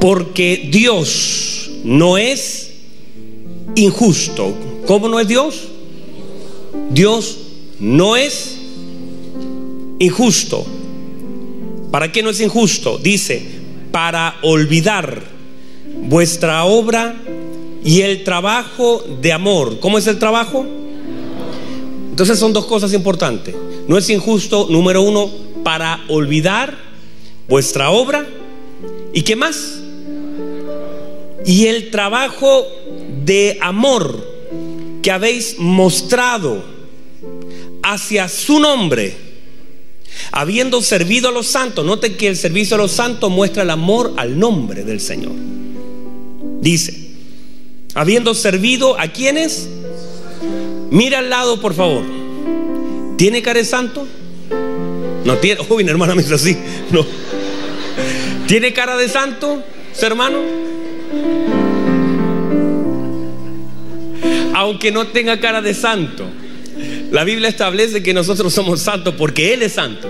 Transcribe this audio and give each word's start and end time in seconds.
Porque 0.00 0.68
Dios 0.70 1.70
no 1.84 2.18
es 2.18 2.72
injusto. 3.74 4.54
¿Cómo 4.86 5.08
no 5.08 5.20
es 5.20 5.28
Dios? 5.28 5.68
Dios 6.90 7.38
no 7.78 8.16
es 8.16 8.58
injusto. 9.98 10.64
¿Para 11.90 12.10
qué 12.12 12.22
no 12.22 12.30
es 12.30 12.40
injusto? 12.40 12.98
Dice, 12.98 13.42
para 13.90 14.36
olvidar 14.42 15.22
vuestra 16.02 16.64
obra 16.64 17.20
y 17.84 18.00
el 18.00 18.24
trabajo 18.24 19.04
de 19.20 19.32
amor. 19.32 19.80
¿Cómo 19.80 19.98
es 19.98 20.06
el 20.06 20.18
trabajo? 20.18 20.66
Entonces 22.10 22.38
son 22.38 22.52
dos 22.52 22.66
cosas 22.66 22.92
importantes. 22.92 23.54
No 23.88 23.98
es 23.98 24.08
injusto, 24.10 24.66
número 24.70 25.02
uno, 25.02 25.30
para 25.64 26.00
olvidar 26.08 26.76
vuestra 27.48 27.90
obra. 27.90 28.26
¿Y 29.12 29.22
qué 29.22 29.36
más? 29.36 29.80
Y 31.44 31.66
el 31.66 31.90
trabajo 31.90 32.66
de 33.24 33.58
amor 33.60 34.40
que 35.02 35.10
habéis 35.10 35.58
mostrado 35.58 36.62
hacia 37.82 38.28
su 38.28 38.60
nombre, 38.60 39.14
habiendo 40.32 40.82
servido 40.82 41.28
a 41.28 41.32
los 41.32 41.46
santos. 41.46 41.84
Note 41.84 42.16
que 42.16 42.28
el 42.28 42.36
servicio 42.36 42.76
a 42.76 42.78
los 42.78 42.92
santos 42.92 43.30
muestra 43.30 43.62
el 43.62 43.70
amor 43.70 44.14
al 44.16 44.38
nombre 44.38 44.84
del 44.84 45.00
Señor. 45.00 45.32
Dice, 46.60 47.10
habiendo 47.94 48.34
servido 48.34 48.98
a 49.00 49.08
quienes, 49.08 49.68
mira 50.90 51.18
al 51.20 51.30
lado 51.30 51.60
por 51.60 51.74
favor, 51.74 52.04
¿tiene 53.16 53.42
cara 53.42 53.60
de 53.60 53.64
santo? 53.64 54.06
No 55.24 55.36
tiene, 55.38 55.60
uy, 55.68 55.84
mi 55.84 55.90
hermana 55.90 56.14
me 56.14 56.22
dice 56.22 56.34
así, 56.34 56.56
no. 56.90 57.04
¿Tiene 58.46 58.72
cara 58.72 58.96
de 58.96 59.08
santo, 59.08 59.62
su 59.92 60.06
hermano? 60.06 60.38
Aunque 64.54 64.92
no 64.92 65.06
tenga 65.08 65.40
cara 65.40 65.62
de 65.62 65.74
santo, 65.74 66.26
la 67.10 67.24
Biblia 67.24 67.48
establece 67.48 68.02
que 68.02 68.14
nosotros 68.14 68.52
somos 68.52 68.80
santos 68.80 69.14
porque 69.16 69.54
Él 69.54 69.62
es 69.62 69.72
santo. 69.72 70.08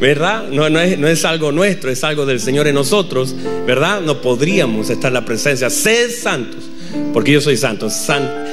¿Verdad? 0.00 0.48
No, 0.48 0.66
es, 0.66 1.24
algo 1.24 1.52
nuestro, 1.52 1.88
es 1.88 2.02
algo 2.02 2.26
del 2.26 2.40
Señor 2.40 2.66
en 2.66 2.74
nosotros, 2.74 3.36
¿verdad? 3.66 4.00
No 4.00 4.20
podríamos 4.20 4.90
estar 4.90 5.10
en 5.10 5.14
la 5.14 5.24
presencia. 5.24 5.70
Sed 5.70 6.10
santos, 6.10 6.64
porque 7.12 7.30
yo 7.30 7.40
soy 7.40 7.56
santo. 7.56 7.88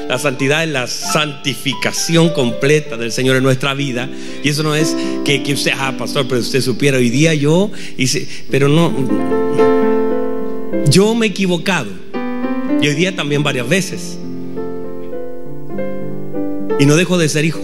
la 0.07 0.19
santidad 0.19 0.63
es 0.63 0.69
la 0.69 0.85
santificación 0.85 2.30
completa 2.30 2.97
del 2.97 3.11
Señor 3.11 3.35
en 3.35 3.44
nuestra 3.44 3.73
vida. 3.73 4.07
Y 4.44 4.50
eso 4.50 4.61
no 4.61 4.75
es 4.75 4.95
que, 5.25 5.41
usted, 5.52 5.72
ah, 5.75 5.95
pastor, 5.97 6.27
pero 6.27 6.39
usted 6.39 6.61
supiera, 6.61 7.00
hoy 7.00 7.09
día 7.09 7.33
yo 7.33 7.72
pero 8.52 8.67
no, 8.67 9.89
yo 10.89 11.16
me 11.16 11.28
he 11.28 11.30
equivocado. 11.30 11.89
Y 12.81 12.88
hoy 12.88 12.95
día 12.95 13.16
también 13.16 13.44
varias 13.44 13.67
veces. 13.67 14.17
Y 16.80 16.86
no 16.86 16.95
dejo 16.95 17.17
de 17.17 17.28
ser 17.28 17.45
hijo. 17.45 17.59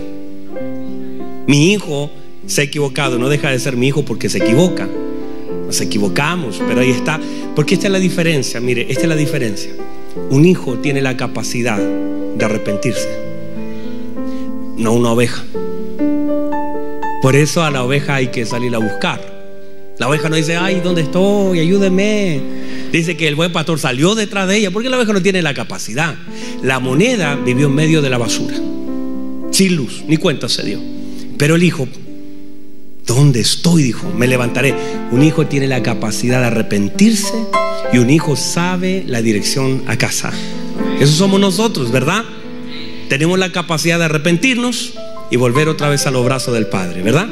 Mi 1.47 1.71
hijo 1.71 2.11
se 2.47 2.61
ha 2.61 2.63
equivocado, 2.63 3.17
no 3.17 3.29
deja 3.29 3.49
de 3.49 3.59
ser 3.59 3.77
mi 3.77 3.87
hijo 3.87 4.03
porque 4.03 4.29
se 4.29 4.39
equivoca. 4.39 4.87
Nos 5.65 5.79
equivocamos, 5.81 6.61
pero 6.67 6.81
ahí 6.81 6.91
está. 6.91 7.19
Porque 7.55 7.75
esta 7.75 7.87
es 7.87 7.93
la 7.93 7.99
diferencia, 7.99 8.59
mire, 8.59 8.87
esta 8.89 9.03
es 9.03 9.09
la 9.09 9.15
diferencia. 9.15 9.71
Un 10.29 10.45
hijo 10.45 10.75
tiene 10.79 11.01
la 11.01 11.17
capacidad 11.17 11.77
de 11.77 12.45
arrepentirse, 12.45 13.09
no 14.77 14.93
una 14.93 15.11
oveja. 15.11 15.43
Por 17.21 17.35
eso 17.35 17.63
a 17.63 17.71
la 17.71 17.83
oveja 17.83 18.15
hay 18.15 18.27
que 18.27 18.45
salir 18.45 18.75
a 18.75 18.79
buscar. 18.79 19.19
La 19.97 20.09
oveja 20.09 20.29
no 20.29 20.35
dice, 20.35 20.57
ay, 20.57 20.81
¿dónde 20.83 21.01
estoy? 21.01 21.59
Ayúdeme. 21.59 22.41
Dice 22.91 23.17
que 23.17 23.27
el 23.27 23.35
buen 23.35 23.51
pastor 23.51 23.79
salió 23.79 24.15
detrás 24.15 24.47
de 24.47 24.57
ella, 24.57 24.71
porque 24.71 24.89
la 24.89 24.97
oveja 24.97 25.13
no 25.13 25.21
tiene 25.21 25.41
la 25.41 25.53
capacidad. 25.53 26.15
La 26.63 26.79
moneda 26.79 27.35
vivió 27.35 27.67
en 27.67 27.75
medio 27.75 28.01
de 28.01 28.09
la 28.09 28.17
basura, 28.17 28.55
sin 29.51 29.75
luz, 29.75 30.03
ni 30.07 30.17
cuenta 30.17 30.47
se 30.49 30.63
dio. 30.63 30.79
Pero 31.37 31.55
el 31.55 31.63
hijo 31.63 31.87
¿Dónde 33.05 33.39
estoy? 33.39 33.83
Dijo, 33.83 34.11
me 34.15 34.27
levantaré. 34.27 34.73
Un 35.11 35.23
hijo 35.23 35.45
tiene 35.45 35.67
la 35.67 35.83
capacidad 35.83 36.39
de 36.39 36.47
arrepentirse 36.47 37.33
y 37.93 37.99
un 37.99 38.09
hijo 38.09 38.35
sabe 38.35 39.03
la 39.05 39.21
dirección 39.21 39.83
a 39.87 39.97
casa. 39.97 40.33
Eso 40.99 41.13
somos 41.13 41.39
nosotros, 41.39 41.91
¿verdad? 41.91 42.23
Tenemos 43.07 43.37
la 43.37 43.51
capacidad 43.51 43.99
de 43.99 44.05
arrepentirnos 44.05 44.93
y 45.29 45.37
volver 45.37 45.69
otra 45.69 45.89
vez 45.89 46.07
a 46.07 46.11
los 46.11 46.25
brazos 46.25 46.53
del 46.55 46.67
Padre, 46.67 47.03
¿verdad? 47.03 47.27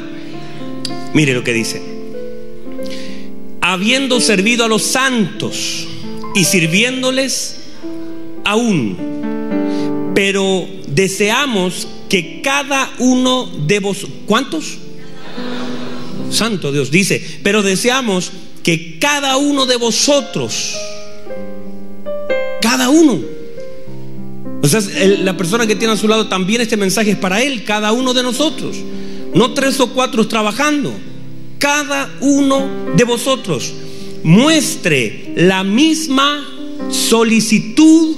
Mire 1.12 1.34
lo 1.34 1.42
que 1.42 1.52
dice. 1.52 1.93
Habiendo 3.66 4.20
servido 4.20 4.66
a 4.66 4.68
los 4.68 4.82
santos 4.82 5.88
y 6.34 6.44
sirviéndoles 6.44 7.56
aún, 8.44 10.12
pero 10.14 10.68
deseamos 10.86 11.88
que 12.10 12.42
cada 12.42 12.90
uno 12.98 13.46
de 13.66 13.78
vos, 13.80 14.06
¿cuántos? 14.26 14.76
Santo 16.30 16.72
Dios 16.72 16.90
dice, 16.90 17.40
pero 17.42 17.62
deseamos 17.62 18.32
que 18.62 18.98
cada 18.98 19.38
uno 19.38 19.64
de 19.64 19.76
vosotros, 19.76 20.76
cada 22.60 22.90
uno, 22.90 23.18
o 24.62 24.68
sea, 24.68 24.80
la 25.22 25.38
persona 25.38 25.66
que 25.66 25.74
tiene 25.74 25.94
a 25.94 25.96
su 25.96 26.06
lado 26.06 26.28
también 26.28 26.60
este 26.60 26.76
mensaje 26.76 27.12
es 27.12 27.16
para 27.16 27.42
él, 27.42 27.64
cada 27.64 27.92
uno 27.92 28.12
de 28.12 28.22
nosotros, 28.22 28.76
no 29.32 29.54
tres 29.54 29.80
o 29.80 29.88
cuatro 29.88 30.28
trabajando, 30.28 30.92
cada 31.58 32.10
uno 32.20 32.94
de 32.96 33.04
vosotros 33.04 33.72
muestre 34.22 35.32
la 35.36 35.64
misma 35.64 36.46
solicitud 36.90 38.16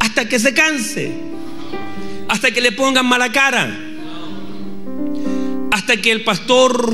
hasta 0.00 0.28
que 0.28 0.38
se 0.38 0.54
canse, 0.54 1.12
hasta 2.28 2.50
que 2.50 2.60
le 2.60 2.72
pongan 2.72 3.06
mala 3.06 3.32
cara 3.32 3.88
hasta 5.88 6.02
que 6.02 6.12
el 6.12 6.22
pastor 6.22 6.92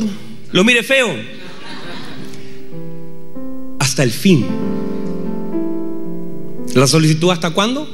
lo 0.53 0.63
mire 0.63 0.85
feo. 0.85 1.09
Hasta 3.81 4.05
el 4.05 4.13
fin. 4.13 4.47
¿La 6.75 6.87
solicitud 6.87 7.31
hasta 7.33 7.51
cuándo? 7.51 7.89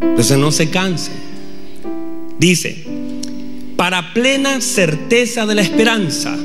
Entonces 0.00 0.38
no 0.38 0.52
se 0.52 0.70
canse. 0.70 1.10
Dice, 2.38 2.84
para 3.82 4.14
plena 4.14 4.60
certeza 4.60 5.44
de 5.44 5.56
la 5.56 5.62
esperanza, 5.62 6.38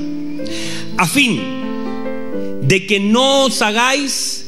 a 0.97 1.07
fin 1.07 1.39
de 2.63 2.87
que 2.87 2.99
no 2.99 3.43
os 3.43 3.61
hagáis 3.61 4.45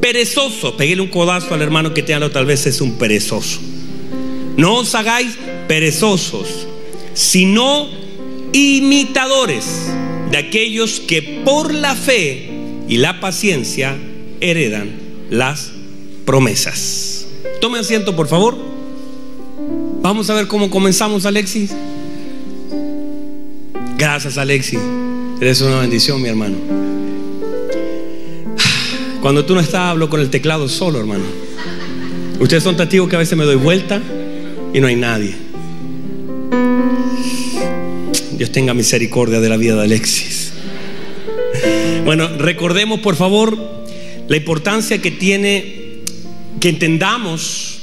perezosos. 0.00 0.72
Peguele 0.72 1.02
un 1.02 1.10
codazo 1.10 1.54
al 1.54 1.62
hermano 1.62 1.94
que 1.94 2.02
te 2.02 2.14
habla, 2.14 2.28
tal 2.28 2.44
vez 2.44 2.66
es 2.66 2.80
un 2.80 2.98
perezoso. 2.98 3.60
No 4.56 4.78
os 4.78 4.96
hagáis 4.96 5.38
perezosos, 5.68 6.66
sino 7.14 7.88
imitadores 8.52 9.64
de 10.32 10.38
aquellos 10.38 10.98
que 10.98 11.22
por 11.44 11.72
la 11.72 11.94
fe 11.94 12.50
y 12.88 12.96
la 12.96 13.20
paciencia 13.20 13.96
heredan 14.40 14.90
las 15.30 15.70
promesas. 16.24 17.28
Tome 17.60 17.78
asiento, 17.78 18.16
por 18.16 18.26
favor. 18.26 18.58
Vamos 20.02 20.28
a 20.30 20.34
ver 20.34 20.48
cómo 20.48 20.68
comenzamos, 20.68 21.24
Alexis. 21.24 21.70
Gracias, 23.98 24.38
Alexis. 24.38 24.78
Eres 25.40 25.60
una 25.60 25.80
bendición, 25.80 26.22
mi 26.22 26.28
hermano. 26.28 26.56
Cuando 29.20 29.44
tú 29.44 29.56
no 29.56 29.60
estás, 29.60 29.90
hablo 29.90 30.08
con 30.08 30.20
el 30.20 30.30
teclado 30.30 30.68
solo, 30.68 31.00
hermano. 31.00 31.24
Ustedes 32.38 32.62
son 32.62 32.76
testigos 32.76 33.08
que 33.08 33.16
a 33.16 33.18
veces 33.18 33.36
me 33.36 33.44
doy 33.44 33.56
vuelta 33.56 34.00
y 34.72 34.80
no 34.80 34.86
hay 34.86 34.94
nadie. 34.94 35.34
Dios 38.36 38.52
tenga 38.52 38.72
misericordia 38.72 39.40
de 39.40 39.48
la 39.48 39.56
vida 39.56 39.74
de 39.74 39.82
Alexis. 39.82 40.52
Bueno, 42.04 42.28
recordemos 42.38 43.00
por 43.00 43.16
favor 43.16 43.58
la 44.28 44.36
importancia 44.36 45.02
que 45.02 45.10
tiene 45.10 46.04
que 46.60 46.68
entendamos 46.68 47.80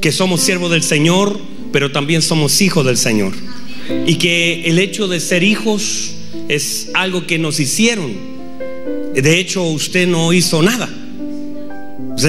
que 0.00 0.12
somos 0.12 0.42
siervos 0.42 0.70
del 0.70 0.84
Señor, 0.84 1.40
pero 1.72 1.90
también 1.90 2.22
somos 2.22 2.60
hijos 2.62 2.86
del 2.86 2.96
Señor. 2.96 3.32
Y 4.06 4.16
que 4.16 4.64
el 4.66 4.78
hecho 4.78 5.08
de 5.08 5.20
ser 5.20 5.42
hijos 5.42 6.14
es 6.48 6.90
algo 6.94 7.26
que 7.26 7.38
nos 7.38 7.60
hicieron. 7.60 8.12
De 9.14 9.38
hecho, 9.38 9.62
usted 9.64 10.08
no 10.08 10.32
hizo 10.32 10.62
nada. 10.62 10.88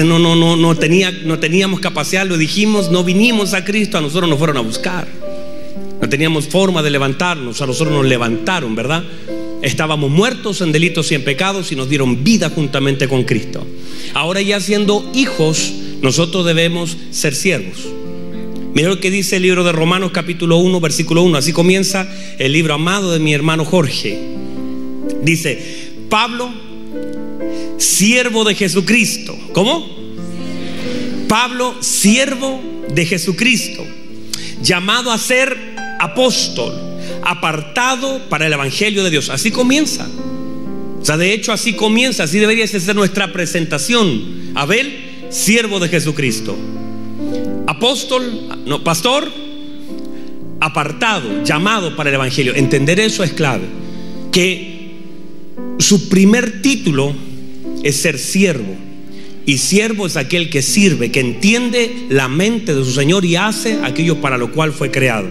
No, 0.04 0.18
no, 0.18 0.36
no, 0.36 0.56
no, 0.56 0.74
tenía, 0.76 1.10
no 1.10 1.38
teníamos 1.38 1.80
capacidad, 1.80 2.26
lo 2.26 2.36
dijimos, 2.36 2.90
no 2.90 3.04
vinimos 3.04 3.54
a 3.54 3.64
Cristo, 3.64 3.98
a 3.98 4.00
nosotros 4.00 4.28
nos 4.28 4.38
fueron 4.38 4.56
a 4.56 4.60
buscar. 4.60 5.06
No 6.00 6.08
teníamos 6.08 6.48
forma 6.48 6.82
de 6.82 6.90
levantarnos, 6.90 7.62
a 7.62 7.66
nosotros 7.66 7.94
nos 7.96 8.06
levantaron, 8.06 8.74
¿verdad? 8.74 9.04
Estábamos 9.62 10.10
muertos 10.10 10.60
en 10.60 10.72
delitos 10.72 11.10
y 11.12 11.14
en 11.14 11.24
pecados 11.24 11.72
y 11.72 11.76
nos 11.76 11.88
dieron 11.88 12.22
vida 12.22 12.50
juntamente 12.50 13.08
con 13.08 13.24
Cristo. 13.24 13.66
Ahora 14.12 14.42
ya 14.42 14.60
siendo 14.60 15.10
hijos, 15.14 15.72
nosotros 16.02 16.44
debemos 16.44 16.96
ser 17.10 17.34
siervos. 17.34 17.86
Mira 18.76 18.90
lo 18.90 19.00
que 19.00 19.10
dice 19.10 19.36
el 19.36 19.42
libro 19.42 19.64
de 19.64 19.72
Romanos 19.72 20.10
capítulo 20.12 20.58
1, 20.58 20.80
versículo 20.82 21.22
1. 21.22 21.38
Así 21.38 21.54
comienza 21.54 22.06
el 22.38 22.52
libro 22.52 22.74
amado 22.74 23.10
de 23.10 23.18
mi 23.18 23.32
hermano 23.32 23.64
Jorge. 23.64 24.18
Dice, 25.22 25.92
Pablo, 26.10 26.52
siervo 27.78 28.44
de 28.44 28.54
Jesucristo. 28.54 29.34
¿Cómo? 29.54 29.88
Pablo, 31.26 31.76
siervo 31.80 32.60
de 32.92 33.06
Jesucristo, 33.06 33.82
llamado 34.60 35.10
a 35.10 35.16
ser 35.16 35.56
apóstol, 35.98 36.74
apartado 37.22 38.28
para 38.28 38.46
el 38.46 38.52
Evangelio 38.52 39.02
de 39.04 39.08
Dios. 39.08 39.30
Así 39.30 39.50
comienza. 39.50 40.06
O 41.00 41.02
sea, 41.02 41.16
de 41.16 41.32
hecho 41.32 41.54
así 41.54 41.72
comienza, 41.72 42.24
así 42.24 42.38
debería 42.38 42.66
ser 42.66 42.94
nuestra 42.94 43.32
presentación. 43.32 44.52
Abel, 44.54 45.30
siervo 45.30 45.80
de 45.80 45.88
Jesucristo. 45.88 46.58
Apóstol, 47.76 48.64
no, 48.64 48.82
pastor, 48.82 49.30
apartado, 50.60 51.44
llamado 51.44 51.94
para 51.94 52.08
el 52.08 52.14
Evangelio. 52.14 52.54
Entender 52.54 52.98
eso 52.98 53.22
es 53.22 53.34
clave. 53.34 53.64
Que 54.32 54.92
su 55.78 56.08
primer 56.08 56.62
título 56.62 57.14
es 57.82 57.96
ser 57.96 58.18
siervo. 58.18 58.74
Y 59.44 59.58
siervo 59.58 60.06
es 60.06 60.16
aquel 60.16 60.48
que 60.48 60.62
sirve, 60.62 61.12
que 61.12 61.20
entiende 61.20 62.06
la 62.08 62.28
mente 62.28 62.74
de 62.74 62.82
su 62.82 62.92
Señor 62.92 63.26
y 63.26 63.36
hace 63.36 63.78
aquello 63.84 64.22
para 64.22 64.38
lo 64.38 64.52
cual 64.52 64.72
fue 64.72 64.90
creado. 64.90 65.28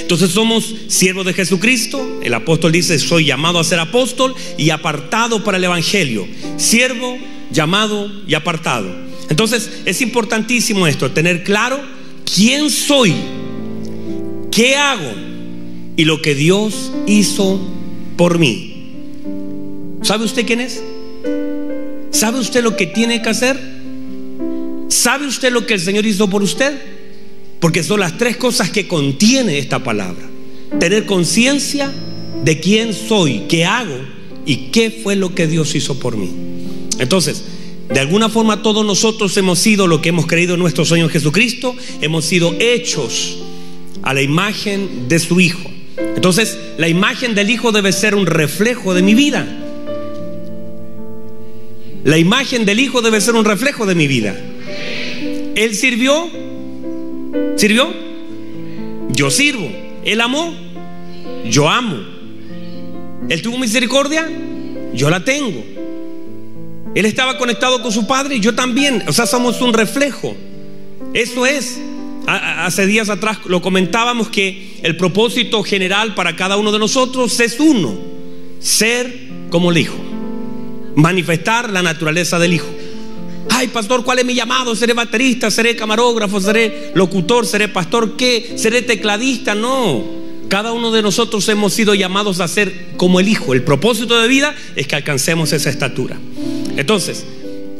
Entonces 0.00 0.30
somos 0.30 0.74
siervos 0.88 1.26
de 1.26 1.32
Jesucristo. 1.32 2.18
El 2.24 2.34
apóstol 2.34 2.72
dice, 2.72 2.98
soy 2.98 3.26
llamado 3.26 3.60
a 3.60 3.64
ser 3.64 3.78
apóstol 3.78 4.34
y 4.58 4.70
apartado 4.70 5.44
para 5.44 5.58
el 5.58 5.64
Evangelio. 5.64 6.26
Siervo, 6.56 7.16
llamado 7.52 8.10
y 8.26 8.34
apartado. 8.34 9.09
Entonces 9.30 9.70
es 9.86 10.02
importantísimo 10.02 10.86
esto, 10.86 11.10
tener 11.12 11.44
claro 11.44 11.80
quién 12.34 12.68
soy, 12.68 13.14
qué 14.50 14.76
hago 14.76 15.10
y 15.96 16.04
lo 16.04 16.20
que 16.20 16.34
Dios 16.34 16.92
hizo 17.06 17.60
por 18.16 18.38
mí. 18.38 18.76
¿Sabe 20.02 20.24
usted 20.24 20.44
quién 20.44 20.60
es? 20.60 20.82
¿Sabe 22.10 22.40
usted 22.40 22.62
lo 22.62 22.76
que 22.76 22.86
tiene 22.86 23.22
que 23.22 23.28
hacer? 23.28 23.58
¿Sabe 24.88 25.26
usted 25.28 25.52
lo 25.52 25.64
que 25.64 25.74
el 25.74 25.80
Señor 25.80 26.04
hizo 26.04 26.28
por 26.28 26.42
usted? 26.42 26.76
Porque 27.60 27.84
son 27.84 28.00
las 28.00 28.18
tres 28.18 28.36
cosas 28.36 28.70
que 28.70 28.88
contiene 28.88 29.58
esta 29.58 29.82
palabra. 29.84 30.28
Tener 30.80 31.06
conciencia 31.06 31.92
de 32.44 32.58
quién 32.58 32.92
soy, 32.92 33.44
qué 33.48 33.64
hago 33.64 33.96
y 34.44 34.70
qué 34.72 34.90
fue 34.90 35.14
lo 35.14 35.34
que 35.34 35.46
Dios 35.46 35.74
hizo 35.74 36.00
por 36.00 36.16
mí. 36.16 36.30
Entonces, 36.98 37.44
de 37.92 37.98
alguna 38.00 38.28
forma 38.28 38.62
todos 38.62 38.86
nosotros 38.86 39.36
hemos 39.36 39.58
sido 39.58 39.86
lo 39.86 40.00
que 40.00 40.10
hemos 40.10 40.26
creído 40.26 40.54
en 40.54 40.60
nuestro 40.60 40.84
Señor 40.84 41.10
Jesucristo, 41.10 41.74
hemos 42.00 42.24
sido 42.24 42.54
hechos 42.60 43.38
a 44.02 44.14
la 44.14 44.22
imagen 44.22 45.08
de 45.08 45.18
su 45.18 45.40
Hijo. 45.40 45.68
Entonces, 45.96 46.58
la 46.78 46.88
imagen 46.88 47.34
del 47.34 47.50
Hijo 47.50 47.72
debe 47.72 47.92
ser 47.92 48.14
un 48.14 48.26
reflejo 48.26 48.94
de 48.94 49.02
mi 49.02 49.14
vida. 49.14 49.46
La 52.04 52.16
imagen 52.16 52.64
del 52.64 52.80
Hijo 52.80 53.02
debe 53.02 53.20
ser 53.20 53.34
un 53.34 53.44
reflejo 53.44 53.86
de 53.86 53.94
mi 53.94 54.06
vida. 54.06 54.38
Él 55.56 55.74
sirvió, 55.74 56.28
sirvió, 57.56 57.92
yo 59.10 59.30
sirvo. 59.30 59.68
Él 60.04 60.20
amó, 60.20 60.54
yo 61.50 61.68
amo. 61.68 61.98
Él 63.28 63.42
tuvo 63.42 63.58
misericordia, 63.58 64.28
yo 64.94 65.10
la 65.10 65.24
tengo. 65.24 65.62
Él 66.94 67.06
estaba 67.06 67.38
conectado 67.38 67.82
con 67.82 67.92
su 67.92 68.06
Padre, 68.06 68.40
yo 68.40 68.54
también. 68.54 69.04
O 69.06 69.12
sea, 69.12 69.26
somos 69.26 69.60
un 69.60 69.72
reflejo. 69.72 70.36
Eso 71.14 71.46
es. 71.46 71.80
Hace 72.26 72.86
días 72.86 73.08
atrás 73.08 73.38
lo 73.46 73.62
comentábamos 73.62 74.28
que 74.28 74.78
el 74.82 74.96
propósito 74.96 75.62
general 75.62 76.14
para 76.14 76.36
cada 76.36 76.56
uno 76.56 76.70
de 76.70 76.78
nosotros 76.78 77.40
es 77.40 77.58
uno, 77.58 77.94
ser 78.60 79.28
como 79.50 79.70
el 79.70 79.78
Hijo 79.78 80.10
manifestar 80.94 81.70
la 81.70 81.82
naturaleza 81.82 82.38
del 82.38 82.54
Hijo. 82.54 82.68
Ay, 83.50 83.68
pastor, 83.68 84.04
¿cuál 84.04 84.20
es 84.20 84.24
mi 84.24 84.34
llamado? 84.34 84.74
¿Seré 84.76 84.92
baterista? 84.92 85.50
¿Seré 85.50 85.76
camarógrafo? 85.76 86.40
¿Seré 86.40 86.92
locutor? 86.94 87.46
¿Seré 87.46 87.68
pastor? 87.68 88.16
¿Qué? 88.16 88.54
¿Seré 88.56 88.82
tecladista? 88.82 89.54
No. 89.54 90.02
Cada 90.48 90.72
uno 90.72 90.90
de 90.90 91.02
nosotros 91.02 91.48
hemos 91.48 91.72
sido 91.72 91.94
llamados 91.94 92.40
a 92.40 92.48
ser 92.48 92.92
como 92.96 93.20
el 93.20 93.28
Hijo. 93.28 93.52
El 93.52 93.62
propósito 93.62 94.20
de 94.20 94.28
vida 94.28 94.54
es 94.76 94.86
que 94.86 94.96
alcancemos 94.96 95.52
esa 95.52 95.70
estatura. 95.70 96.16
Entonces, 96.76 97.24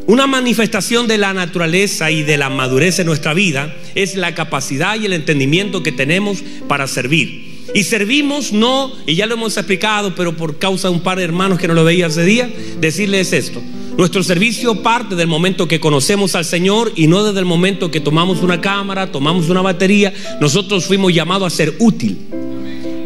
una 0.07 0.27
manifestación 0.27 1.07
de 1.07 1.19
la 1.19 1.33
naturaleza 1.33 2.11
y 2.11 2.23
de 2.23 2.37
la 2.37 2.51
madurez 2.51 2.99
en 2.99 3.07
nuestra 3.07 3.35
vida 3.35 3.75
es 3.95 4.17
la 4.17 4.35
capacidad 4.35 5.01
y 5.01 5.07
el 5.07 5.13
entendimiento 5.13 5.83
que 5.83 5.93
tenemos 5.93 6.43
para 6.67 6.87
servir. 6.89 7.51
Y 7.75 7.85
servimos 7.85 8.53
no, 8.53 8.93
y 9.07 9.15
ya 9.15 9.27
lo 9.27 9.35
hemos 9.35 9.57
explicado, 9.57 10.15
pero 10.17 10.37
por 10.37 10.59
causa 10.59 10.89
de 10.89 10.95
un 10.95 11.03
par 11.03 11.19
de 11.19 11.25
hermanos 11.25 11.59
que 11.59 11.69
no 11.69 11.75
lo 11.75 11.85
veía 11.85 12.09
ese 12.09 12.25
día, 12.25 12.51
decirles 12.81 13.33
esto. 13.33 13.63
Nuestro 13.97 14.23
servicio 14.23 14.83
parte 14.83 15.15
del 15.15 15.29
momento 15.29 15.69
que 15.69 15.79
conocemos 15.79 16.35
al 16.35 16.45
Señor 16.45 16.93
y 16.97 17.07
no 17.07 17.23
desde 17.23 17.39
el 17.39 17.45
momento 17.45 17.91
que 17.91 18.01
tomamos 18.01 18.43
una 18.43 18.61
cámara, 18.61 19.13
tomamos 19.13 19.49
una 19.49 19.61
batería. 19.61 20.13
Nosotros 20.41 20.87
fuimos 20.87 21.13
llamados 21.13 21.53
a 21.53 21.57
ser 21.57 21.75
útil. 21.79 22.19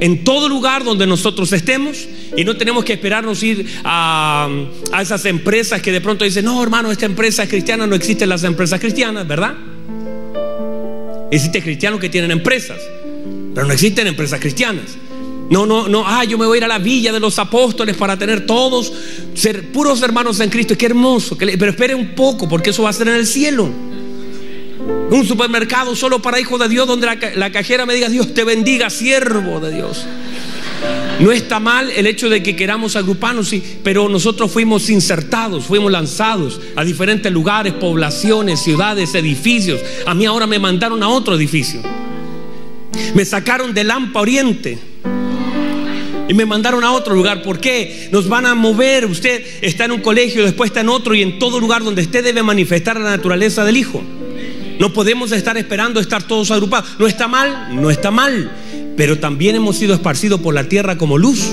En 0.00 0.24
todo 0.24 0.48
lugar 0.48 0.84
donde 0.84 1.06
nosotros 1.06 1.52
estemos 1.52 2.06
y 2.36 2.44
no 2.44 2.56
tenemos 2.56 2.84
que 2.84 2.94
esperarnos 2.94 3.42
ir 3.42 3.66
a, 3.84 4.48
a 4.92 5.02
esas 5.02 5.24
empresas 5.24 5.80
que 5.80 5.92
de 5.92 6.00
pronto 6.00 6.24
dicen, 6.24 6.44
no 6.44 6.62
hermano, 6.62 6.90
esta 6.90 7.06
empresa 7.06 7.44
es 7.44 7.48
cristiana, 7.48 7.86
no 7.86 7.94
existen 7.94 8.28
las 8.28 8.44
empresas 8.44 8.80
cristianas, 8.80 9.26
¿verdad? 9.26 9.54
Existen 11.30 11.62
cristianos 11.62 12.00
que 12.00 12.08
tienen 12.08 12.30
empresas. 12.30 12.78
Pero 13.54 13.66
no 13.66 13.72
existen 13.72 14.06
empresas 14.06 14.40
cristianas. 14.40 14.96
No, 15.50 15.66
no, 15.66 15.88
no, 15.88 16.04
ah, 16.06 16.24
yo 16.24 16.38
me 16.38 16.46
voy 16.46 16.56
a 16.56 16.58
ir 16.58 16.64
a 16.64 16.68
la 16.68 16.78
villa 16.78 17.12
de 17.12 17.20
los 17.20 17.38
apóstoles 17.38 17.96
para 17.96 18.18
tener 18.18 18.46
todos, 18.46 18.92
ser 19.34 19.70
puros 19.72 20.02
hermanos 20.02 20.40
en 20.40 20.50
Cristo. 20.50 20.76
Qué 20.76 20.86
hermoso. 20.86 21.36
Pero 21.36 21.68
espere 21.68 21.94
un 21.94 22.14
poco, 22.14 22.48
porque 22.48 22.70
eso 22.70 22.82
va 22.82 22.90
a 22.90 22.92
ser 22.92 23.08
en 23.08 23.14
el 23.14 23.26
cielo. 23.26 23.68
Un 25.10 25.26
supermercado 25.26 25.94
solo 25.94 26.20
para 26.20 26.40
hijos 26.40 26.58
de 26.58 26.68
Dios, 26.68 26.86
donde 26.86 27.06
la, 27.36 27.52
cajera 27.52 27.86
me 27.86 27.94
diga, 27.94 28.08
Dios 28.08 28.34
te 28.34 28.44
bendiga, 28.44 28.90
siervo 28.90 29.60
de 29.60 29.72
Dios. 29.72 30.06
No 31.20 31.30
está 31.30 31.60
mal 31.60 31.90
el 31.90 32.06
hecho 32.06 32.28
de 32.28 32.42
que 32.42 32.56
queramos 32.56 32.96
agruparnos, 32.96 33.54
pero 33.82 34.08
nosotros 34.08 34.50
fuimos 34.50 34.90
insertados, 34.90 35.64
fuimos 35.64 35.92
lanzados 35.92 36.60
a 36.74 36.84
diferentes 36.84 37.30
lugares, 37.32 37.74
poblaciones, 37.74 38.60
ciudades, 38.60 39.14
edificios. 39.14 39.80
A 40.06 40.14
mí 40.14 40.26
ahora 40.26 40.46
me 40.46 40.58
mandaron 40.58 41.02
a 41.02 41.08
otro 41.08 41.36
edificio. 41.36 41.80
Me 43.14 43.24
sacaron 43.24 43.72
de 43.72 43.84
Lampa 43.84 44.20
Oriente. 44.20 44.78
Y 46.26 46.34
me 46.34 46.46
mandaron 46.46 46.82
a 46.84 46.92
otro 46.92 47.14
lugar. 47.14 47.42
¿Por 47.42 47.60
qué? 47.60 48.08
Nos 48.10 48.28
van 48.28 48.46
a 48.46 48.54
mover. 48.54 49.06
Usted 49.06 49.44
está 49.60 49.84
en 49.84 49.92
un 49.92 50.00
colegio, 50.00 50.42
después 50.42 50.70
está 50.70 50.80
en 50.80 50.88
otro 50.88 51.14
y 51.14 51.22
en 51.22 51.38
todo 51.38 51.60
lugar 51.60 51.84
donde 51.84 52.02
usted 52.02 52.24
debe 52.24 52.42
manifestar 52.42 52.98
la 52.98 53.10
naturaleza 53.10 53.64
del 53.64 53.76
Hijo. 53.76 54.02
No 54.78 54.92
podemos 54.92 55.32
estar 55.32 55.56
esperando 55.56 56.00
estar 56.00 56.22
todos 56.22 56.50
agrupados. 56.50 56.96
No 56.98 57.06
está 57.06 57.28
mal, 57.28 57.68
no 57.74 57.90
está 57.90 58.10
mal. 58.10 58.50
Pero 58.96 59.18
también 59.18 59.56
hemos 59.56 59.76
sido 59.76 59.94
esparcidos 59.94 60.40
por 60.40 60.54
la 60.54 60.68
tierra 60.68 60.98
como 60.98 61.18
luz. 61.18 61.52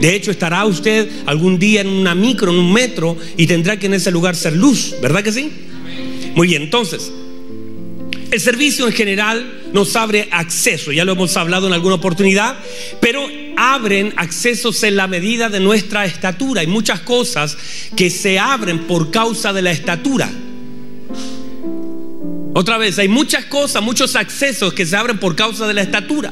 De 0.00 0.14
hecho, 0.14 0.30
estará 0.30 0.64
usted 0.64 1.08
algún 1.26 1.58
día 1.58 1.82
en 1.82 1.88
una 1.88 2.14
micro, 2.14 2.50
en 2.50 2.58
un 2.58 2.72
metro, 2.72 3.16
y 3.36 3.46
tendrá 3.46 3.78
que 3.78 3.86
en 3.86 3.94
ese 3.94 4.10
lugar 4.10 4.34
ser 4.34 4.56
luz. 4.56 4.94
¿Verdad 5.02 5.22
que 5.22 5.32
sí? 5.32 5.52
Muy 6.34 6.46
bien, 6.46 6.62
entonces, 6.62 7.12
el 8.30 8.40
servicio 8.40 8.86
en 8.86 8.92
general 8.92 9.60
nos 9.72 9.94
abre 9.96 10.28
acceso, 10.30 10.92
ya 10.92 11.04
lo 11.04 11.12
hemos 11.12 11.36
hablado 11.36 11.66
en 11.66 11.72
alguna 11.72 11.96
oportunidad, 11.96 12.56
pero 13.00 13.26
abren 13.56 14.14
accesos 14.16 14.82
en 14.84 14.96
la 14.96 15.06
medida 15.06 15.50
de 15.50 15.60
nuestra 15.60 16.06
estatura. 16.06 16.62
Hay 16.62 16.66
muchas 16.66 17.00
cosas 17.00 17.58
que 17.96 18.08
se 18.08 18.38
abren 18.38 18.86
por 18.86 19.10
causa 19.10 19.52
de 19.52 19.62
la 19.62 19.70
estatura. 19.70 20.30
Otra 22.60 22.76
vez, 22.76 22.98
hay 22.98 23.08
muchas 23.08 23.46
cosas, 23.46 23.82
muchos 23.82 24.16
accesos 24.16 24.74
que 24.74 24.84
se 24.84 24.94
abren 24.94 25.16
por 25.16 25.34
causa 25.34 25.66
de 25.66 25.72
la 25.72 25.80
estatura. 25.80 26.30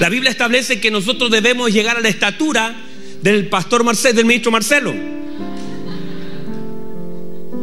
La 0.00 0.08
Biblia 0.08 0.30
establece 0.30 0.80
que 0.80 0.90
nosotros 0.90 1.30
debemos 1.30 1.70
llegar 1.70 1.98
a 1.98 2.00
la 2.00 2.08
estatura 2.08 2.74
del 3.20 3.48
pastor 3.48 3.84
Marcelo, 3.84 4.14
del 4.14 4.24
ministro 4.24 4.50
Marcelo, 4.50 4.94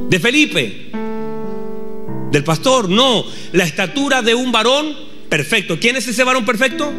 de 0.08 0.20
Felipe, 0.20 0.92
del 2.32 2.44
pastor, 2.44 2.90
no, 2.90 3.26
la 3.54 3.64
estatura 3.64 4.22
de 4.22 4.36
un 4.36 4.52
varón 4.52 4.96
perfecto. 5.28 5.80
¿Quién 5.80 5.96
es 5.96 6.08
ese 6.08 6.24
varón 6.24 6.46
perfecto? 6.46 6.94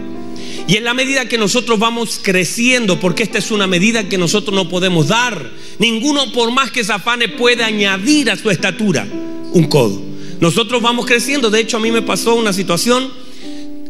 Y 0.66 0.76
en 0.76 0.82
la 0.82 0.92
medida 0.92 1.28
que 1.28 1.38
nosotros 1.38 1.78
vamos 1.78 2.18
creciendo, 2.20 2.98
porque 2.98 3.22
esta 3.22 3.38
es 3.38 3.52
una 3.52 3.68
medida 3.68 4.08
que 4.08 4.18
nosotros 4.18 4.56
no 4.56 4.68
podemos 4.68 5.06
dar, 5.06 5.52
ninguno 5.78 6.32
por 6.32 6.50
más 6.50 6.72
que 6.72 6.82
se 6.82 6.92
afane 6.92 7.28
puede 7.28 7.62
añadir 7.62 8.28
a 8.28 8.36
su 8.36 8.50
estatura 8.50 9.06
un 9.52 9.68
codo. 9.68 10.09
Nosotros 10.40 10.80
vamos 10.80 11.04
creciendo, 11.04 11.50
de 11.50 11.60
hecho 11.60 11.76
a 11.76 11.80
mí 11.80 11.90
me 11.90 12.00
pasó 12.00 12.34
una 12.34 12.54
situación, 12.54 13.10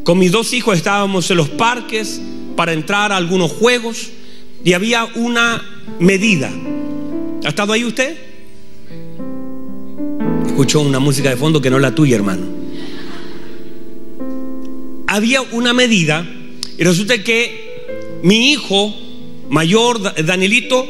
con 0.03 0.19
mis 0.19 0.33
dos 0.33 0.53
hijos 0.53 0.77
estábamos 0.77 1.31
en 1.31 1.37
los 1.37 1.49
parques 1.49 2.21
para 2.57 2.73
entrar 2.73 3.13
a 3.13 3.17
algunos 3.17 3.53
juegos 3.53 4.09
y 4.65 4.73
había 4.73 5.05
una 5.15 5.63
medida. 6.01 6.51
¿Ha 7.45 7.49
estado 7.49 7.73
ahí 7.73 7.85
usted? 7.85 8.17
Escucho 10.45 10.81
una 10.81 10.99
música 10.99 11.31
de 11.31 11.37
fondo 11.37 11.63
que 11.63 11.71
no 11.71 11.77
es 11.77 11.83
la 11.83 11.95
tuya, 11.95 12.17
hermano. 12.17 12.47
Había 15.07 15.43
una 15.43 15.73
medida 15.73 16.27
y 16.77 16.83
resulta 16.83 17.23
que 17.23 18.21
mi 18.25 18.51
hijo 18.51 18.93
mayor, 19.49 20.01
Danielito, 20.25 20.85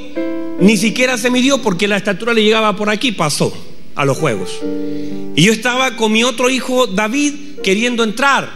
ni 0.59 0.79
siquiera 0.79 1.19
se 1.19 1.31
midió 1.31 1.61
porque 1.61 1.87
la 1.87 1.99
estatura 1.99 2.33
le 2.33 2.43
llegaba 2.43 2.75
por 2.77 2.89
aquí, 2.89 3.13
pasó 3.13 3.70
a 4.01 4.07
los 4.07 4.17
juegos. 4.17 4.59
Y 5.37 5.43
yo 5.43 5.53
estaba 5.53 5.95
con 5.95 6.11
mi 6.11 6.25
otro 6.25 6.49
hijo, 6.49 6.87
David, 6.87 7.61
queriendo 7.63 8.03
entrar. 8.03 8.49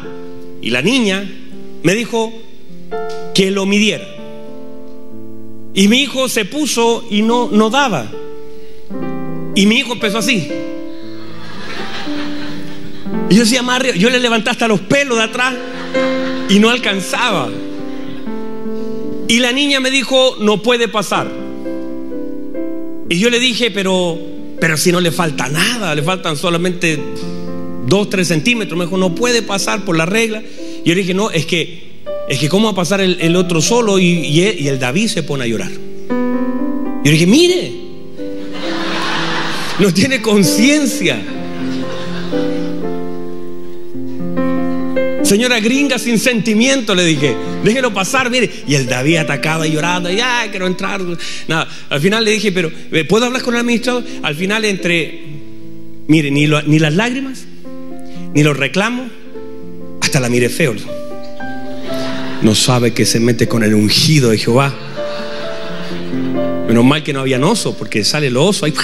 Y 0.62 0.70
la 0.70 0.80
niña 0.80 1.30
me 1.82 1.94
dijo 1.94 2.32
que 3.34 3.50
lo 3.50 3.66
midiera. 3.66 4.06
Y 5.74 5.88
mi 5.88 6.00
hijo 6.00 6.30
se 6.30 6.46
puso 6.46 7.04
y 7.10 7.20
no, 7.20 7.50
no 7.52 7.68
daba. 7.68 8.10
Y 9.54 9.66
mi 9.66 9.80
hijo 9.80 9.92
empezó 9.92 10.18
así. 10.18 10.48
Y 13.28 13.34
yo 13.34 13.40
decía, 13.42 13.62
Mario, 13.62 13.94
yo 13.94 14.08
le 14.08 14.18
levanté 14.18 14.48
hasta 14.48 14.66
los 14.66 14.80
pelos 14.80 15.18
de 15.18 15.24
atrás 15.24 15.54
y 16.48 16.58
no 16.58 16.70
alcanzaba. 16.70 17.50
Y 19.28 19.40
la 19.40 19.52
niña 19.52 19.78
me 19.78 19.90
dijo, 19.90 20.36
no 20.40 20.62
puede 20.62 20.88
pasar. 20.88 21.30
Y 23.10 23.18
yo 23.18 23.28
le 23.28 23.38
dije, 23.38 23.70
pero, 23.70 24.18
pero 24.64 24.78
si 24.78 24.90
no 24.90 24.98
le 24.98 25.12
falta 25.12 25.46
nada, 25.50 25.94
le 25.94 26.02
faltan 26.02 26.38
solamente 26.38 26.98
dos, 27.86 28.08
tres 28.08 28.28
centímetros. 28.28 28.78
Me 28.78 28.86
dijo, 28.86 28.96
no 28.96 29.14
puede 29.14 29.42
pasar 29.42 29.84
por 29.84 29.94
la 29.94 30.06
regla. 30.06 30.42
Y 30.82 30.88
yo 30.88 30.94
le 30.94 31.02
dije, 31.02 31.12
no, 31.12 31.30
es 31.30 31.44
que, 31.44 32.00
es 32.30 32.38
que 32.38 32.48
cómo 32.48 32.68
va 32.68 32.72
a 32.72 32.74
pasar 32.74 33.02
el, 33.02 33.36
otro 33.36 33.60
solo 33.60 33.98
y, 33.98 34.06
y, 34.06 34.66
el 34.66 34.78
David 34.78 35.08
se 35.08 35.22
pone 35.22 35.44
a 35.44 35.46
llorar. 35.46 35.70
Yo 35.70 37.02
le 37.04 37.10
dije, 37.10 37.26
mire, 37.26 37.72
no 39.80 39.92
tiene 39.92 40.22
conciencia. 40.22 41.22
Señora 45.24 45.58
gringa 45.58 45.98
sin 45.98 46.18
sentimiento, 46.18 46.94
le 46.94 47.04
dije, 47.04 47.34
déjelo 47.64 47.94
pasar, 47.94 48.30
mire. 48.30 48.50
Y 48.66 48.74
el 48.74 48.86
David 48.86 49.16
atacado 49.16 49.64
y 49.64 49.70
llorando, 49.70 50.10
ya 50.10 50.46
quiero 50.50 50.66
entrar. 50.66 51.00
Nada, 51.48 51.66
al 51.88 52.00
final 52.00 52.24
le 52.24 52.32
dije, 52.32 52.52
pero 52.52 52.70
eh, 52.92 53.04
¿puedo 53.04 53.24
hablar 53.24 53.42
con 53.42 53.54
el 53.54 53.60
administrador? 53.60 54.04
Al 54.22 54.34
final 54.34 54.66
entre, 54.66 55.22
mire, 56.08 56.30
ni, 56.30 56.46
ni 56.46 56.78
las 56.78 56.94
lágrimas, 56.94 57.46
ni 58.34 58.42
los 58.42 58.54
reclamos, 58.54 59.10
hasta 60.02 60.20
la 60.20 60.28
mire 60.28 60.50
feo. 60.50 60.74
No 62.42 62.54
sabe 62.54 62.92
que 62.92 63.06
se 63.06 63.18
mete 63.18 63.48
con 63.48 63.64
el 63.64 63.74
ungido 63.74 64.30
de 64.30 64.36
Jehová. 64.36 64.74
Menos 66.68 66.84
mal 66.84 67.02
que 67.02 67.14
no 67.14 67.20
había 67.20 67.40
oso, 67.44 67.78
porque 67.78 68.04
sale 68.04 68.26
el 68.26 68.36
oso 68.36 68.66
ahí. 68.66 68.74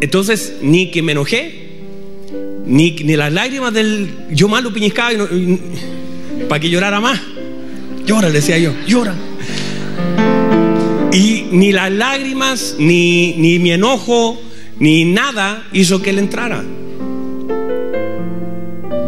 Entonces, 0.00 0.54
ni 0.62 0.90
que 0.90 1.02
me 1.02 1.12
enojé, 1.12 1.63
ni, 2.66 2.92
las 3.16 3.32
lágrimas 3.32 3.72
del 3.72 4.10
yo 4.30 4.48
malo 4.48 4.72
piñiscaba 4.72 5.10
para 6.48 6.60
que 6.60 6.70
llorara 6.70 7.00
más. 7.00 7.20
Llora, 8.06 8.30
decía 8.30 8.58
yo, 8.58 8.72
llora. 8.86 9.14
Y 11.12 11.46
ni 11.52 11.72
las 11.72 11.90
lágrimas, 11.92 12.76
ni, 12.78 13.34
ni 13.34 13.58
mi 13.58 13.72
enojo, 13.72 14.40
ni 14.78 15.04
nada 15.04 15.66
hizo 15.72 16.02
que 16.02 16.10
él 16.10 16.18
entrara. 16.18 16.64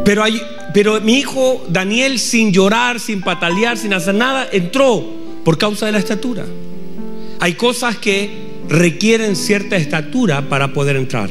Pero, 0.05 0.23
pero 0.73 1.01
mi 1.01 1.19
hijo 1.19 1.67
Daniel, 1.69 2.19
sin 2.19 2.53
llorar, 2.53 3.01
sin 3.01 3.23
patalear, 3.23 3.77
sin 3.77 3.93
hacer 3.93 4.15
nada, 4.15 4.49
entró 4.53 5.05
por 5.45 5.59
causa 5.59 5.87
de 5.87 5.93
la 5.93 5.99
estatura. 5.99 6.45
Hay 7.41 7.55
cosas 7.55 7.97
que 7.97 8.31
requieren 8.69 9.37
cierta 9.37 9.77
estatura 9.77 10.49
para 10.49 10.73
poder 10.73 10.97
entrar. 10.97 11.29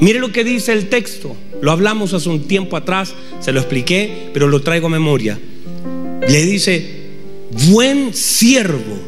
Mire 0.00 0.18
lo 0.18 0.32
que 0.32 0.44
dice 0.44 0.72
el 0.72 0.88
texto. 0.88 1.36
Lo 1.60 1.72
hablamos 1.72 2.14
hace 2.14 2.28
un 2.28 2.46
tiempo 2.46 2.76
atrás, 2.76 3.14
se 3.40 3.52
lo 3.52 3.60
expliqué, 3.60 4.30
pero 4.32 4.48
lo 4.48 4.62
traigo 4.62 4.86
a 4.86 4.90
memoria. 4.90 5.38
Le 6.26 6.44
dice, 6.44 7.00
buen 7.68 8.14
siervo, 8.14 8.98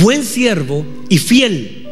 buen 0.00 0.24
siervo 0.24 0.84
y 1.08 1.18
fiel. 1.18 1.86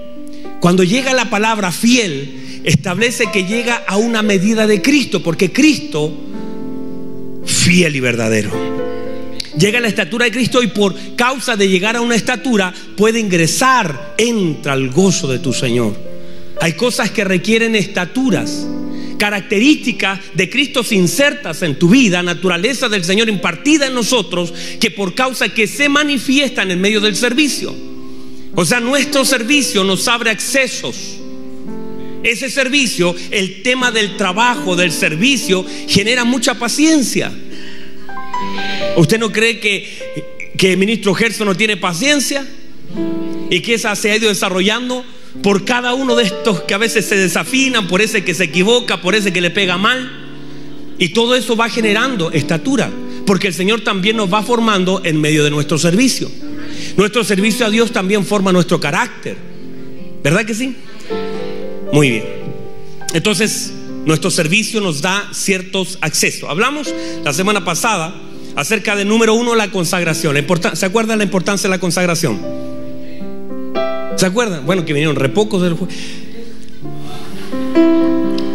Cuando 0.61 0.85
llega 0.85 1.15
la 1.15 1.31
palabra 1.31 1.73
fiel, 1.73 2.61
establece 2.65 3.31
que 3.33 3.45
llega 3.45 3.83
a 3.87 3.97
una 3.97 4.23
medida 4.23 4.67
de 4.67 4.83
Cristo, 4.83 5.23
porque 5.23 5.53
Cristo, 5.53 6.13
fiel 7.45 7.97
y 7.97 8.01
verdadero. 8.01 8.51
Llega 9.59 9.79
a 9.79 9.83
la 9.83 9.89
estatura 9.89 10.27
de 10.27 10.33
Cristo 10.33 10.63
y 10.63 10.69
por 10.69 10.95
causa 11.17 11.57
de 11.57 11.69
llegar 11.69 11.97
a 11.97 12.01
una 12.01 12.15
estatura 12.15 12.73
puede 12.97 13.21
ingresar, 13.21 14.15
entra 14.19 14.75
al 14.75 14.91
gozo 14.91 15.29
de 15.29 15.39
tu 15.39 15.53
Señor. 15.53 16.10
Hay 16.61 16.75
cosas 16.75 17.11
que 17.11 17.25
requieren 17.25 17.75
estaturas, 17.75 18.67
características 19.19 20.21
de 20.35 20.51
Cristo 20.51 20.83
insertas 20.91 21.63
en 21.63 21.79
tu 21.79 21.89
vida, 21.89 22.23
naturaleza 22.23 22.89
del 22.89 23.05
Señor 23.05 23.29
impartida 23.29 23.87
en 23.87 23.95
nosotros, 23.95 24.53
que 24.79 24.91
por 24.91 25.15
causa 25.15 25.49
que 25.49 25.67
se 25.67 25.89
manifiestan 25.89 26.71
en 26.71 26.81
medio 26.81 27.01
del 27.01 27.17
servicio. 27.17 27.75
O 28.55 28.65
sea, 28.65 28.81
nuestro 28.81 29.25
servicio 29.25 29.85
nos 29.85 30.07
abre 30.09 30.31
accesos. 30.31 30.97
Ese 32.23 32.51
servicio, 32.51 33.15
el 33.31 33.63
tema 33.63 33.91
del 33.91 34.17
trabajo, 34.19 34.77
del 34.77 34.93
servicio, 34.93 35.65
genera 35.89 36.25
mucha 36.25 36.59
paciencia. 36.59 37.33
¿Usted 38.97 39.19
no 39.19 39.33
cree 39.33 39.61
que, 39.61 40.53
que 40.59 40.73
el 40.73 40.79
ministro 40.79 41.15
Gerson 41.15 41.47
no 41.47 41.57
tiene 41.57 41.79
paciencia? 41.79 42.47
¿Y 43.49 43.61
que 43.61 43.75
esa 43.75 43.97
se 43.97 44.11
ha 44.11 44.17
ido 44.17 44.29
desarrollando? 44.29 45.05
Por 45.43 45.65
cada 45.65 45.95
uno 45.95 46.17
de 46.17 46.25
estos 46.25 46.63
que 46.63 46.75
a 46.75 46.79
veces 46.79 47.07
se 47.07 47.17
desafinan, 47.17 47.87
por 47.89 48.01
ese 48.01 48.25
que 48.25 48.35
se 48.35 48.45
equivoca, 48.45 49.01
por 49.01 49.15
ese 49.15 49.33
que 49.33 49.41
le 49.41 49.51
pega 49.51 49.79
mal. 49.79 50.11
Y 50.99 51.11
todo 51.11 51.35
eso 51.35 51.57
va 51.57 51.69
generando 51.69 52.31
estatura, 52.31 52.91
porque 53.27 53.47
el 53.47 53.55
Señor 53.55 53.81
también 53.83 54.17
nos 54.17 54.33
va 54.33 54.43
formando 54.43 55.01
en 55.05 55.21
medio 55.21 55.45
de 55.45 55.51
nuestro 55.51 55.79
servicio. 55.79 56.31
Nuestro 56.97 57.25
servicio 57.25 57.65
a 57.65 57.71
Dios 57.71 57.93
también 57.93 58.27
forma 58.27 58.53
nuestro 58.53 58.79
carácter. 58.79 59.37
¿Verdad 60.23 60.45
que 60.45 60.55
sí? 60.55 60.77
Muy 61.93 62.11
bien. 62.11 62.25
Entonces, 63.15 63.73
nuestro 64.05 64.31
servicio 64.31 64.81
nos 64.81 65.01
da 65.01 65.29
ciertos 65.33 65.99
accesos. 66.01 66.49
Hablamos 66.49 66.93
la 67.25 67.33
semana 67.33 67.65
pasada 67.65 68.15
acerca 68.57 68.97
de 68.97 69.05
número 69.05 69.35
uno, 69.35 69.55
la 69.55 69.71
consagración. 69.71 70.37
¿Se 70.75 70.87
acuerdan 70.87 71.19
la 71.19 71.25
importancia 71.25 71.69
de 71.69 71.77
la 71.77 71.81
consagración? 71.81 72.41
¿Se 74.21 74.27
acuerdan? 74.27 74.67
Bueno, 74.67 74.85
que 74.85 74.93
vinieron 74.93 75.17
repocos 75.17 75.63
del. 75.63 75.79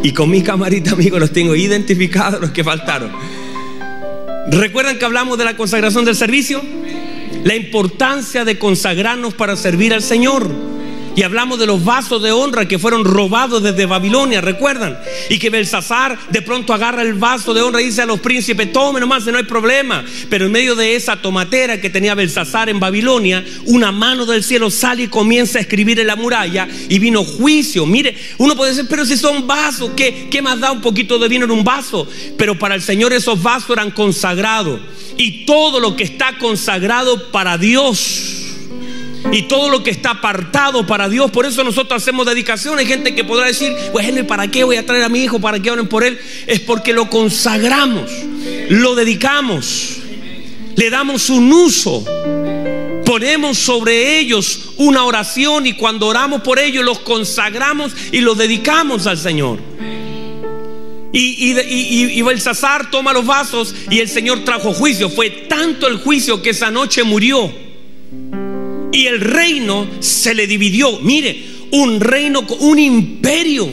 Y 0.04 0.12
con 0.12 0.30
mi 0.30 0.44
camarita, 0.44 0.92
amigos, 0.92 1.20
los 1.20 1.32
tengo 1.32 1.56
identificados 1.56 2.40
los 2.40 2.52
que 2.52 2.64
faltaron. 2.64 3.12
¿Recuerdan 4.52 5.00
que 5.00 5.06
hablamos 5.06 5.40
de 5.40 5.44
la 5.44 5.58
consagración 5.58 6.06
del 6.06 6.16
servicio? 6.16 6.62
La 7.44 7.56
importancia 7.56 8.46
de 8.46 8.60
consagrarnos 8.60 9.34
para 9.34 9.56
servir 9.56 9.92
al 9.92 10.04
Señor. 10.04 10.52
Y 11.16 11.24
hablamos 11.24 11.58
de 11.58 11.66
los 11.66 11.84
vasos 11.84 12.22
de 12.22 12.34
honra 12.34 12.68
que 12.68 12.78
fueron 12.78 13.06
robados 13.06 13.64
desde 13.64 13.86
Babilonia, 13.86 14.42
¿recuerdan? 14.42 15.00
Y 15.30 15.40
que 15.40 15.50
Belsasar 15.50 16.18
de 16.30 16.42
pronto 16.42 16.74
agarra 16.74 17.04
el 17.04 17.14
vaso 17.14 17.54
de 17.54 17.62
honra 17.62 17.82
y 17.82 17.86
dice 17.86 18.02
a 18.02 18.06
los 18.06 18.20
príncipes, 18.20 18.74
tomen 18.74 19.00
nomás, 19.00 19.26
no 19.26 19.38
hay 19.38 19.46
problema. 19.46 20.04
Pero 20.30 20.46
en 20.46 20.52
medio 20.52 20.76
de 20.76 20.96
esa 20.96 21.16
tomatera 21.16 21.80
que 21.80 21.90
tenía 21.90 22.16
Belsasar 22.16 22.68
en 22.68 22.82
Babilonia, 22.82 23.46
una 23.66 23.94
mano 23.94 24.26
del 24.26 24.44
cielo 24.44 24.70
sale 24.70 25.04
y 25.04 25.08
comienza 25.08 25.58
a 25.58 25.62
escribir 25.62 26.02
en 26.02 26.08
la 26.08 26.18
muralla 26.18 26.68
y 26.90 27.00
vino 27.00 27.24
juicio. 27.24 27.86
Mire, 27.86 28.18
uno 28.38 28.56
puede 28.58 28.72
decir, 28.72 28.88
pero 28.90 29.06
si 29.06 29.16
son 29.16 29.48
vasos, 29.48 29.92
¿qué, 29.96 30.28
qué 30.30 30.42
más 30.42 30.60
da 30.60 30.74
un 30.74 30.82
poquito 30.82 31.18
de 31.18 31.30
vino 31.30 31.46
en 31.46 31.52
un 31.52 31.64
vaso? 31.64 32.08
Pero 32.38 32.60
para 32.60 32.76
el 32.76 32.82
Señor 32.82 33.14
esos 33.14 33.42
vasos 33.42 33.70
eran 33.70 33.92
consagrados. 33.92 34.82
Y 35.18 35.46
todo 35.46 35.80
lo 35.80 35.96
que 35.96 36.04
está 36.04 36.38
consagrado 36.40 37.32
para 37.32 37.58
Dios 37.58 38.35
y 39.32 39.44
todo 39.44 39.70
lo 39.70 39.84
que 39.84 39.92
está 39.92 40.12
apartado 40.12 40.86
para 40.86 41.10
Dios. 41.10 41.32
Por 41.32 41.46
eso 41.46 41.64
nosotros 41.64 42.02
hacemos 42.02 42.26
dedicación. 42.26 42.78
Hay 42.80 42.86
gente 42.86 43.16
que 43.16 43.24
podrá 43.24 43.48
decir, 43.48 43.74
bueno, 43.92 44.26
¿para 44.28 44.50
qué 44.50 44.64
voy 44.64 44.78
a 44.78 44.86
traer 44.86 45.04
a 45.04 45.10
mi 45.10 45.24
hijo? 45.24 45.40
¿Para 45.40 45.60
que 45.60 45.72
oren 45.72 45.88
por 45.88 46.04
él? 46.04 46.20
Es 46.48 46.60
porque 46.60 46.94
lo 46.94 47.10
consagramos, 47.10 48.10
lo 48.70 48.96
dedicamos, 48.96 49.98
le 50.76 50.90
damos 50.90 51.30
un 51.30 51.52
uso. 51.52 52.06
Ponemos 53.06 53.58
sobre 53.58 54.20
ellos 54.20 54.72
una 54.78 55.04
oración 55.04 55.68
y 55.68 55.74
cuando 55.74 56.08
oramos 56.08 56.42
por 56.42 56.58
ellos 56.58 56.84
los 56.84 57.00
consagramos 57.00 57.94
y 58.12 58.20
los 58.20 58.38
dedicamos 58.38 59.06
al 59.06 59.18
Señor. 59.18 59.60
Y, 61.14 61.54
y, 61.54 62.20
y, 62.20 62.22
Belsasar 62.24 62.92
toma 62.92 63.14
los 63.14 63.26
vasos 63.26 63.74
y 63.90 64.00
el 64.00 64.10
Señor 64.10 64.44
trajo 64.44 64.74
juicio. 64.74 65.10
Fue 65.10 65.30
tanto 65.30 65.88
el 65.88 66.00
juicio 66.00 66.42
que 66.42 66.50
esa 66.50 66.72
noche 66.72 67.04
murió 67.04 67.65
y 68.96 69.08
el 69.08 69.20
reino 69.20 69.88
se 70.00 70.34
le 70.34 70.48
dividió. 70.48 71.00
Mire, 71.02 71.38
un 71.72 72.00
reino, 72.00 72.46
un 72.62 72.80
imperio. 72.80 73.70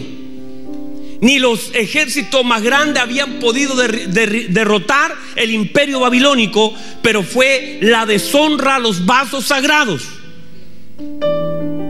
Ni 1.20 1.38
los 1.38 1.70
ejércitos 1.74 2.44
más 2.44 2.60
grandes 2.60 3.00
habían 3.00 3.38
podido 3.38 3.76
derrotar 3.76 5.14
el 5.36 5.52
imperio 5.52 6.00
babilónico, 6.00 6.74
pero 7.02 7.22
fue 7.22 7.78
la 7.82 8.04
deshonra 8.04 8.74
a 8.74 8.78
los 8.80 9.06
vasos 9.06 9.44
sagrados. 9.46 10.02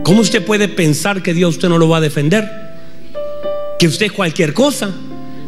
¿Cómo 0.03 0.21
usted 0.21 0.45
puede 0.45 0.67
pensar 0.67 1.23
que 1.23 1.33
Dios 1.33 1.55
usted 1.55 1.69
no 1.69 1.79
lo 1.79 1.89
va 1.89 1.97
a 1.97 2.01
defender? 2.01 2.47
Que 3.79 3.87
usted 3.87 4.05
es 4.05 4.11
cualquier 4.11 4.53
cosa. 4.53 4.93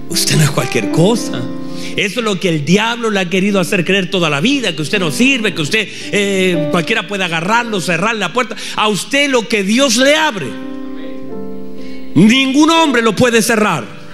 Usted 0.10 0.38
no 0.38 0.44
es 0.44 0.50
cualquier 0.50 0.90
cosa. 0.90 1.40
Eso 1.96 2.20
es 2.20 2.26
lo 2.26 2.40
que 2.40 2.50
el 2.50 2.66
diablo 2.66 3.10
le 3.10 3.20
ha 3.20 3.30
querido 3.30 3.60
hacer 3.60 3.86
creer 3.86 4.10
toda 4.10 4.30
la 4.30 4.42
vida, 4.42 4.76
que 4.76 4.82
usted 4.82 5.00
no 5.00 5.12
sirve, 5.12 5.54
que 5.54 5.62
usted 5.62 5.88
eh, 6.12 6.68
cualquiera 6.72 7.08
puede 7.08 7.24
agarrarlo, 7.24 7.80
cerrar 7.80 8.16
la 8.16 8.34
puerta. 8.34 8.56
A 8.76 8.88
usted 8.88 9.30
lo 9.30 9.48
que 9.48 9.64
Dios 9.64 9.96
le 9.98 10.16
abre, 10.16 10.48
ningún 12.16 12.70
hombre 12.70 13.02
lo 13.02 13.16
puede 13.16 13.42
cerrar. 13.42 14.06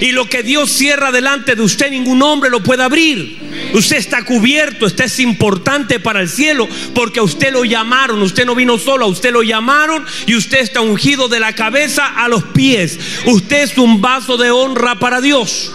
Y 0.00 0.12
lo 0.12 0.26
que 0.26 0.42
Dios 0.42 0.70
cierra 0.70 1.12
delante 1.12 1.54
de 1.54 1.62
usted, 1.62 1.90
ningún 1.90 2.22
hombre 2.22 2.48
lo 2.48 2.62
puede 2.62 2.82
abrir. 2.82 3.38
Usted 3.74 3.98
está 3.98 4.24
cubierto, 4.24 4.86
usted 4.86 5.04
es 5.04 5.20
importante 5.20 6.00
para 6.00 6.20
el 6.20 6.28
cielo 6.28 6.66
porque 6.94 7.20
a 7.20 7.22
usted 7.22 7.52
lo 7.52 7.64
llamaron, 7.64 8.22
usted 8.22 8.46
no 8.46 8.54
vino 8.54 8.78
solo, 8.78 9.04
a 9.04 9.08
usted 9.08 9.30
lo 9.30 9.42
llamaron 9.42 10.04
y 10.26 10.34
usted 10.34 10.60
está 10.60 10.80
ungido 10.80 11.28
de 11.28 11.38
la 11.38 11.54
cabeza 11.54 12.06
a 12.06 12.28
los 12.28 12.44
pies. 12.44 12.98
Usted 13.26 13.62
es 13.62 13.78
un 13.78 14.00
vaso 14.00 14.38
de 14.38 14.50
honra 14.50 14.98
para 14.98 15.20
Dios. 15.20 15.70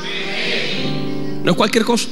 No 1.45 1.51
es 1.51 1.57
cualquier 1.57 1.85
cosa. 1.85 2.07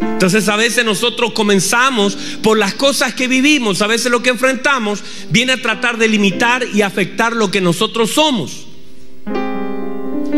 Entonces 0.00 0.48
a 0.48 0.56
veces 0.56 0.84
nosotros 0.84 1.32
comenzamos 1.32 2.16
por 2.42 2.58
las 2.58 2.74
cosas 2.74 3.14
que 3.14 3.28
vivimos, 3.28 3.80
a 3.80 3.86
veces 3.86 4.12
lo 4.12 4.22
que 4.22 4.30
enfrentamos 4.30 5.02
viene 5.30 5.52
a 5.52 5.62
tratar 5.62 5.96
de 5.96 6.06
limitar 6.06 6.66
y 6.74 6.82
afectar 6.82 7.34
lo 7.34 7.50
que 7.50 7.62
nosotros 7.62 8.10
somos. 8.10 8.66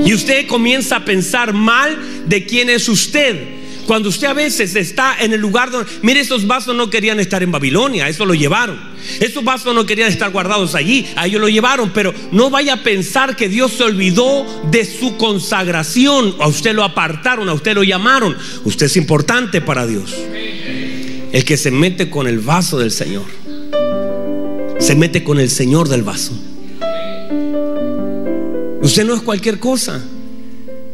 Y 0.04 0.14
usted 0.14 0.46
comienza 0.46 0.96
a 0.96 1.04
pensar 1.04 1.52
mal 1.52 1.98
de 2.26 2.46
quién 2.46 2.70
es 2.70 2.88
usted. 2.88 3.59
Cuando 3.90 4.08
usted 4.08 4.28
a 4.28 4.34
veces 4.34 4.76
está 4.76 5.16
en 5.18 5.32
el 5.32 5.40
lugar 5.40 5.72
donde, 5.72 5.90
mire, 6.02 6.20
esos 6.20 6.46
vasos 6.46 6.76
no 6.76 6.88
querían 6.88 7.18
estar 7.18 7.42
en 7.42 7.50
Babilonia, 7.50 8.08
eso 8.08 8.24
lo 8.24 8.34
llevaron. 8.34 8.78
Esos 9.18 9.42
vasos 9.42 9.74
no 9.74 9.84
querían 9.84 10.08
estar 10.08 10.30
guardados 10.30 10.76
allí, 10.76 11.08
a 11.16 11.26
ellos 11.26 11.40
lo 11.40 11.48
llevaron, 11.48 11.90
pero 11.92 12.14
no 12.30 12.50
vaya 12.50 12.74
a 12.74 12.82
pensar 12.84 13.34
que 13.34 13.48
Dios 13.48 13.72
se 13.72 13.82
olvidó 13.82 14.46
de 14.70 14.84
su 14.84 15.16
consagración. 15.16 16.36
A 16.38 16.46
usted 16.46 16.72
lo 16.72 16.84
apartaron, 16.84 17.48
a 17.48 17.52
usted 17.52 17.74
lo 17.74 17.82
llamaron. 17.82 18.36
Usted 18.62 18.86
es 18.86 18.96
importante 18.96 19.60
para 19.60 19.88
Dios. 19.88 20.14
El 21.32 21.44
que 21.44 21.56
se 21.56 21.72
mete 21.72 22.10
con 22.10 22.28
el 22.28 22.38
vaso 22.38 22.78
del 22.78 22.92
Señor, 22.92 23.24
se 24.78 24.94
mete 24.94 25.24
con 25.24 25.40
el 25.40 25.50
Señor 25.50 25.88
del 25.88 26.04
vaso. 26.04 26.30
Usted 28.82 29.04
no 29.04 29.16
es 29.16 29.22
cualquier 29.22 29.58
cosa. 29.58 30.00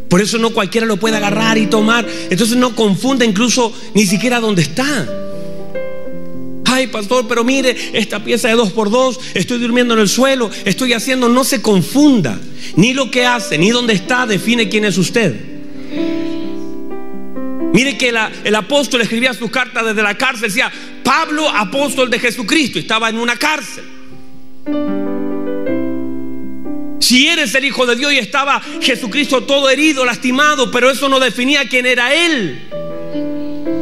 Por 0.09 0.21
eso 0.21 0.39
no 0.39 0.51
cualquiera 0.51 0.87
lo 0.87 0.99
puede 0.99 1.17
agarrar 1.17 1.59
y 1.59 1.67
tomar. 1.67 2.07
Entonces 2.31 2.57
no 2.57 2.75
confunda 2.77 3.25
incluso 3.25 3.73
ni 3.95 4.07
siquiera 4.07 4.41
dónde 4.41 4.63
está. 4.63 5.09
Ay, 6.65 6.89
pastor, 6.89 7.27
pero 7.29 7.43
mire, 7.43 7.75
esta 7.95 8.23
pieza 8.23 8.49
de 8.49 8.55
dos 8.55 8.73
por 8.73 8.91
dos, 8.91 9.19
estoy 9.35 9.59
durmiendo 9.59 9.95
en 9.95 10.01
el 10.01 10.09
suelo, 10.09 10.51
estoy 10.65 10.93
haciendo, 10.93 11.29
no 11.29 11.45
se 11.45 11.63
confunda. 11.63 12.39
Ni 12.75 12.93
lo 12.93 13.11
que 13.11 13.25
hace, 13.25 13.57
ni 13.57 13.71
dónde 13.71 13.95
está, 13.95 14.27
define 14.27 14.69
quién 14.69 14.85
es 14.85 14.99
usted. 14.99 15.35
Mire 17.73 17.97
que 17.97 18.13
el 18.45 18.55
apóstol 18.55 19.01
escribía 19.01 19.33
sus 19.33 19.51
cartas 19.51 19.85
desde 19.85 20.03
la 20.03 20.17
cárcel, 20.17 20.49
decía, 20.49 20.73
Pablo, 21.03 21.49
apóstol 21.49 22.11
de 22.11 22.19
Jesucristo, 22.19 22.79
estaba 22.79 23.09
en 23.09 23.19
una 23.19 23.37
cárcel. 23.37 23.85
Si 27.07 27.29
eres 27.29 27.55
el 27.55 27.65
Hijo 27.65 27.87
de 27.87 27.95
Dios 27.95 28.13
y 28.13 28.19
estaba 28.19 28.61
Jesucristo 28.83 29.45
todo 29.45 29.71
herido, 29.71 30.05
lastimado, 30.05 30.73
pero 30.73 30.91
eso 30.91 31.09
no 31.09 31.21
definía 31.21 31.69
quién 31.69 31.87
era 31.87 32.13
Él. 32.13 32.63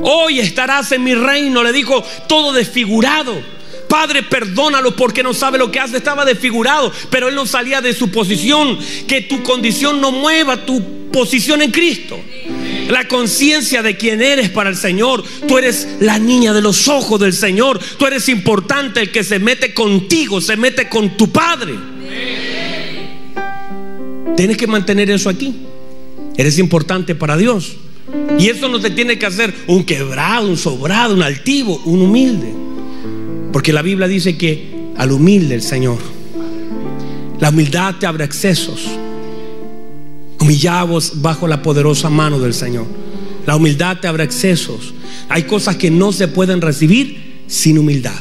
Hoy 0.02 0.40
estarás 0.40 0.92
en 0.92 1.04
mi 1.04 1.14
reino, 1.14 1.62
le 1.62 1.72
dijo, 1.72 2.04
todo 2.28 2.52
desfigurado. 2.52 3.42
Padre, 3.88 4.24
perdónalo 4.24 4.94
porque 4.94 5.22
no 5.22 5.32
sabe 5.32 5.56
lo 5.56 5.72
que 5.72 5.80
hace. 5.80 5.96
Estaba 5.96 6.26
desfigurado, 6.26 6.92
pero 7.08 7.30
él 7.30 7.34
no 7.34 7.46
salía 7.46 7.80
de 7.80 7.94
su 7.94 8.10
posición. 8.10 8.78
Que 9.08 9.22
tu 9.22 9.42
condición 9.42 10.02
no 10.02 10.12
mueva 10.12 10.66
tu 10.66 11.10
posición 11.10 11.62
en 11.62 11.70
Cristo. 11.70 12.20
La 12.90 13.08
conciencia 13.08 13.82
de 13.82 13.96
quién 13.96 14.20
eres 14.20 14.50
para 14.50 14.68
el 14.68 14.76
Señor. 14.76 15.24
Tú 15.48 15.56
eres 15.56 15.88
la 16.00 16.18
niña 16.18 16.52
de 16.52 16.60
los 16.60 16.88
ojos 16.88 17.18
del 17.18 17.32
Señor. 17.32 17.80
Tú 17.98 18.04
eres 18.04 18.28
importante. 18.28 19.00
El 19.00 19.10
que 19.10 19.24
se 19.24 19.38
mete 19.38 19.72
contigo, 19.72 20.42
se 20.42 20.58
mete 20.58 20.90
con 20.90 21.16
tu 21.16 21.32
Padre. 21.32 21.72
Tienes 24.36 24.56
que 24.56 24.66
mantener 24.66 25.10
eso 25.10 25.28
aquí. 25.28 25.54
Eres 26.36 26.58
importante 26.58 27.14
para 27.14 27.36
Dios. 27.36 27.76
Y 28.38 28.48
eso 28.48 28.68
no 28.68 28.80
te 28.80 28.90
tiene 28.90 29.18
que 29.18 29.26
hacer 29.26 29.54
un 29.66 29.84
quebrado, 29.84 30.48
un 30.48 30.56
sobrado, 30.56 31.14
un 31.14 31.22
altivo, 31.22 31.80
un 31.84 32.02
humilde. 32.02 32.52
Porque 33.52 33.72
la 33.72 33.82
Biblia 33.82 34.08
dice 34.08 34.36
que 34.36 34.74
al 34.96 35.12
humilde 35.12 35.54
el 35.54 35.62
Señor. 35.62 35.98
La 37.40 37.50
humildad 37.50 37.94
te 37.98 38.06
abre 38.06 38.24
accesos. 38.24 38.86
Humillados 40.40 41.22
bajo 41.22 41.46
la 41.46 41.62
poderosa 41.62 42.10
mano 42.10 42.38
del 42.38 42.54
Señor. 42.54 42.86
La 43.46 43.56
humildad 43.56 43.98
te 44.00 44.08
abre 44.08 44.24
accesos. 44.24 44.92
Hay 45.28 45.44
cosas 45.44 45.76
que 45.76 45.90
no 45.90 46.12
se 46.12 46.28
pueden 46.28 46.60
recibir 46.60 47.44
sin 47.46 47.78
humildad. 47.78 48.20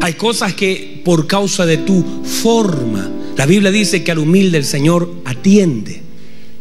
Hay 0.00 0.14
cosas 0.14 0.54
que 0.54 1.02
por 1.04 1.26
causa 1.26 1.66
de 1.66 1.78
tu 1.78 2.04
forma 2.24 3.10
la 3.40 3.46
Biblia 3.46 3.70
dice 3.70 4.04
que 4.04 4.12
al 4.12 4.18
humilde 4.18 4.58
el 4.58 4.66
Señor 4.66 5.10
atiende. 5.24 6.02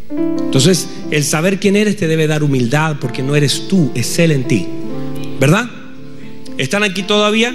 Entonces, 0.09 0.87
el 1.11 1.25
saber 1.25 1.59
quién 1.59 1.75
eres 1.75 1.97
te 1.97 2.07
debe 2.07 2.25
dar 2.25 2.41
humildad 2.41 2.95
porque 3.01 3.21
no 3.21 3.35
eres 3.35 3.67
tú, 3.67 3.91
es 3.95 4.17
en 4.17 4.47
ti. 4.47 4.65
¿Verdad? 5.41 5.69
¿Están 6.57 6.83
aquí 6.83 7.03
todavía? 7.03 7.53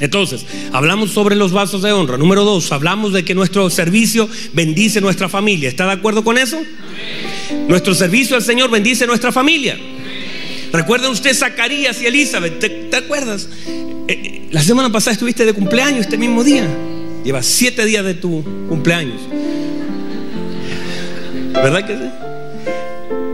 Entonces, 0.00 0.44
hablamos 0.70 1.12
sobre 1.12 1.34
los 1.34 1.52
vasos 1.52 1.80
de 1.80 1.92
honra. 1.92 2.18
Número 2.18 2.44
dos, 2.44 2.70
hablamos 2.72 3.14
de 3.14 3.24
que 3.24 3.34
nuestro 3.34 3.70
servicio 3.70 4.28
bendice 4.52 5.00
nuestra 5.00 5.30
familia. 5.30 5.70
¿Está 5.70 5.86
de 5.86 5.92
acuerdo 5.92 6.22
con 6.22 6.36
eso? 6.36 6.60
Nuestro 7.68 7.94
servicio 7.94 8.36
al 8.36 8.42
Señor 8.42 8.70
bendice 8.70 9.06
nuestra 9.06 9.32
familia. 9.32 9.78
Recuerden 10.74 11.10
usted 11.10 11.34
Zacarías 11.34 12.02
y 12.02 12.06
Elizabeth, 12.06 12.90
¿te, 12.90 12.96
acuerdas? 12.96 13.48
Eh, 14.08 14.12
eh, 14.12 14.42
la 14.50 14.60
semana 14.60 14.92
pasada 14.92 15.14
estuviste 15.14 15.46
de 15.46 15.54
cumpleaños 15.54 16.00
este 16.00 16.18
mismo 16.18 16.44
día. 16.44 16.68
Lleva 17.24 17.42
siete 17.42 17.84
días 17.84 18.04
de 18.04 18.14
tu 18.14 18.42
cumpleaños. 18.68 19.20
¿Verdad 21.52 21.86
que 21.86 21.96
sí? 21.96 22.10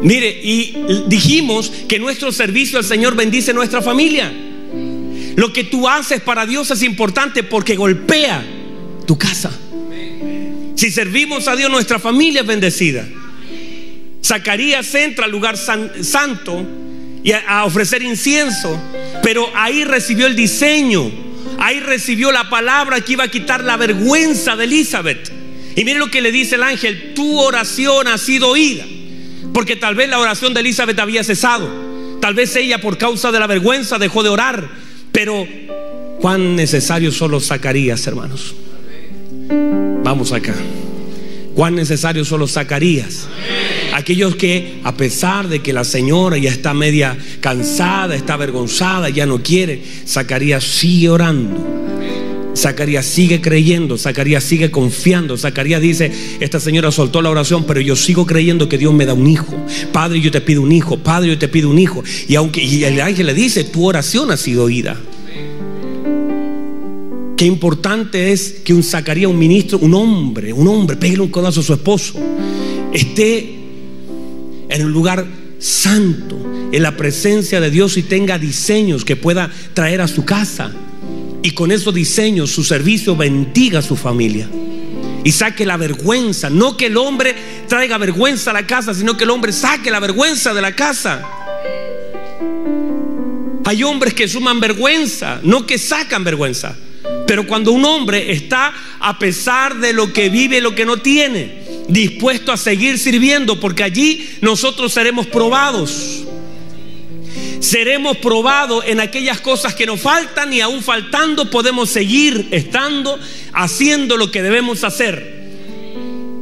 Mire, 0.03 0.29
y 0.43 1.05
dijimos 1.09 1.73
que 1.89 1.99
nuestro 1.99 2.33
servicio 2.33 2.79
al 2.79 2.85
Señor 2.85 3.15
bendice 3.17 3.53
nuestra 3.53 3.83
familia. 3.83 4.33
Lo 5.37 5.53
que 5.53 5.65
tú 5.65 5.89
haces 5.89 6.21
para 6.21 6.47
Dios 6.47 6.71
es 6.71 6.83
importante 6.83 7.43
porque 7.43 7.77
golpea 7.77 8.45
tu 9.07 9.17
casa. 9.19 9.51
Si 10.75 10.91
servimos 10.91 11.49
a 11.49 11.57
Dios, 11.57 11.71
nuestra 11.71 11.99
familia 11.99 12.43
es 12.43 12.47
bendecida. 12.47 13.07
Zacarías 14.23 14.95
entra 14.95 15.27
al 15.27 15.31
lugar 15.31 15.57
santo 15.57 16.67
y 17.23 17.33
a 17.33 17.65
ofrecer 17.65 18.03
incienso, 18.03 18.79
pero 19.23 19.49
ahí 19.55 19.85
recibió 19.85 20.27
el 20.27 20.37
diseño 20.37 21.26
Ahí 21.59 21.81
recibió 21.81 22.33
la 22.33 22.49
palabra 22.49 23.01
que 23.01 23.13
iba 23.13 23.25
a 23.25 23.29
quitar 23.29 23.65
la 23.65 23.77
vergüenza 23.77 24.57
de 24.57 24.65
Elizabeth. 24.65 25.31
Y 25.75 25.85
mire 25.85 25.99
lo 25.99 26.11
que 26.11 26.23
le 26.23 26.33
dice 26.33 26.55
el 26.55 26.63
ángel, 26.63 27.13
tu 27.15 27.39
oración 27.39 28.09
ha 28.09 28.19
sido 28.19 28.49
oída. 28.49 28.85
Porque 29.53 29.77
tal 29.77 29.95
vez 29.95 30.09
la 30.09 30.19
oración 30.19 30.55
de 30.55 30.61
Elizabeth 30.61 30.99
había 30.99 31.25
cesado. 31.25 31.69
Tal 32.21 32.35
vez 32.35 32.57
ella 32.57 32.81
por 32.81 32.99
causa 32.99 33.31
de 33.31 33.39
la 33.39 33.47
vergüenza 33.47 33.99
dejó 33.99 34.23
de 34.23 34.29
orar. 34.29 34.69
Pero 35.13 35.47
cuán 36.21 36.57
necesario 36.57 37.13
son 37.13 37.31
los 37.31 37.47
Zacarías, 37.47 38.07
hermanos. 38.07 38.55
Vamos 40.03 40.33
acá. 40.33 40.55
Cuán 41.55 41.75
necesario 41.75 42.25
son 42.25 42.41
los 42.41 42.53
Zacarías. 42.53 43.29
Aquellos 43.97 44.37
que 44.37 44.81
a 44.85 44.95
pesar 44.95 45.49
de 45.49 45.61
que 45.61 45.73
la 45.73 45.83
señora 45.83 46.37
ya 46.37 46.51
está 46.51 46.75
media 46.75 47.17
cansada, 47.41 48.15
está 48.15 48.35
avergonzada, 48.35 49.09
ya 49.09 49.25
no 49.25 49.43
quiere, 49.43 49.81
Zacarías 50.07 50.65
sigue 50.65 51.09
orando. 51.09 51.57
Zacarías 52.55 53.07
sigue 53.07 53.41
creyendo, 53.41 53.97
Zacarías 53.97 54.45
sigue 54.45 54.71
confiando. 54.71 55.39
Zacarías 55.39 55.81
dice, 55.81 56.13
esta 56.41 56.61
señora 56.61 56.91
soltó 56.91 57.23
la 57.23 57.31
oración, 57.31 57.65
pero 57.65 57.81
yo 57.81 57.97
sigo 57.97 58.27
creyendo 58.27 58.69
que 58.69 58.77
Dios 58.77 58.93
me 58.93 59.07
da 59.07 59.15
un 59.15 59.27
hijo. 59.27 59.57
Padre, 59.93 60.21
yo 60.21 60.31
te 60.31 60.43
pido 60.43 60.61
un 60.61 60.73
hijo. 60.73 60.99
Padre, 60.99 61.31
yo 61.31 61.39
te 61.39 61.49
pido 61.49 61.71
un 61.71 61.79
hijo. 61.79 62.05
Y 62.29 62.35
aunque 62.35 62.63
y 62.63 62.85
el 62.85 63.01
ángel 63.01 63.25
le 63.25 63.33
dice, 63.33 63.65
tu 63.65 63.87
oración 63.87 64.31
ha 64.31 64.37
sido 64.37 64.65
oída. 64.65 65.01
Qué 67.39 67.47
importante 67.47 68.33
es 68.33 68.57
que 68.63 68.75
un 68.75 68.83
Zacarías, 68.83 69.31
un 69.31 69.39
ministro, 69.39 69.79
un 69.79 69.95
hombre, 69.95 70.53
un 70.53 70.69
hombre, 70.69 70.99
pegue 70.99 71.19
un 71.19 71.29
codazo 71.29 71.61
a 71.61 71.63
su 71.63 71.73
esposo, 71.73 72.21
esté 72.93 73.65
en 74.77 74.87
un 74.87 74.93
lugar 74.93 75.27
santo, 75.59 76.39
en 76.73 76.83
la 76.83 76.97
presencia 76.97 77.61
de 77.61 77.71
Dios 77.71 77.97
y 77.97 78.03
tenga 78.03 78.39
diseños 78.39 79.05
que 79.05 79.17
pueda 79.17 79.51
traer 79.75 80.01
a 80.01 80.09
su 80.09 80.25
casa. 80.25 80.73
Y 81.43 81.53
con 81.53 81.71
esos 81.71 81.95
diseños 81.95 82.51
su 82.51 82.65
servicio 82.65 83.17
bendiga 83.17 83.79
a 83.79 83.83
su 83.83 83.97
familia. 83.97 84.49
Y 85.25 85.33
saque 85.33 85.67
la 85.67 85.77
vergüenza. 85.77 86.51
No 86.51 86.77
que 86.77 86.87
el 86.87 86.97
hombre 86.97 87.35
traiga 87.69 87.99
vergüenza 87.99 88.51
a 88.51 88.55
la 88.55 88.67
casa, 88.67 88.95
sino 88.95 89.17
que 89.17 89.25
el 89.25 89.31
hombre 89.31 89.53
saque 89.53 89.91
la 89.91 90.01
vergüenza 90.01 90.55
de 90.55 90.63
la 90.63 90.75
casa. 90.75 91.23
Hay 93.65 93.83
hombres 93.83 94.15
que 94.15 94.29
suman 94.29 94.61
vergüenza, 94.61 95.41
no 95.43 95.67
que 95.67 95.79
sacan 95.79 96.23
vergüenza. 96.23 96.77
Pero 97.27 97.47
cuando 97.47 97.73
un 97.73 97.85
hombre 97.85 98.31
está 98.31 98.73
a 99.01 99.19
pesar 99.19 99.77
de 99.79 99.93
lo 99.93 100.13
que 100.13 100.29
vive, 100.29 100.61
lo 100.61 100.75
que 100.75 100.87
no 100.87 100.99
tiene, 100.99 101.66
dispuesto 101.89 102.53
a 102.53 102.57
seguir 102.57 102.99
sirviendo, 102.99 103.61
porque 103.61 103.83
allí 103.83 104.29
nosotros 104.41 104.93
seremos 104.93 105.27
probados. 105.27 106.25
Seremos 107.61 108.19
probados 108.19 108.85
en 108.87 109.01
aquellas 109.01 109.41
cosas 109.41 109.75
que 109.75 109.87
nos 109.87 110.01
faltan 110.01 110.53
y 110.53 110.61
aún 110.61 110.83
faltando 110.83 111.51
podemos 111.51 111.91
seguir 111.91 112.49
estando 112.51 113.19
haciendo 113.53 114.17
lo 114.17 114.31
que 114.31 114.43
debemos 114.43 114.85
hacer. 114.85 115.37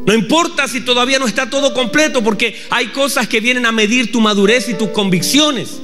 No 0.07 0.13
importa 0.13 0.69
si 0.69 0.83
todavía 0.83 1.19
no 1.19 1.27
está 1.27 1.49
todo 1.49 1.73
completo, 1.73 2.23
porque 2.23 2.61
hay 2.69 2.89
cosas 2.89 3.27
que 3.27 3.41
vienen 3.41 3.65
a 3.65 3.73
medir 3.73 4.13
tu 4.13 4.21
madurez 4.21 4.69
y 4.69 4.75
tus 4.75 4.91
convicciones. 4.91 5.81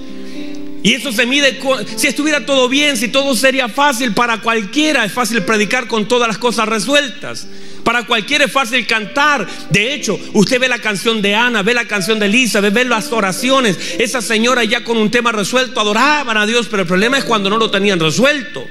Y 0.82 0.94
eso 0.94 1.12
se 1.12 1.26
mide, 1.26 1.58
si 1.96 2.06
estuviera 2.06 2.44
todo 2.44 2.68
bien, 2.68 2.96
si 2.96 3.08
todo 3.08 3.34
sería 3.34 3.68
fácil 3.68 4.12
para 4.12 4.40
cualquiera, 4.40 5.04
es 5.04 5.12
fácil 5.12 5.42
predicar 5.42 5.86
con 5.86 6.08
todas 6.08 6.28
las 6.28 6.38
cosas 6.38 6.68
resueltas. 6.68 7.46
Para 7.84 8.04
cualquiera 8.04 8.44
es 8.44 8.52
fácil 8.52 8.86
cantar. 8.86 9.46
De 9.70 9.94
hecho, 9.94 10.18
usted 10.32 10.60
ve 10.60 10.68
la 10.68 10.78
canción 10.78 11.22
de 11.22 11.34
Ana, 11.34 11.62
ve 11.62 11.74
la 11.74 11.86
canción 11.86 12.18
de 12.18 12.26
Elisa, 12.26 12.60
ve, 12.60 12.70
ve 12.70 12.84
las 12.84 13.12
oraciones. 13.12 13.76
Esa 13.98 14.22
señora 14.22 14.64
ya 14.64 14.84
con 14.84 14.96
un 14.96 15.10
tema 15.10 15.32
resuelto 15.32 15.80
adoraban 15.80 16.36
a 16.36 16.46
Dios, 16.46 16.68
pero 16.70 16.82
el 16.82 16.88
problema 16.88 17.18
es 17.18 17.24
cuando 17.24 17.50
no 17.50 17.58
lo 17.58 17.70
tenían 17.70 18.00
resuelto. 18.00 18.64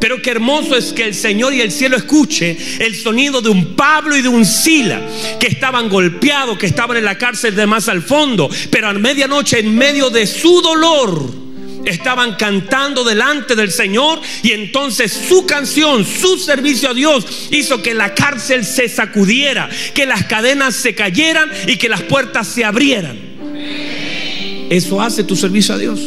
Pero 0.00 0.20
qué 0.20 0.32
hermoso 0.32 0.76
es 0.76 0.92
que 0.92 1.04
el 1.04 1.14
Señor 1.14 1.54
y 1.54 1.62
el 1.62 1.72
cielo 1.72 1.96
escuche 1.96 2.58
el 2.78 2.94
sonido 2.94 3.40
de 3.40 3.48
un 3.48 3.74
Pablo 3.74 4.14
y 4.16 4.20
de 4.20 4.28
un 4.28 4.44
Sila 4.44 5.00
que 5.40 5.46
estaban 5.46 5.88
golpeados, 5.88 6.58
que 6.58 6.66
estaban 6.66 6.98
en 6.98 7.04
la 7.04 7.16
cárcel 7.16 7.56
de 7.56 7.66
más 7.66 7.88
al 7.88 8.02
fondo, 8.02 8.50
pero 8.70 8.88
a 8.88 8.92
medianoche 8.92 9.60
en 9.60 9.74
medio 9.74 10.10
de 10.10 10.26
su 10.26 10.60
dolor 10.60 11.43
estaban 11.84 12.34
cantando 12.36 13.04
delante 13.04 13.54
del 13.54 13.70
Señor 13.70 14.20
y 14.42 14.52
entonces 14.52 15.12
su 15.28 15.46
canción, 15.46 16.04
su 16.04 16.38
servicio 16.38 16.90
a 16.90 16.94
Dios 16.94 17.48
hizo 17.50 17.82
que 17.82 17.94
la 17.94 18.14
cárcel 18.14 18.64
se 18.64 18.88
sacudiera, 18.88 19.68
que 19.94 20.06
las 20.06 20.24
cadenas 20.24 20.74
se 20.74 20.94
cayeran 20.94 21.50
y 21.66 21.76
que 21.76 21.88
las 21.88 22.02
puertas 22.02 22.48
se 22.48 22.64
abrieran. 22.64 23.18
Eso 24.70 25.00
hace 25.00 25.24
tu 25.24 25.36
servicio 25.36 25.74
a 25.74 25.78
Dios 25.78 26.00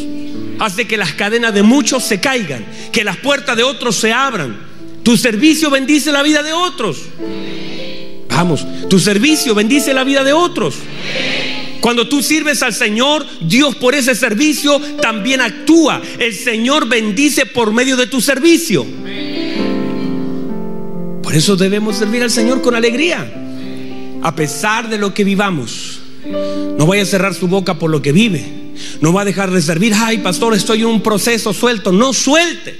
hace 0.58 0.86
que 0.86 0.96
las 0.96 1.12
cadenas 1.12 1.54
de 1.54 1.62
muchos 1.62 2.04
se 2.04 2.20
caigan, 2.20 2.64
que 2.92 3.04
las 3.04 3.16
puertas 3.18 3.56
de 3.56 3.62
otros 3.62 3.96
se 3.96 4.12
abran. 4.12 4.56
Tu 5.02 5.16
servicio 5.16 5.70
bendice 5.70 6.12
la 6.12 6.22
vida 6.22 6.42
de 6.42 6.52
otros. 6.52 6.98
Vamos, 8.28 8.64
tu 8.88 8.98
servicio 8.98 9.54
bendice 9.54 9.94
la 9.94 10.04
vida 10.04 10.22
de 10.22 10.32
otros. 10.32 10.76
Cuando 11.80 12.08
tú 12.08 12.22
sirves 12.22 12.62
al 12.62 12.74
Señor, 12.74 13.24
Dios 13.40 13.76
por 13.76 13.94
ese 13.94 14.14
servicio 14.14 14.80
también 15.00 15.40
actúa. 15.40 16.02
El 16.18 16.34
Señor 16.34 16.88
bendice 16.88 17.46
por 17.46 17.72
medio 17.72 17.96
de 17.96 18.06
tu 18.06 18.20
servicio. 18.20 18.84
Por 21.22 21.34
eso 21.34 21.56
debemos 21.56 21.96
servir 21.96 22.22
al 22.22 22.30
Señor 22.30 22.62
con 22.62 22.74
alegría, 22.74 23.30
a 24.22 24.34
pesar 24.34 24.88
de 24.88 24.98
lo 24.98 25.14
que 25.14 25.24
vivamos. 25.24 26.00
No 26.78 26.86
vaya 26.86 27.02
a 27.02 27.06
cerrar 27.06 27.34
su 27.34 27.48
boca 27.48 27.78
por 27.78 27.90
lo 27.90 28.02
que 28.02 28.12
vive. 28.12 28.44
No 29.00 29.12
va 29.12 29.22
a 29.22 29.24
dejar 29.24 29.50
de 29.50 29.62
servir. 29.62 29.92
Ay, 29.96 30.18
pastor, 30.18 30.54
estoy 30.54 30.80
en 30.80 30.86
un 30.86 31.02
proceso 31.02 31.52
suelto. 31.52 31.92
No 31.92 32.12
suelte. 32.12 32.78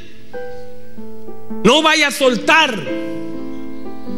No 1.65 1.83
vaya 1.83 2.09
a 2.09 2.11
soltar. 2.11 2.87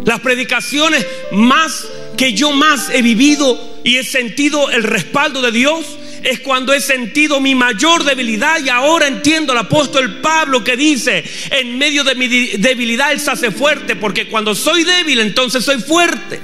Las 0.04 0.20
predicaciones 0.20 1.06
más 1.32 1.86
que 2.16 2.32
yo 2.32 2.52
más 2.52 2.90
he 2.90 3.02
vivido 3.02 3.58
y 3.84 3.96
he 3.96 4.04
sentido 4.04 4.70
el 4.70 4.82
respaldo 4.82 5.42
de 5.42 5.52
Dios 5.52 5.84
es 6.22 6.40
cuando 6.40 6.72
he 6.74 6.80
sentido 6.80 7.40
mi 7.40 7.54
mayor 7.54 8.04
debilidad 8.04 8.62
y 8.62 8.68
ahora 8.68 9.06
entiendo 9.06 9.52
al 9.52 9.58
apóstol 9.58 10.20
Pablo 10.20 10.62
que 10.62 10.76
dice, 10.76 11.24
en 11.50 11.78
medio 11.78 12.04
de 12.04 12.14
mi 12.14 12.28
debilidad 12.28 13.12
Él 13.12 13.20
se 13.20 13.30
hace 13.30 13.50
fuerte, 13.50 13.96
porque 13.96 14.28
cuando 14.28 14.54
soy 14.54 14.84
débil 14.84 15.20
entonces 15.20 15.64
soy 15.64 15.78
fuerte. 15.80 16.40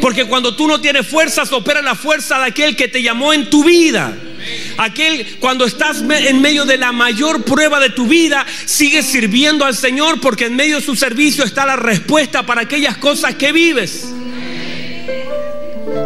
Porque 0.00 0.24
cuando 0.24 0.56
tú 0.56 0.66
no 0.66 0.80
tienes 0.80 1.06
fuerzas, 1.06 1.52
opera 1.52 1.82
la 1.82 1.94
fuerza 1.94 2.38
de 2.38 2.46
aquel 2.46 2.74
que 2.74 2.88
te 2.88 3.02
llamó 3.02 3.34
en 3.34 3.50
tu 3.50 3.64
vida. 3.64 4.16
Aquel 4.78 5.36
cuando 5.38 5.66
estás 5.66 5.98
en 6.00 6.40
medio 6.40 6.64
de 6.64 6.78
la 6.78 6.90
mayor 6.90 7.44
prueba 7.44 7.78
de 7.80 7.90
tu 7.90 8.06
vida, 8.06 8.46
sigues 8.64 9.04
sirviendo 9.04 9.66
al 9.66 9.76
Señor 9.76 10.18
porque 10.20 10.46
en 10.46 10.56
medio 10.56 10.76
de 10.76 10.86
su 10.86 10.96
servicio 10.96 11.44
está 11.44 11.66
la 11.66 11.76
respuesta 11.76 12.46
para 12.46 12.62
aquellas 12.62 12.96
cosas 12.96 13.34
que 13.34 13.52
vives. 13.52 14.14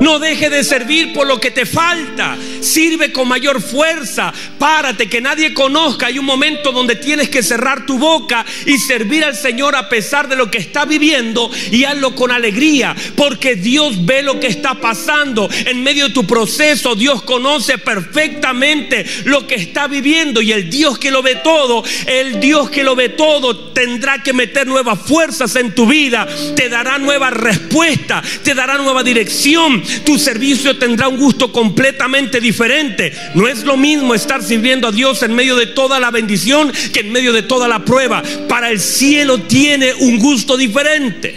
No 0.01 0.19
deje 0.19 0.51
de 0.51 0.65
servir 0.65 1.13
por 1.13 1.27
lo 1.27 1.41
que 1.41 1.51
te 1.51 1.67
falta. 1.67 2.37
Sirve 2.61 3.13
con 3.13 3.29
mayor 3.29 3.63
fuerza. 3.63 4.33
Párate, 4.59 5.09
que 5.09 5.21
nadie 5.21 5.55
conozca. 5.55 6.07
Hay 6.07 6.19
un 6.19 6.25
momento 6.25 6.73
donde 6.73 6.97
tienes 6.97 7.29
que 7.29 7.43
cerrar 7.43 7.87
tu 7.87 7.99
boca 7.99 8.45
y 8.67 8.79
servir 8.79 9.25
al 9.25 9.35
Señor 9.35 9.75
a 9.77 9.89
pesar 9.89 10.29
de 10.29 10.37
lo 10.37 10.51
que 10.51 10.59
está 10.59 10.85
viviendo 10.85 11.51
y 11.71 11.85
hazlo 11.85 12.15
con 12.15 12.31
alegría. 12.31 12.95
Porque 13.17 13.57
Dios 13.57 14.05
ve 14.05 14.23
lo 14.23 14.41
que 14.41 14.47
está 14.47 14.75
pasando 14.75 15.49
en 15.51 15.83
medio 15.83 16.09
de 16.09 16.15
tu 16.15 16.27
proceso. 16.27 16.95
Dios 16.95 17.23
conoce 17.23 17.79
perfectamente 17.79 19.05
lo 19.25 19.47
que 19.47 19.55
está 19.55 19.87
viviendo 19.87 20.43
y 20.43 20.53
el 20.53 20.71
Dios 20.71 20.99
que 20.99 21.11
lo 21.11 21.23
ve 21.23 21.37
todo, 21.37 21.83
el 22.07 22.41
Dios 22.41 22.71
que 22.71 22.85
lo 22.85 22.95
ve 22.95 23.11
todo 23.11 23.73
tendrá 23.73 24.23
que 24.23 24.33
meter 24.33 24.67
nuevas 24.67 24.99
fuerzas 25.01 25.57
en 25.57 25.75
tu 25.75 25.87
vida. 25.87 26.27
Te 26.57 26.69
dará 26.69 26.99
nueva 26.99 27.31
respuesta, 27.31 28.23
te 28.43 28.55
dará 28.55 28.79
nueva 28.79 29.03
dirección 29.03 29.74
tu 30.05 30.19
servicio 30.19 30.77
tendrá 30.79 31.09
un 31.09 31.17
gusto 31.17 31.53
completamente 31.53 32.41
diferente. 32.41 33.13
No 33.35 33.49
es 33.49 33.65
lo 33.65 33.77
mismo 33.77 34.15
estar 34.15 34.43
sirviendo 34.43 34.89
a 34.89 34.93
Dios 34.93 35.23
en 35.23 35.35
medio 35.35 35.57
de 35.57 35.67
toda 35.67 36.01
la 36.01 36.11
bendición 36.11 36.73
que 36.93 37.01
en 37.01 37.13
medio 37.13 37.33
de 37.33 37.43
toda 37.43 37.69
la 37.69 37.85
prueba. 37.85 38.23
Para 38.49 38.71
el 38.71 38.81
cielo 38.81 39.39
tiene 39.43 39.95
un 39.95 40.19
gusto 40.19 40.57
diferente. 40.57 41.35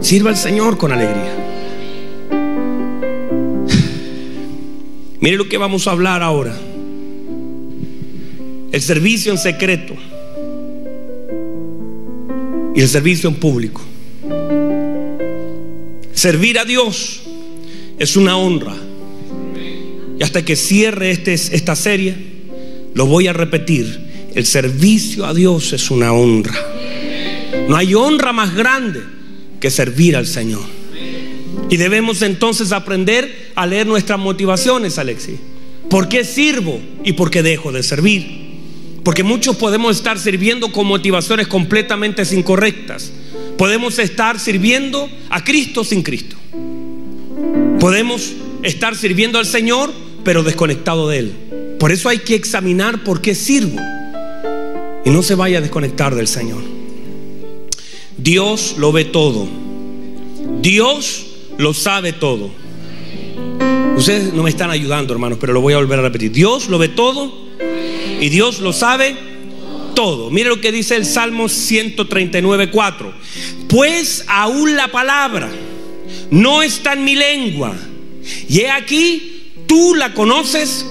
Sirva 0.00 0.30
al 0.30 0.36
Señor 0.36 0.78
con 0.78 0.92
alegría. 0.92 1.42
Mire 5.20 5.36
lo 5.36 5.48
que 5.48 5.56
vamos 5.56 5.86
a 5.86 5.92
hablar 5.92 6.22
ahora. 6.22 6.52
El 8.72 8.82
servicio 8.82 9.30
en 9.30 9.38
secreto 9.38 9.94
y 12.74 12.80
el 12.80 12.88
servicio 12.88 13.28
en 13.28 13.36
público. 13.36 13.82
Servir 16.22 16.56
a 16.60 16.64
Dios 16.64 17.22
es 17.98 18.14
una 18.14 18.36
honra. 18.36 18.76
Y 20.20 20.22
hasta 20.22 20.44
que 20.44 20.54
cierre 20.54 21.10
este, 21.10 21.34
esta 21.34 21.74
serie, 21.74 22.14
lo 22.94 23.06
voy 23.06 23.26
a 23.26 23.32
repetir. 23.32 24.30
El 24.32 24.46
servicio 24.46 25.26
a 25.26 25.34
Dios 25.34 25.72
es 25.72 25.90
una 25.90 26.12
honra. 26.12 26.54
No 27.68 27.74
hay 27.74 27.96
honra 27.96 28.32
más 28.32 28.54
grande 28.54 29.00
que 29.58 29.68
servir 29.68 30.14
al 30.14 30.28
Señor. 30.28 30.62
Y 31.68 31.76
debemos 31.76 32.22
entonces 32.22 32.70
aprender 32.70 33.50
a 33.56 33.66
leer 33.66 33.88
nuestras 33.88 34.20
motivaciones, 34.20 34.98
Alexi. 34.98 35.40
¿Por 35.90 36.08
qué 36.08 36.24
sirvo 36.24 36.78
y 37.02 37.14
por 37.14 37.32
qué 37.32 37.42
dejo 37.42 37.72
de 37.72 37.82
servir? 37.82 38.28
Porque 39.02 39.24
muchos 39.24 39.56
podemos 39.56 39.96
estar 39.96 40.20
sirviendo 40.20 40.70
con 40.70 40.86
motivaciones 40.86 41.48
completamente 41.48 42.22
incorrectas. 42.32 43.10
Podemos 43.62 44.00
estar 44.00 44.40
sirviendo 44.40 45.08
a 45.30 45.44
Cristo 45.44 45.84
sin 45.84 46.02
Cristo. 46.02 46.34
Podemos 47.78 48.32
estar 48.64 48.96
sirviendo 48.96 49.38
al 49.38 49.46
Señor, 49.46 49.92
pero 50.24 50.42
desconectado 50.42 51.08
de 51.08 51.18
Él. 51.20 51.32
Por 51.78 51.92
eso 51.92 52.08
hay 52.08 52.18
que 52.18 52.34
examinar 52.34 53.04
por 53.04 53.20
qué 53.20 53.36
sirvo. 53.36 53.78
Y 55.04 55.10
no 55.10 55.22
se 55.22 55.36
vaya 55.36 55.58
a 55.58 55.60
desconectar 55.60 56.16
del 56.16 56.26
Señor. 56.26 56.60
Dios 58.16 58.74
lo 58.78 58.90
ve 58.90 59.04
todo. 59.04 59.46
Dios 60.60 61.26
lo 61.56 61.72
sabe 61.72 62.12
todo. 62.12 62.50
Ustedes 63.96 64.34
no 64.34 64.42
me 64.42 64.50
están 64.50 64.72
ayudando, 64.72 65.12
hermanos, 65.12 65.38
pero 65.40 65.52
lo 65.52 65.60
voy 65.60 65.74
a 65.74 65.76
volver 65.76 66.00
a 66.00 66.02
repetir. 66.02 66.32
Dios 66.32 66.68
lo 66.68 66.78
ve 66.78 66.88
todo 66.88 67.32
y 68.20 68.28
Dios 68.28 68.58
lo 68.58 68.72
sabe 68.72 69.31
todo. 69.94 70.30
Mire 70.30 70.48
lo 70.48 70.60
que 70.60 70.72
dice 70.72 70.96
el 70.96 71.06
Salmo 71.06 71.48
139, 71.48 72.70
4. 72.70 73.12
Pues 73.68 74.24
aún 74.28 74.76
la 74.76 74.88
palabra 74.88 75.50
no 76.30 76.62
está 76.62 76.94
en 76.94 77.04
mi 77.04 77.14
lengua. 77.14 77.74
Y 78.48 78.60
he 78.60 78.70
aquí, 78.70 79.52
tú 79.66 79.94
la 79.94 80.14
conoces 80.14 80.86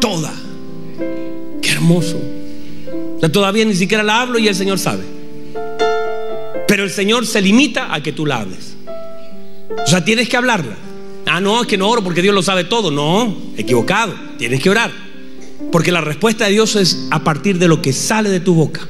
toda. 0.00 0.32
Qué 1.62 1.70
hermoso. 1.70 2.20
todavía 3.32 3.64
ni 3.64 3.74
siquiera 3.74 4.02
la 4.02 4.20
hablo 4.20 4.38
y 4.38 4.48
el 4.48 4.54
Señor 4.54 4.78
sabe. 4.78 5.02
Pero 6.68 6.84
el 6.84 6.90
Señor 6.90 7.26
se 7.26 7.40
limita 7.40 7.94
a 7.94 8.02
que 8.02 8.12
tú 8.12 8.26
la 8.26 8.40
hables. 8.40 8.76
O 9.84 9.86
sea, 9.86 10.04
tienes 10.04 10.28
que 10.28 10.36
hablarla. 10.36 10.76
Ah, 11.26 11.40
no, 11.40 11.62
es 11.62 11.66
que 11.66 11.78
no 11.78 11.88
oro 11.88 12.04
porque 12.04 12.22
Dios 12.22 12.34
lo 12.34 12.42
sabe 12.42 12.64
todo. 12.64 12.90
No, 12.90 13.34
equivocado. 13.56 14.14
Tienes 14.38 14.62
que 14.62 14.70
orar. 14.70 15.03
Porque 15.74 15.90
la 15.90 16.00
respuesta 16.00 16.44
de 16.44 16.52
Dios 16.52 16.76
es 16.76 17.08
a 17.10 17.24
partir 17.24 17.58
de 17.58 17.66
lo 17.66 17.82
que 17.82 17.92
sale 17.92 18.30
de 18.30 18.38
tu 18.38 18.54
boca. 18.54 18.86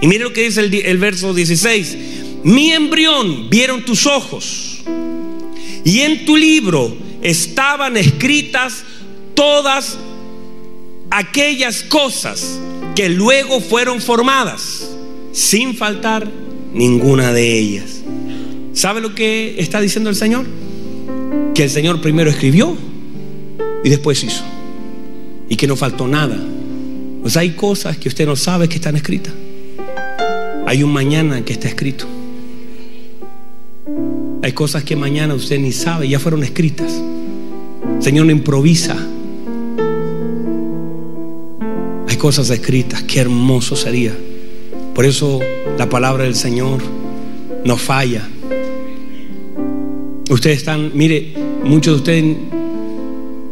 Y 0.00 0.06
mire 0.06 0.24
lo 0.24 0.32
que 0.32 0.44
dice 0.44 0.62
el, 0.62 0.96
verso 0.96 1.34
16. 1.34 1.98
Mi 2.42 2.72
embrión 2.72 3.50
vieron 3.50 3.84
tus 3.84 4.06
ojos. 4.06 4.82
Y 5.84 6.00
en 6.00 6.24
tu 6.24 6.38
libro 6.38 6.96
estaban 7.20 7.98
escritas 7.98 8.82
todas 9.34 9.98
aquellas 11.10 11.82
cosas 11.82 12.58
que 12.96 13.10
luego 13.10 13.60
fueron 13.60 14.00
formadas, 14.00 14.88
sin 15.32 15.76
faltar 15.76 16.32
ninguna 16.72 17.30
de 17.34 17.58
ellas. 17.58 18.00
¿Sabe 18.72 19.02
lo 19.02 19.14
que 19.14 19.56
está 19.58 19.82
diciendo 19.82 20.08
el 20.08 20.16
Señor? 20.16 20.46
Que 21.54 21.64
el 21.64 21.70
Señor 21.70 22.00
primero 22.00 22.30
escribió 22.30 22.74
y 23.84 23.90
después 23.90 24.24
hizo. 24.24 24.44
Y 25.54 25.56
que 25.56 25.68
no 25.68 25.76
faltó 25.76 26.08
nada. 26.08 26.36
Pues 27.22 27.36
hay 27.36 27.50
cosas 27.50 27.96
que 27.96 28.08
usted 28.08 28.26
no 28.26 28.34
sabe 28.34 28.68
que 28.68 28.74
están 28.74 28.96
escritas. 28.96 29.32
Hay 30.66 30.82
un 30.82 30.92
mañana 30.92 31.44
que 31.44 31.52
está 31.52 31.68
escrito. 31.68 32.06
Hay 34.42 34.50
cosas 34.50 34.82
que 34.82 34.96
mañana 34.96 35.32
usted 35.32 35.60
ni 35.60 35.70
sabe, 35.70 36.08
ya 36.08 36.18
fueron 36.18 36.42
escritas. 36.42 37.00
Señor 38.00 38.26
no 38.26 38.32
improvisa. 38.32 38.96
Hay 42.08 42.16
cosas 42.16 42.50
escritas, 42.50 43.04
qué 43.04 43.20
hermoso 43.20 43.76
sería. 43.76 44.12
Por 44.92 45.04
eso 45.04 45.38
la 45.78 45.88
palabra 45.88 46.24
del 46.24 46.34
Señor 46.34 46.80
no 47.64 47.76
falla. 47.76 48.28
Ustedes 50.28 50.56
están, 50.56 50.90
mire, 50.94 51.32
muchos 51.62 51.94
de 51.94 51.98
ustedes, 51.98 52.36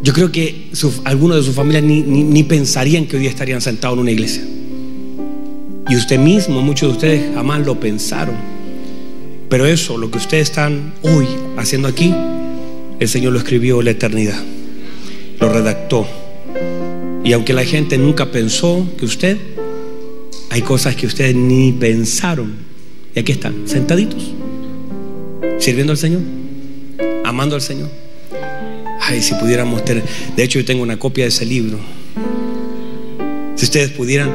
yo 0.03 0.13
creo 0.13 0.33
que 0.33 0.69
algunos 1.05 1.39
de 1.39 1.43
sus 1.45 1.55
familias 1.55 1.85
ni, 1.85 2.03
ni, 2.03 2.43
pensarían 2.43 3.07
que 3.07 3.17
hoy 3.17 3.23
día 3.23 3.31
estarían 3.31 3.61
sentados 3.61 3.97
en 3.97 4.01
una 4.01 4.11
iglesia. 4.11 4.43
Y 5.89 5.97
usted 5.97 6.19
mismo, 6.19 6.63
muchos 6.63 6.89
de 6.89 6.95
ustedes 6.95 7.35
jamás 7.35 7.65
lo 7.65 7.79
pensaron. 7.79 8.35
Pero 9.49 9.67
eso, 9.67 9.99
lo 9.99 10.11
que 10.11 10.19
ustedes 10.19 10.49
están 10.51 10.95
hoy 11.03 11.27
haciendo 11.57 11.89
aquí, 11.89 12.15
el 12.99 13.09
Señor 13.09 13.33
lo 13.33 13.39
escribió 13.39 13.79
en 13.81 13.85
la 13.85 13.91
eternidad. 13.93 14.43
Lo 15.41 15.53
redactó. 15.53 16.07
Y 17.25 17.33
aunque 17.33 17.53
la 17.53 17.65
gente 17.65 17.99
nunca 17.99 18.31
pensó 18.31 18.87
que 18.99 19.05
usted, 19.05 19.39
hay 20.51 20.63
cosas 20.63 20.97
que 20.97 21.07
ustedes 21.07 21.35
ni 21.35 21.73
pensaron. 21.73 22.55
Y 23.15 23.21
aquí 23.21 23.33
están, 23.33 23.69
sentaditos, 23.69 24.33
sirviendo 25.59 25.93
al 25.93 25.99
Señor 25.99 26.23
amando 27.25 27.55
al 27.55 27.63
Señor. 27.63 27.89
Ay, 29.05 29.21
si 29.21 29.35
pudiéramos 29.35 29.85
tener, 29.85 30.05
de 30.37 30.45
hecho 30.45 30.61
yo 30.61 30.65
tengo 30.65 30.83
una 30.83 30.97
copia 30.97 31.25
de 31.25 31.29
ese 31.29 31.45
libro. 31.45 31.79
Si 33.57 33.65
ustedes 33.65 33.91
pudieran, 33.91 34.31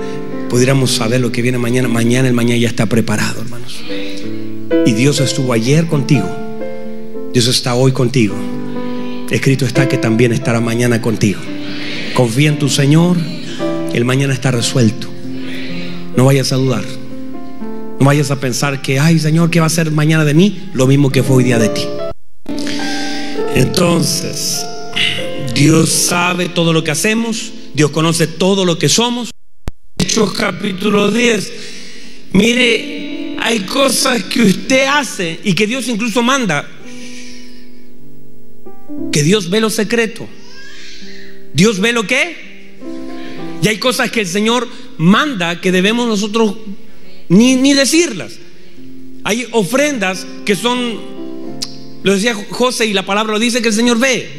pudiéramos 0.50 0.92
saber 0.92 1.22
lo 1.22 1.32
que 1.32 1.42
viene 1.42 1.58
mañana, 1.58 1.88
mañana 1.88 2.28
el 2.28 2.34
mañana 2.34 2.60
ya 2.60 2.68
está 2.68 2.86
preparado, 2.86 3.42
hermanos. 3.42 3.82
Y 4.86 4.92
Dios 4.92 5.22
estuvo 5.22 5.54
ayer 5.54 5.88
contigo. 5.88 6.28
Dios 7.34 7.48
está 7.48 7.76
hoy 7.76 7.94
contigo. 7.94 8.36
Escrito 9.32 9.66
está 9.66 9.88
que 9.88 9.98
también 9.98 10.34
estará 10.34 10.60
mañana 10.60 11.02
contigo. 11.02 11.40
Confía 12.14 12.50
en 12.50 12.60
tu 12.60 12.68
Señor, 12.68 13.16
el 13.94 14.04
mañana 14.04 14.34
está 14.34 14.52
resuelto. 14.52 15.08
No 16.18 16.26
vayas 16.26 16.52
a 16.52 16.58
dudar. 16.58 16.84
No 18.00 18.06
vayas 18.06 18.32
a 18.32 18.40
pensar 18.40 18.82
que, 18.82 19.00
ay 19.00 19.18
Señor, 19.18 19.50
¿qué 19.50 19.62
va 19.62 19.68
a 19.68 19.70
ser 19.70 19.92
mañana 19.92 20.26
de 20.26 20.34
mí? 20.34 20.70
Lo 20.74 20.88
mismo 20.88 21.10
que 21.10 21.24
fue 21.24 21.38
hoy 21.38 21.44
día 21.46 21.58
de 21.58 21.70
ti. 21.70 21.84
Entonces, 23.58 24.64
Dios 25.56 25.90
sabe 25.90 26.48
todo 26.48 26.74
lo 26.74 26.84
que 26.84 26.92
hacemos, 26.92 27.52
Dios 27.74 27.90
conoce 27.90 28.28
todo 28.28 28.66
lo 28.66 28.78
que 28.78 28.88
somos. 28.88 29.32
Hechos 29.98 30.32
capítulo 30.34 31.10
10. 31.10 31.54
Mire, 32.34 33.36
hay 33.40 33.62
cosas 33.62 34.26
que 34.26 34.44
usted 34.44 34.86
hace 34.86 35.40
y 35.44 35.56
que 35.56 35.66
Dios 35.66 35.88
incluso 35.88 36.22
manda. 36.22 36.70
Que 39.12 39.24
Dios 39.24 39.50
ve 39.50 39.60
lo 39.60 39.72
secreto. 39.72 40.30
Dios 41.52 41.80
ve 41.80 41.94
lo 41.94 42.06
que. 42.06 42.76
Y 43.64 43.68
hay 43.68 43.80
cosas 43.80 44.12
que 44.12 44.22
el 44.22 44.28
Señor 44.28 44.70
manda 45.00 45.60
que 45.60 45.72
debemos 45.72 46.08
nosotros 46.08 46.58
ni, 47.28 47.56
ni 47.56 47.74
decirlas. 47.74 48.34
Hay 49.24 49.48
ofrendas 49.52 50.28
que 50.46 50.56
son 50.56 51.17
lo 52.04 52.14
decía 52.14 52.36
José 52.50 52.86
y 52.86 52.94
la 52.94 53.06
palabra 53.06 53.34
lo 53.34 53.40
dice 53.40 53.62
que 53.62 53.70
el 53.70 53.74
Señor 53.74 54.00
ve. 54.00 54.30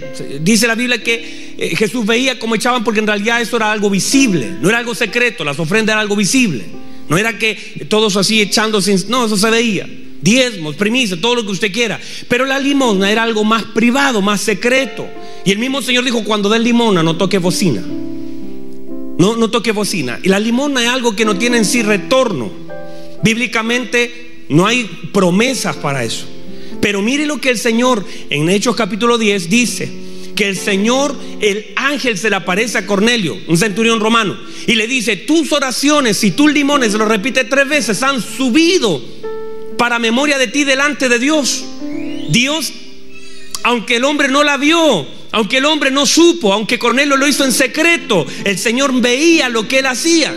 Dice 0.41 0.67
la 0.67 0.75
Biblia 0.75 1.03
que 1.03 1.55
eh, 1.59 1.77
Jesús 1.77 2.07
veía 2.07 2.39
cómo 2.39 2.55
echaban 2.55 2.85
porque 2.85 3.01
en 3.01 3.07
realidad 3.07 3.41
eso 3.41 3.57
era 3.57 3.73
algo 3.73 3.91
visible, 3.91 4.55
no 4.61 4.69
era 4.69 4.79
algo 4.79 4.95
secreto, 4.95 5.45
las 5.45 5.59
ofrendas 5.59 5.95
eran 5.95 6.03
algo 6.03 6.17
visible. 6.17 6.65
No 7.09 7.17
era 7.17 7.39
que 7.39 7.55
todos 7.89 8.17
así 8.17 8.41
echando 8.41 8.83
sin... 8.83 8.99
No, 9.09 9.25
eso 9.25 9.37
se 9.37 9.51
veía. 9.51 9.89
Diezmos, 10.21 10.77
primicias, 10.77 11.19
todo 11.21 11.37
lo 11.37 11.45
que 11.45 11.53
usted 11.53 11.73
quiera. 11.73 11.99
Pero 12.29 12.45
la 12.45 12.59
limosna 12.59 13.11
era 13.11 13.23
algo 13.23 13.45
más 13.45 13.65
privado, 13.65 14.21
más 14.21 14.43
secreto. 14.43 15.09
Y 15.45 15.53
el 15.53 15.59
mismo 15.59 15.81
Señor 15.81 16.05
dijo, 16.05 16.23
cuando 16.23 16.51
den 16.51 16.63
limosna, 16.63 17.03
no 17.03 17.17
toque 17.17 17.39
bocina. 17.39 17.81
No, 17.81 19.37
no 19.37 19.51
toque 19.51 19.73
bocina. 19.73 20.21
Y 20.23 20.29
la 20.29 20.39
limosna 20.39 20.83
es 20.83 20.89
algo 20.89 21.17
que 21.17 21.25
no 21.25 21.39
tiene 21.39 21.57
en 21.57 21.65
sí 21.65 21.83
retorno. 21.83 22.51
Bíblicamente 23.23 24.45
no 24.51 24.67
hay 24.67 24.85
promesas 25.13 25.77
para 25.77 26.05
eso. 26.05 26.27
Pero 26.81 27.03
mire 27.03 27.27
lo 27.27 27.41
que 27.41 27.51
el 27.51 27.59
Señor 27.59 28.05
en 28.31 28.49
Hechos 28.49 28.77
capítulo 28.77 29.19
10 29.19 29.51
dice. 29.51 30.09
Que 30.35 30.49
el 30.49 30.57
Señor, 30.57 31.17
el 31.41 31.73
ángel 31.75 32.17
se 32.17 32.31
le 32.31 32.37
aparece 32.37 32.79
a 32.79 32.87
Cornelio, 32.87 33.37
un 33.49 33.59
centurión 33.59 33.99
romano, 33.99 34.39
y 34.69 34.77
le 34.77 34.87
dice, 34.87 35.17
tus 35.17 35.51
oraciones 35.51 36.23
y 36.23 36.31
tus 36.31 36.53
limones, 36.53 36.95
lo 36.95 37.07
repite 37.07 37.43
tres 37.43 37.69
veces, 37.69 38.01
han 38.05 38.23
subido 38.23 39.03
para 39.77 39.99
memoria 39.99 40.39
de 40.39 40.47
ti 40.47 40.63
delante 40.63 41.09
de 41.09 41.19
Dios. 41.19 41.65
Dios, 42.29 42.73
aunque 43.65 43.97
el 43.97 44.05
hombre 44.05 44.29
no 44.29 44.45
la 44.45 44.59
vio, 44.59 45.09
aunque 45.33 45.59
el 45.59 45.65
hombre 45.65 45.91
no 45.91 46.07
supo, 46.07 46.53
aunque 46.53 46.79
Cornelio 46.79 47.17
lo 47.17 47.27
hizo 47.27 47.45
en 47.45 47.53
secreto, 47.53 48.25
el 48.45 48.59
Señor 48.59 48.93
veía 49.01 49.49
lo 49.49 49.67
que 49.67 49.81
él 49.81 49.87
hacía. 49.87 50.35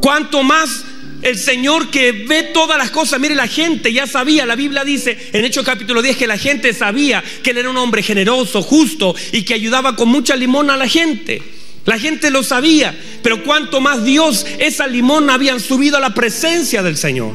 Cuanto 0.00 0.42
más 0.42 0.84
el 1.22 1.38
Señor 1.38 1.90
que 1.90 2.12
ve 2.12 2.44
todas 2.54 2.78
las 2.78 2.90
cosas. 2.90 3.20
Mire, 3.20 3.34
la 3.34 3.48
gente 3.48 3.92
ya 3.92 4.06
sabía, 4.06 4.46
la 4.46 4.56
Biblia 4.56 4.84
dice 4.84 5.16
en 5.32 5.44
Hechos 5.44 5.64
capítulo 5.64 6.02
10 6.02 6.16
que 6.16 6.26
la 6.26 6.38
gente 6.38 6.72
sabía 6.72 7.22
que 7.42 7.50
él 7.50 7.58
era 7.58 7.70
un 7.70 7.76
hombre 7.76 8.02
generoso, 8.02 8.62
justo 8.62 9.14
y 9.32 9.42
que 9.42 9.54
ayudaba 9.54 9.96
con 9.96 10.08
mucha 10.08 10.36
limón 10.36 10.70
a 10.70 10.76
la 10.76 10.88
gente. 10.88 11.42
La 11.84 11.98
gente 11.98 12.30
lo 12.30 12.42
sabía, 12.42 12.98
pero 13.22 13.44
cuanto 13.44 13.80
más 13.80 14.04
Dios, 14.04 14.44
esa 14.58 14.86
limón 14.88 15.30
habían 15.30 15.60
subido 15.60 15.96
a 15.96 16.00
la 16.00 16.14
presencia 16.14 16.82
del 16.82 16.96
Señor. 16.96 17.32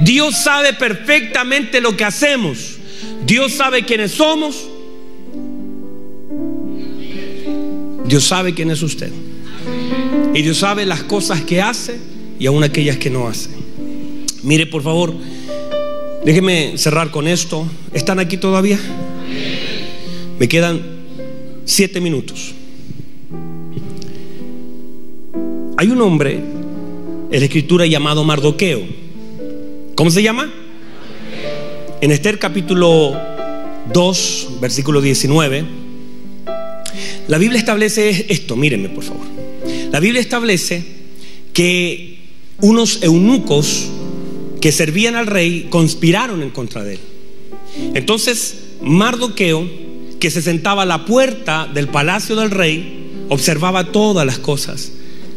Dios 0.00 0.36
sabe 0.44 0.72
perfectamente 0.74 1.80
lo 1.80 1.96
que 1.96 2.04
hacemos. 2.04 2.78
Dios 3.26 3.52
sabe 3.52 3.84
quiénes 3.84 4.12
somos. 4.12 4.68
Dios 8.06 8.24
sabe 8.24 8.54
quién 8.54 8.70
es 8.70 8.82
usted. 8.82 9.10
Y 10.34 10.42
Dios 10.42 10.58
sabe 10.58 10.86
las 10.86 11.02
cosas 11.02 11.42
que 11.42 11.60
hace 11.60 11.98
y 12.40 12.46
aún 12.46 12.64
aquellas 12.64 12.96
que 12.96 13.10
no 13.10 13.28
hacen. 13.28 13.52
Mire, 14.42 14.66
por 14.66 14.82
favor, 14.82 15.14
déjeme 16.24 16.76
cerrar 16.78 17.10
con 17.10 17.28
esto. 17.28 17.66
¿Están 17.92 18.18
aquí 18.18 18.38
todavía? 18.38 18.80
Me 20.38 20.48
quedan 20.48 20.80
siete 21.66 22.00
minutos. 22.00 22.54
Hay 25.76 25.88
un 25.88 26.00
hombre 26.00 26.32
en 27.30 27.38
la 27.38 27.44
escritura 27.44 27.86
llamado 27.86 28.24
Mardoqueo. 28.24 28.80
¿Cómo 29.94 30.10
se 30.10 30.22
llama? 30.22 30.50
En 32.00 32.10
Esther 32.10 32.38
capítulo 32.38 33.14
2, 33.92 34.48
versículo 34.62 35.02
19, 35.02 35.64
la 37.28 37.36
Biblia 37.36 37.58
establece 37.58 38.26
esto, 38.30 38.56
mírenme 38.56 38.88
por 38.88 39.04
favor. 39.04 39.26
La 39.92 40.00
Biblia 40.00 40.22
establece 40.22 40.82
que 41.52 42.09
unos 42.60 43.02
eunucos 43.02 43.88
que 44.60 44.72
servían 44.72 45.16
al 45.16 45.26
rey 45.26 45.68
conspiraron 45.70 46.42
en 46.42 46.50
contra 46.50 46.84
de 46.84 46.94
él. 46.94 47.00
Entonces 47.94 48.56
Mardoqueo, 48.82 49.68
que 50.18 50.30
se 50.30 50.42
sentaba 50.42 50.82
a 50.82 50.86
la 50.86 51.04
puerta 51.04 51.68
del 51.72 51.88
palacio 51.88 52.36
del 52.36 52.50
rey, 52.50 53.24
observaba 53.28 53.92
todas 53.92 54.26
las 54.26 54.38
cosas 54.38 54.92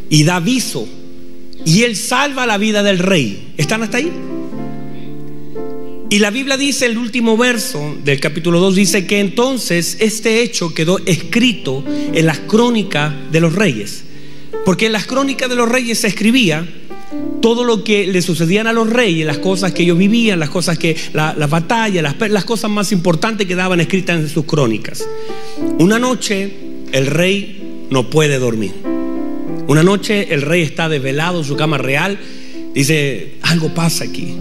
y 0.09 0.23
da 0.23 0.37
aviso. 0.37 0.87
Y 1.65 1.83
él 1.83 1.95
salva 1.95 2.45
la 2.45 2.57
vida 2.57 2.83
del 2.83 2.99
rey. 2.99 3.53
¿Están 3.57 3.83
hasta 3.83 3.97
ahí? 3.97 4.11
Y 6.09 6.19
la 6.19 6.29
Biblia 6.29 6.57
dice, 6.57 6.85
el 6.85 6.97
último 6.97 7.37
verso 7.37 7.97
del 8.03 8.19
capítulo 8.19 8.59
2 8.59 8.75
dice 8.75 9.07
que 9.07 9.19
entonces 9.19 9.97
este 9.99 10.43
hecho 10.43 10.73
quedó 10.73 10.99
escrito 11.05 11.83
en 11.87 12.25
las 12.25 12.39
crónicas 12.39 13.13
de 13.31 13.39
los 13.39 13.55
reyes. 13.55 14.03
Porque 14.65 14.85
en 14.85 14.91
las 14.91 15.07
crónicas 15.07 15.49
de 15.49 15.55
los 15.55 15.67
reyes 15.67 15.99
se 15.99 16.07
escribía 16.07 16.67
todo 17.43 17.65
lo 17.65 17.83
que 17.83 18.07
le 18.07 18.21
sucedían 18.21 18.67
a 18.67 18.71
los 18.71 18.89
reyes, 18.89 19.27
las 19.27 19.39
cosas 19.39 19.73
que 19.73 19.83
ellos 19.83 19.97
vivían, 19.97 20.39
las 20.39 20.49
cosas 20.49 20.77
que, 20.77 20.95
las 21.11 21.37
la 21.37 21.47
batallas, 21.47 22.01
las, 22.01 22.15
las 22.31 22.45
cosas 22.45 22.71
más 22.71 22.93
importantes 22.93 23.45
que 23.45 23.53
daban 23.53 23.81
escritas 23.81 24.17
en 24.17 24.29
sus 24.29 24.45
crónicas. 24.45 25.05
Una 25.77 25.99
noche 25.99 26.53
el 26.93 27.05
rey 27.05 27.87
no 27.89 28.09
puede 28.09 28.39
dormir. 28.39 28.71
Una 29.67 29.83
noche 29.83 30.33
el 30.33 30.41
rey 30.41 30.61
está 30.61 30.87
desvelado 30.87 31.39
en 31.39 31.43
su 31.43 31.57
cama 31.57 31.77
real, 31.77 32.17
dice, 32.73 33.33
algo 33.41 33.73
pasa 33.73 34.05
aquí. 34.05 34.35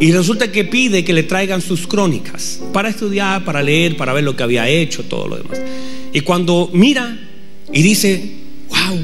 Y 0.00 0.10
resulta 0.10 0.50
que 0.50 0.64
pide 0.64 1.04
que 1.04 1.12
le 1.12 1.22
traigan 1.22 1.62
sus 1.62 1.86
crónicas 1.86 2.60
para 2.72 2.88
estudiar, 2.88 3.44
para 3.44 3.62
leer, 3.62 3.96
para 3.96 4.12
ver 4.12 4.24
lo 4.24 4.34
que 4.34 4.42
había 4.42 4.68
hecho, 4.68 5.04
todo 5.04 5.28
lo 5.28 5.36
demás. 5.36 5.60
Y 6.12 6.22
cuando 6.22 6.68
mira 6.72 7.16
y 7.72 7.80
dice, 7.80 8.32
wow, 8.70 8.98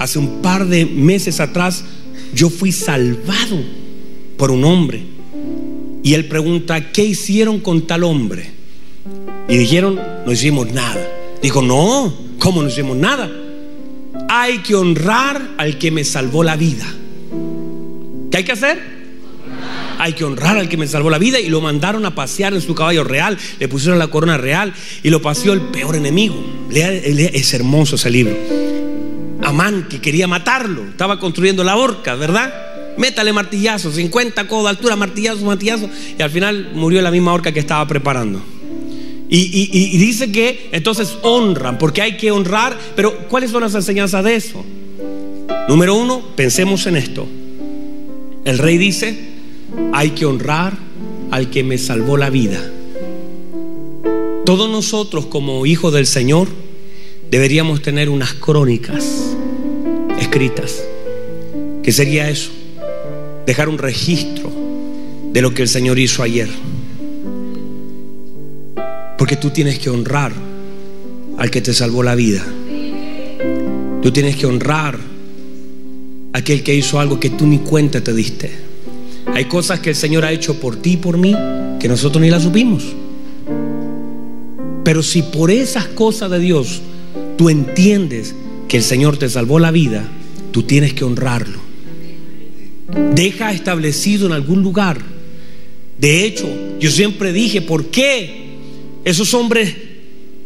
hace 0.00 0.18
un 0.18 0.42
par 0.42 0.66
de 0.66 0.84
meses 0.84 1.38
atrás 1.38 1.84
yo 2.34 2.50
fui 2.50 2.72
salvado 2.72 3.62
por 4.36 4.50
un 4.50 4.64
hombre. 4.64 5.02
Y 6.02 6.14
él 6.14 6.26
pregunta, 6.26 6.92
¿qué 6.92 7.04
hicieron 7.04 7.60
con 7.60 7.86
tal 7.86 8.04
hombre? 8.04 8.50
Y 9.48 9.56
dijeron, 9.56 10.00
no 10.24 10.32
hicimos 10.32 10.72
nada. 10.72 11.06
Dijo, 11.42 11.62
no, 11.62 12.14
¿cómo 12.38 12.62
no 12.62 12.68
hicimos 12.68 12.96
nada? 12.96 13.30
Hay 14.28 14.58
que 14.58 14.74
honrar 14.74 15.54
al 15.58 15.78
que 15.78 15.90
me 15.90 16.04
salvó 16.04 16.44
la 16.44 16.56
vida. 16.56 16.86
¿Qué 18.30 18.38
hay 18.38 18.44
que 18.44 18.52
hacer? 18.52 18.98
hay 19.98 20.12
que 20.12 20.24
honrar 20.24 20.56
al 20.56 20.68
que 20.68 20.76
me 20.76 20.86
salvó 20.86 21.10
la 21.10 21.18
vida 21.18 21.40
y 21.40 21.48
lo 21.48 21.60
mandaron 21.60 22.06
a 22.06 22.14
pasear 22.14 22.54
en 22.54 22.60
su 22.60 22.74
caballo 22.74 23.04
real, 23.04 23.36
le 23.58 23.68
pusieron 23.68 23.98
la 23.98 24.06
corona 24.06 24.38
real 24.38 24.72
y 25.02 25.10
lo 25.10 25.20
paseó 25.20 25.52
el 25.52 25.60
peor 25.60 25.96
enemigo. 25.96 26.36
es 26.70 27.54
hermoso 27.54 27.96
ese 27.96 28.10
libro. 28.10 28.67
Amán 29.48 29.86
que 29.88 29.98
quería 29.98 30.28
matarlo, 30.28 30.84
estaba 30.90 31.18
construyendo 31.18 31.64
la 31.64 31.76
horca, 31.76 32.14
¿verdad? 32.14 32.52
Métale 32.98 33.32
martillazo, 33.32 33.90
50 33.90 34.46
codos 34.46 34.64
de 34.64 34.70
altura, 34.70 34.94
martillazo, 34.94 35.42
martillazo, 35.46 35.88
y 36.18 36.22
al 36.22 36.30
final 36.30 36.72
murió 36.74 37.00
la 37.00 37.10
misma 37.10 37.32
horca 37.32 37.50
que 37.50 37.60
estaba 37.60 37.88
preparando. 37.88 38.42
Y, 39.30 39.38
y, 39.72 39.96
dice 39.96 40.30
que 40.30 40.68
entonces 40.72 41.16
honran, 41.22 41.78
porque 41.78 42.02
hay 42.02 42.18
que 42.18 42.30
honrar, 42.30 42.78
pero 42.94 43.26
¿cuáles 43.28 43.50
son 43.50 43.62
las 43.62 43.74
enseñanzas 43.74 44.22
de 44.22 44.34
eso? 44.34 44.62
Número 45.66 45.94
uno, 45.94 46.20
pensemos 46.36 46.86
en 46.86 46.96
esto. 46.96 47.26
El 48.44 48.58
rey 48.58 48.76
dice, 48.76 49.18
hay 49.94 50.10
que 50.10 50.26
honrar 50.26 50.76
al 51.30 51.48
que 51.48 51.64
me 51.64 51.78
salvó 51.78 52.18
la 52.18 52.28
vida. 52.28 52.60
Todos 54.44 54.68
nosotros 54.70 55.24
como 55.26 55.64
hijos 55.64 55.94
del 55.94 56.06
Señor 56.06 56.48
deberíamos 57.30 57.80
tener 57.80 58.10
unas 58.10 58.34
crónicas 58.34 59.37
escritas. 60.18 60.82
¿Qué 61.82 61.92
sería 61.92 62.28
eso? 62.28 62.50
Dejar 63.46 63.68
un 63.68 63.78
registro 63.78 64.50
de 65.32 65.42
lo 65.42 65.54
que 65.54 65.62
el 65.62 65.68
Señor 65.68 65.98
hizo 65.98 66.22
ayer. 66.22 66.48
Porque 69.16 69.36
tú 69.36 69.50
tienes 69.50 69.78
que 69.78 69.90
honrar 69.90 70.32
al 71.38 71.50
que 71.50 71.60
te 71.60 71.72
salvó 71.72 72.02
la 72.02 72.14
vida. 72.14 72.44
Tú 74.02 74.12
tienes 74.12 74.36
que 74.36 74.46
honrar 74.46 74.98
a 76.32 76.38
aquel 76.38 76.62
que 76.62 76.74
hizo 76.74 77.00
algo 77.00 77.18
que 77.18 77.30
tú 77.30 77.46
ni 77.46 77.58
cuenta 77.58 78.02
te 78.02 78.12
diste. 78.12 78.50
Hay 79.34 79.46
cosas 79.46 79.80
que 79.80 79.90
el 79.90 79.96
Señor 79.96 80.24
ha 80.24 80.32
hecho 80.32 80.58
por 80.60 80.76
ti 80.76 80.92
y 80.92 80.96
por 80.96 81.16
mí 81.16 81.34
que 81.78 81.88
nosotros 81.88 82.20
ni 82.22 82.30
las 82.30 82.42
supimos. 82.42 82.84
Pero 84.84 85.02
si 85.02 85.22
por 85.22 85.50
esas 85.50 85.86
cosas 85.86 86.30
de 86.30 86.38
Dios 86.38 86.80
tú 87.36 87.48
entiendes 87.48 88.34
que 88.68 88.76
el 88.76 88.82
Señor 88.82 89.16
te 89.16 89.28
salvó 89.28 89.58
la 89.58 89.70
vida, 89.70 90.04
tú 90.52 90.62
tienes 90.62 90.92
que 90.92 91.04
honrarlo. 91.04 91.58
Deja 93.14 93.52
establecido 93.52 94.26
en 94.26 94.32
algún 94.32 94.62
lugar. 94.62 95.00
De 95.98 96.24
hecho, 96.24 96.48
yo 96.78 96.90
siempre 96.90 97.32
dije, 97.32 97.62
¿por 97.62 97.86
qué 97.86 98.46
esos 99.04 99.34
hombres 99.34 99.74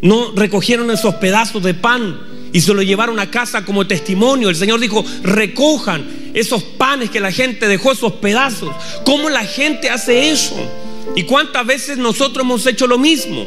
no 0.00 0.32
recogieron 0.34 0.90
esos 0.90 1.16
pedazos 1.16 1.62
de 1.62 1.74
pan 1.74 2.18
y 2.52 2.60
se 2.60 2.74
lo 2.74 2.82
llevaron 2.82 3.18
a 3.18 3.30
casa 3.30 3.64
como 3.64 3.86
testimonio? 3.86 4.48
El 4.48 4.56
Señor 4.56 4.80
dijo, 4.80 5.04
recojan 5.22 6.04
esos 6.32 6.62
panes 6.62 7.10
que 7.10 7.20
la 7.20 7.32
gente 7.32 7.68
dejó, 7.68 7.92
esos 7.92 8.14
pedazos. 8.14 8.74
¿Cómo 9.04 9.28
la 9.28 9.44
gente 9.44 9.90
hace 9.90 10.30
eso? 10.30 10.56
¿Y 11.14 11.24
cuántas 11.24 11.66
veces 11.66 11.98
nosotros 11.98 12.44
hemos 12.44 12.66
hecho 12.66 12.86
lo 12.86 12.98
mismo? 12.98 13.46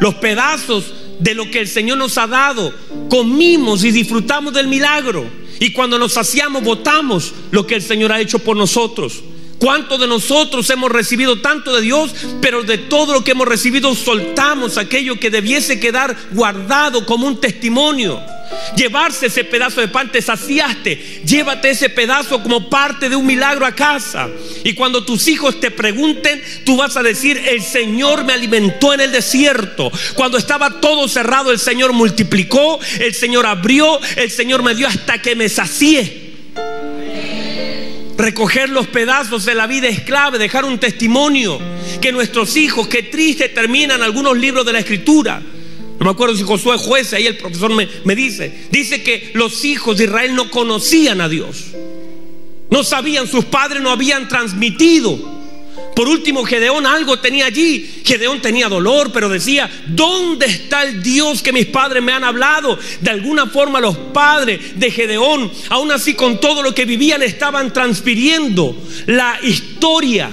Los 0.00 0.14
pedazos 0.16 0.92
de 1.18 1.34
lo 1.34 1.50
que 1.50 1.60
el 1.60 1.68
Señor 1.68 1.98
nos 1.98 2.18
ha 2.18 2.26
dado, 2.26 2.72
comimos 3.08 3.84
y 3.84 3.90
disfrutamos 3.90 4.52
del 4.52 4.68
milagro. 4.68 5.24
Y 5.60 5.72
cuando 5.72 5.98
nos 5.98 6.14
saciamos, 6.14 6.62
votamos 6.62 7.32
lo 7.50 7.66
que 7.66 7.76
el 7.76 7.82
Señor 7.82 8.12
ha 8.12 8.20
hecho 8.20 8.38
por 8.38 8.56
nosotros. 8.56 9.22
¿Cuántos 9.58 10.00
de 10.00 10.06
nosotros 10.06 10.68
hemos 10.70 10.90
recibido 10.90 11.40
tanto 11.40 11.74
de 11.74 11.80
Dios, 11.80 12.14
pero 12.40 12.62
de 12.62 12.76
todo 12.76 13.14
lo 13.14 13.24
que 13.24 13.30
hemos 13.30 13.48
recibido 13.48 13.94
soltamos 13.94 14.76
aquello 14.76 15.18
que 15.18 15.30
debiese 15.30 15.80
quedar 15.80 16.16
guardado 16.32 17.06
como 17.06 17.26
un 17.26 17.40
testimonio? 17.40 18.20
Llevarse 18.76 19.26
ese 19.26 19.44
pedazo 19.44 19.80
de 19.80 19.88
pan, 19.88 20.10
te 20.10 20.20
saciaste. 20.20 21.22
Llévate 21.24 21.70
ese 21.70 21.90
pedazo 21.90 22.42
como 22.42 22.68
parte 22.68 23.08
de 23.08 23.16
un 23.16 23.26
milagro 23.26 23.66
a 23.66 23.74
casa. 23.74 24.28
Y 24.64 24.74
cuando 24.74 25.04
tus 25.04 25.28
hijos 25.28 25.60
te 25.60 25.70
pregunten, 25.70 26.42
tú 26.64 26.76
vas 26.76 26.96
a 26.96 27.02
decir, 27.02 27.36
el 27.46 27.62
Señor 27.62 28.24
me 28.24 28.32
alimentó 28.32 28.92
en 28.92 29.00
el 29.00 29.12
desierto. 29.12 29.90
Cuando 30.14 30.38
estaba 30.38 30.80
todo 30.80 31.08
cerrado, 31.08 31.50
el 31.50 31.58
Señor 31.58 31.92
multiplicó, 31.92 32.78
el 32.98 33.14
Señor 33.14 33.46
abrió, 33.46 34.00
el 34.16 34.30
Señor 34.30 34.62
me 34.62 34.74
dio 34.74 34.88
hasta 34.88 35.20
que 35.20 35.36
me 35.36 35.48
sacié. 35.48 36.24
Recoger 38.16 38.70
los 38.70 38.86
pedazos 38.86 39.44
de 39.44 39.54
la 39.54 39.66
vida 39.66 39.88
es 39.88 40.00
clave, 40.00 40.38
dejar 40.38 40.64
un 40.64 40.78
testimonio. 40.78 41.60
Que 42.00 42.12
nuestros 42.12 42.56
hijos, 42.56 42.88
que 42.88 43.02
triste 43.02 43.48
terminan 43.48 44.02
algunos 44.02 44.36
libros 44.36 44.64
de 44.64 44.72
la 44.72 44.78
escritura. 44.78 45.42
No 45.98 46.06
me 46.06 46.10
acuerdo 46.10 46.36
si 46.36 46.42
Josué 46.42 46.76
juez, 46.76 47.12
ahí 47.12 47.26
el 47.26 47.36
profesor 47.36 47.72
me, 47.72 47.88
me 48.04 48.16
dice. 48.16 48.66
Dice 48.70 49.02
que 49.02 49.30
los 49.34 49.64
hijos 49.64 49.96
de 49.96 50.04
Israel 50.04 50.34
no 50.34 50.50
conocían 50.50 51.20
a 51.20 51.28
Dios. 51.28 51.66
No 52.70 52.82
sabían, 52.82 53.28
sus 53.28 53.44
padres 53.44 53.80
no 53.80 53.90
habían 53.90 54.28
transmitido. 54.28 55.34
Por 55.94 56.08
último, 56.08 56.44
Gedeón 56.44 56.86
algo 56.86 57.20
tenía 57.20 57.46
allí. 57.46 58.02
Gedeón 58.04 58.42
tenía 58.42 58.68
dolor, 58.68 59.12
pero 59.12 59.28
decía, 59.28 59.70
¿dónde 59.86 60.46
está 60.46 60.82
el 60.82 61.02
Dios 61.02 61.40
que 61.40 61.52
mis 61.52 61.66
padres 61.66 62.02
me 62.02 62.12
han 62.12 62.24
hablado? 62.24 62.76
De 63.00 63.10
alguna 63.10 63.46
forma 63.46 63.80
los 63.80 63.96
padres 63.96 64.78
de 64.78 64.90
Gedeón, 64.90 65.50
aún 65.68 65.92
así 65.92 66.14
con 66.14 66.40
todo 66.40 66.62
lo 66.62 66.74
que 66.74 66.84
vivían, 66.84 67.22
estaban 67.22 67.72
transfiriendo 67.72 68.76
la 69.06 69.38
historia 69.42 70.30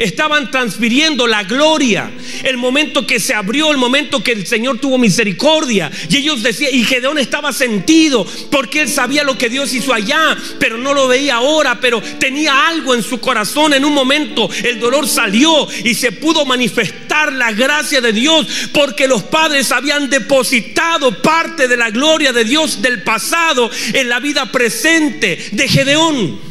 estaban 0.00 0.50
transfiriendo 0.50 1.26
la 1.26 1.44
gloria. 1.44 2.10
El 2.42 2.56
momento 2.56 3.06
que 3.06 3.20
se 3.20 3.34
abrió, 3.34 3.70
el 3.70 3.76
momento 3.76 4.24
que 4.24 4.32
el 4.32 4.46
Señor 4.46 4.78
tuvo 4.78 4.98
misericordia. 4.98 5.90
Y 6.08 6.16
ellos 6.16 6.42
decían, 6.42 6.70
y 6.74 6.84
Gedeón 6.84 7.18
estaba 7.18 7.52
sentido 7.52 8.26
porque 8.50 8.80
él 8.80 8.88
sabía 8.88 9.22
lo 9.22 9.36
que 9.36 9.50
Dios 9.50 9.72
hizo 9.74 9.92
allá, 9.92 10.36
pero 10.58 10.78
no 10.78 10.94
lo 10.94 11.06
veía 11.06 11.36
ahora, 11.36 11.78
pero 11.80 12.02
tenía 12.18 12.68
algo 12.68 12.94
en 12.94 13.02
su 13.02 13.20
corazón. 13.20 13.74
En 13.74 13.84
un 13.84 13.92
momento 13.92 14.48
el 14.64 14.80
dolor 14.80 15.06
salió 15.06 15.68
y 15.84 15.94
se 15.94 16.12
pudo 16.12 16.46
manifestar 16.46 17.32
la 17.32 17.52
gracia 17.52 18.00
de 18.00 18.12
Dios 18.12 18.46
porque 18.72 19.06
los 19.06 19.22
padres 19.24 19.70
habían 19.70 20.08
depositado 20.08 21.20
parte 21.20 21.68
de 21.68 21.76
la 21.76 21.90
gloria 21.90 22.32
de 22.32 22.44
Dios 22.44 22.80
del 22.80 23.02
pasado 23.02 23.70
en 23.92 24.08
la 24.08 24.18
vida 24.18 24.50
presente 24.50 25.38
de 25.52 25.68
Gedeón. 25.68 26.49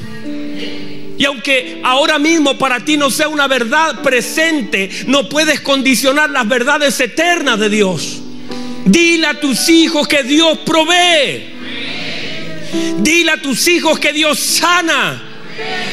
Y 1.20 1.26
aunque 1.26 1.82
ahora 1.84 2.18
mismo 2.18 2.58
para 2.58 2.80
ti 2.80 2.96
no 2.96 3.12
sea 3.12 3.28
una 3.28 3.46
verdad 3.50 4.02
presente, 4.02 4.90
no 5.06 5.28
puedes 5.28 5.60
condicionar 5.60 6.30
las 6.30 6.48
verdades 6.48 6.98
eternas 7.02 7.60
de 7.60 7.70
Dios. 7.70 8.22
Dile 8.86 9.28
a 9.28 9.38
tus 9.38 9.68
hijos 9.68 10.08
que 10.08 10.24
Dios 10.24 10.60
provee. 10.60 11.44
Dile 13.00 13.32
a 13.32 13.42
tus 13.42 13.68
hijos 13.68 14.00
que 14.00 14.14
Dios 14.14 14.40
sana. 14.40 15.22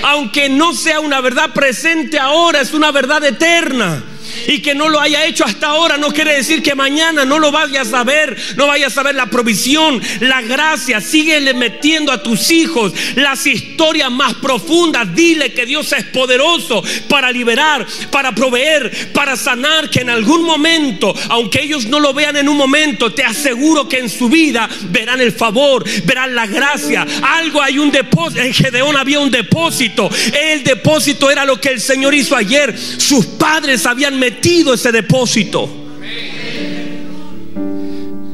Aunque 0.04 0.48
no 0.48 0.72
sea 0.72 1.00
una 1.00 1.20
verdad 1.20 1.52
presente 1.52 2.20
ahora, 2.20 2.60
es 2.60 2.72
una 2.72 2.92
verdad 2.92 3.24
eterna 3.24 4.04
y 4.46 4.60
que 4.60 4.74
no 4.74 4.88
lo 4.88 5.00
haya 5.00 5.24
hecho 5.24 5.44
hasta 5.44 5.68
ahora 5.68 5.96
no 5.96 6.12
quiere 6.12 6.34
decir 6.34 6.62
que 6.62 6.74
mañana 6.74 7.24
no 7.24 7.38
lo 7.38 7.50
vayas 7.50 7.92
a 7.92 8.04
ver, 8.04 8.36
no 8.56 8.66
vayas 8.66 8.96
a 8.96 9.02
ver 9.02 9.14
la 9.14 9.26
provisión, 9.26 10.00
la 10.20 10.42
gracia. 10.42 11.00
Síguele 11.00 11.54
metiendo 11.54 12.12
a 12.12 12.22
tus 12.22 12.50
hijos 12.50 12.92
las 13.16 13.46
historias 13.46 14.10
más 14.10 14.34
profundas. 14.34 15.14
Dile 15.14 15.52
que 15.52 15.66
Dios 15.66 15.92
es 15.92 16.04
poderoso 16.04 16.82
para 17.08 17.30
liberar, 17.30 17.86
para 18.10 18.34
proveer, 18.34 19.12
para 19.12 19.36
sanar, 19.36 19.90
que 19.90 20.00
en 20.00 20.10
algún 20.10 20.44
momento, 20.44 21.14
aunque 21.28 21.62
ellos 21.62 21.86
no 21.86 22.00
lo 22.00 22.14
vean 22.14 22.36
en 22.36 22.48
un 22.48 22.56
momento, 22.56 23.12
te 23.12 23.24
aseguro 23.24 23.88
que 23.88 23.98
en 23.98 24.08
su 24.08 24.28
vida 24.28 24.68
verán 24.90 25.20
el 25.20 25.32
favor, 25.32 25.84
verán 26.04 26.34
la 26.34 26.46
gracia. 26.46 27.06
Algo 27.22 27.62
hay 27.62 27.78
un 27.78 27.90
depósito, 27.90 28.42
en 28.42 28.54
Gedeón 28.54 28.96
había 28.96 29.20
un 29.20 29.30
depósito. 29.30 30.08
El 30.32 30.62
depósito 30.62 31.30
era 31.30 31.44
lo 31.44 31.60
que 31.60 31.70
el 31.70 31.80
Señor 31.80 32.14
hizo 32.14 32.36
ayer. 32.36 32.76
Sus 32.78 33.26
padres 33.26 33.86
habían 33.86 34.18
metido 34.18 34.35
ese 34.74 34.92
depósito. 34.92 35.68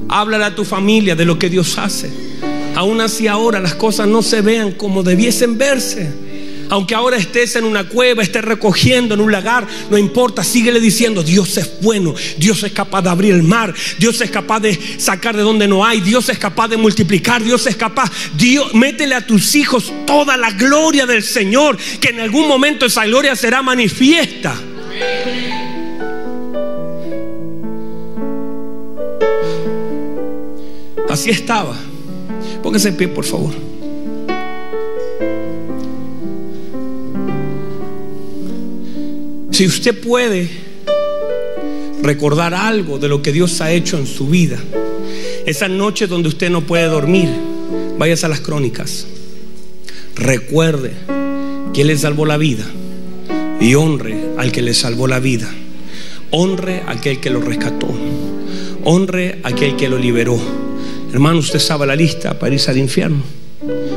Háblale 0.08 0.44
a 0.44 0.54
tu 0.54 0.64
familia 0.64 1.14
de 1.14 1.24
lo 1.24 1.38
que 1.38 1.48
Dios 1.48 1.78
hace. 1.78 2.10
Aún 2.74 3.00
así 3.00 3.28
ahora 3.28 3.60
las 3.60 3.74
cosas 3.74 4.08
no 4.08 4.22
se 4.22 4.40
vean 4.40 4.72
como 4.72 5.02
debiesen 5.02 5.58
verse. 5.58 6.10
Aunque 6.70 6.94
ahora 6.94 7.18
estés 7.18 7.56
en 7.56 7.64
una 7.64 7.86
cueva, 7.86 8.22
estés 8.22 8.42
recogiendo 8.42 9.14
en 9.14 9.20
un 9.20 9.30
lagar, 9.30 9.66
no 9.90 9.98
importa, 9.98 10.42
síguele 10.42 10.80
diciendo, 10.80 11.22
Dios 11.22 11.58
es 11.58 11.70
bueno, 11.82 12.14
Dios 12.38 12.62
es 12.62 12.72
capaz 12.72 13.02
de 13.02 13.10
abrir 13.10 13.34
el 13.34 13.42
mar, 13.42 13.74
Dios 13.98 14.18
es 14.22 14.30
capaz 14.30 14.60
de 14.60 14.78
sacar 14.96 15.36
de 15.36 15.42
donde 15.42 15.68
no 15.68 15.84
hay, 15.84 16.00
Dios 16.00 16.30
es 16.30 16.38
capaz 16.38 16.68
de 16.68 16.78
multiplicar, 16.78 17.44
Dios 17.44 17.66
es 17.66 17.76
capaz. 17.76 18.10
Dios, 18.38 18.72
métele 18.72 19.14
a 19.14 19.26
tus 19.26 19.54
hijos 19.54 19.92
toda 20.06 20.38
la 20.38 20.50
gloria 20.52 21.04
del 21.04 21.22
Señor, 21.22 21.76
que 22.00 22.08
en 22.08 22.20
algún 22.20 22.48
momento 22.48 22.86
esa 22.86 23.04
gloria 23.04 23.36
será 23.36 23.60
manifiesta. 23.60 24.58
Así 31.08 31.30
estaba. 31.30 31.76
Póngase 32.62 32.88
en 32.88 32.96
pie, 32.96 33.08
por 33.08 33.24
favor. 33.24 33.52
Si 39.50 39.66
usted 39.66 40.00
puede 40.00 40.48
recordar 42.02 42.54
algo 42.54 42.98
de 42.98 43.08
lo 43.08 43.20
que 43.20 43.32
Dios 43.32 43.60
ha 43.60 43.70
hecho 43.70 43.98
en 43.98 44.06
su 44.06 44.26
vida, 44.26 44.58
esa 45.44 45.68
noche 45.68 46.06
donde 46.06 46.28
usted 46.28 46.50
no 46.50 46.62
puede 46.62 46.86
dormir, 46.86 47.28
váyase 47.98 48.26
a 48.26 48.28
las 48.30 48.40
crónicas. 48.40 49.06
Recuerde 50.16 50.92
que 51.74 51.84
le 51.84 51.96
salvó 51.98 52.26
la 52.26 52.38
vida 52.38 52.64
y 53.60 53.74
honre 53.74 54.30
al 54.38 54.50
que 54.50 54.62
le 54.62 54.74
salvó 54.74 55.06
la 55.06 55.20
vida. 55.20 55.48
Honre 56.30 56.82
a 56.86 56.92
aquel 56.92 57.20
que 57.20 57.30
lo 57.30 57.40
rescató. 57.40 57.88
Honre 58.84 59.40
a 59.42 59.48
aquel 59.48 59.76
que 59.76 59.88
lo 59.88 59.98
liberó. 59.98 60.38
Hermano, 61.12 61.38
usted 61.38 61.56
estaba 61.56 61.84
en 61.84 61.88
la 61.88 61.96
lista 61.96 62.38
para 62.38 62.54
irse 62.54 62.70
al 62.70 62.78
infierno. 62.78 63.22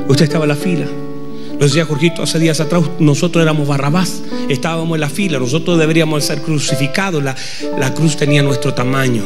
Usted 0.08 0.26
estaba 0.26 0.46
en 0.46 0.50
la 0.50 0.56
fila. 0.56 0.86
Lo 1.60 1.66
decía 1.66 1.86
Jorgito 1.86 2.22
hace 2.22 2.38
días 2.38 2.60
atrás, 2.60 2.84
nosotros 3.00 3.42
éramos 3.42 3.66
Barrabás, 3.66 4.22
estábamos 4.50 4.96
en 4.96 5.02
la 5.02 5.10
fila, 5.10 5.40
nosotros 5.40 5.80
deberíamos 5.80 6.26
ser 6.26 6.42
crucificados, 6.42 7.24
la, 7.24 7.34
la 7.80 7.94
cruz 7.94 8.18
tenía 8.18 8.44
nuestro 8.44 8.74
tamaño. 8.74 9.24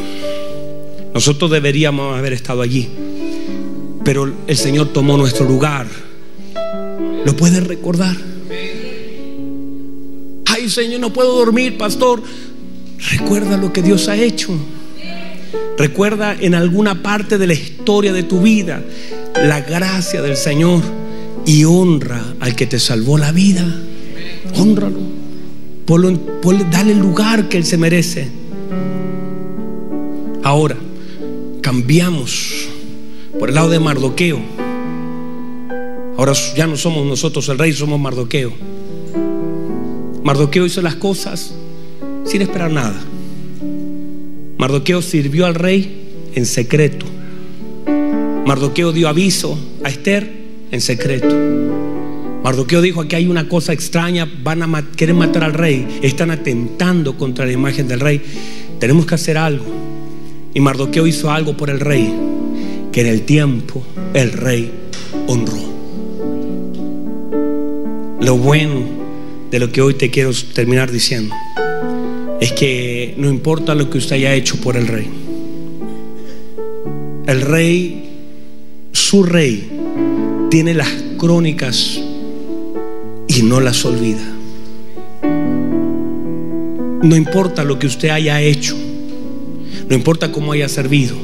Nosotros 1.12 1.50
deberíamos 1.50 2.16
haber 2.16 2.34
estado 2.34 2.62
allí, 2.62 2.88
pero 4.06 4.32
el 4.46 4.58
Señor 4.58 4.90
tomó 4.90 5.18
nuestro 5.18 5.46
lugar. 5.46 5.88
¿Lo 7.26 7.36
puedes 7.36 7.66
recordar? 7.66 8.16
Ay 10.46 10.70
Señor, 10.70 11.00
no 11.00 11.12
puedo 11.12 11.36
dormir, 11.36 11.80
pastor. 11.80 12.22
Recuerda 13.12 13.58
lo 13.58 13.74
que 13.74 13.82
Dios 13.82 14.08
ha 14.08 14.16
hecho. 14.16 14.54
Recuerda 15.80 16.36
en 16.38 16.56
alguna 16.56 17.02
parte 17.02 17.38
de 17.38 17.48
la 17.48 17.54
historia 17.54 18.12
de 18.12 18.24
tu 18.24 18.42
vida 18.42 18.84
la 19.34 19.62
gracia 19.62 20.22
del 20.22 20.36
Señor 20.36 20.84
y 21.46 21.64
honra 21.64 22.22
al 22.42 22.54
que 22.54 22.68
te 22.68 22.80
salvó 22.80 23.18
la 23.18 23.32
vida. 23.32 23.66
Honralo. 24.58 25.00
dale 26.70 26.92
el 26.92 27.00
lugar 27.00 27.48
que 27.48 27.56
Él 27.56 27.64
se 27.64 27.78
merece. 27.78 28.28
Ahora, 30.44 30.76
cambiamos 31.62 32.68
por 33.40 33.48
el 33.48 33.56
lado 33.56 33.70
de 33.70 33.80
Mardoqueo. 33.80 34.40
Ahora 36.18 36.34
ya 36.58 36.68
no 36.68 36.76
somos 36.76 37.08
nosotros 37.08 37.48
el 37.48 37.58
rey, 37.58 37.72
somos 37.72 37.98
Mardoqueo. 37.98 38.52
Mardoqueo 40.24 40.66
hizo 40.66 40.82
las 40.82 40.96
cosas 40.96 41.54
sin 42.26 42.42
esperar 42.42 42.70
nada. 42.70 43.00
Mardoqueo 44.60 45.02
sirvió 45.02 45.46
al 45.46 45.56
rey 45.56 46.32
en 46.36 46.46
secreto. 46.46 47.06
Mardoqueo 48.46 48.92
dio 48.92 49.08
aviso 49.08 49.58
a 49.86 49.90
Esther 49.90 50.30
en 50.70 50.82
secreto. 50.82 51.34
Mardoqueo 52.44 52.82
dijo, 52.82 53.00
aquí 53.00 53.16
hay 53.16 53.28
una 53.28 53.48
cosa 53.48 53.72
extraña, 53.72 54.30
van 54.44 54.62
a 54.62 54.92
querer 54.98 55.16
matar 55.16 55.46
al 55.46 55.54
rey, 55.54 56.00
están 56.02 56.30
atentando 56.30 57.16
contra 57.16 57.46
la 57.46 57.54
imagen 57.54 57.88
del 57.88 58.02
rey, 58.02 58.22
tenemos 58.80 59.06
que 59.06 59.16
hacer 59.16 59.38
algo. 59.38 59.66
Y 60.54 60.60
Mardoqueo 60.60 61.08
hizo 61.08 61.32
algo 61.32 61.56
por 61.56 61.70
el 61.70 61.80
rey, 61.80 62.14
que 62.92 63.00
en 63.00 63.08
el 63.08 63.22
tiempo 63.22 63.82
el 64.14 64.34
rey 64.34 64.72
honró. 65.28 65.70
Lo 68.20 68.36
bueno 68.36 68.82
de 69.52 69.60
lo 69.60 69.72
que 69.72 69.82
hoy 69.82 69.94
te 69.94 70.12
quiero 70.12 70.32
terminar 70.54 70.92
diciendo 70.92 71.34
es 72.40 72.54
que 72.54 73.14
no 73.18 73.30
importa 73.30 73.76
lo 73.76 73.90
que 73.90 73.98
usted 73.98 74.16
haya 74.16 74.34
hecho 74.34 74.56
por 74.58 74.78
el 74.78 74.88
rey. 74.88 75.10
El 77.26 77.42
rey, 77.42 78.10
su 78.92 79.24
rey, 79.24 79.70
tiene 80.50 80.74
las 80.74 80.90
crónicas 81.18 82.00
y 83.28 83.44
no 83.44 83.60
las 83.60 83.84
olvida. 83.86 84.24
No 87.02 87.16
importa 87.16 87.64
lo 87.64 87.78
que 87.78 87.88
usted 87.88 88.10
haya 88.10 88.42
hecho, 88.42 88.76
no 89.90 89.96
importa 89.96 90.32
cómo 90.32 90.54
haya 90.54 90.70
servido. 90.70 91.16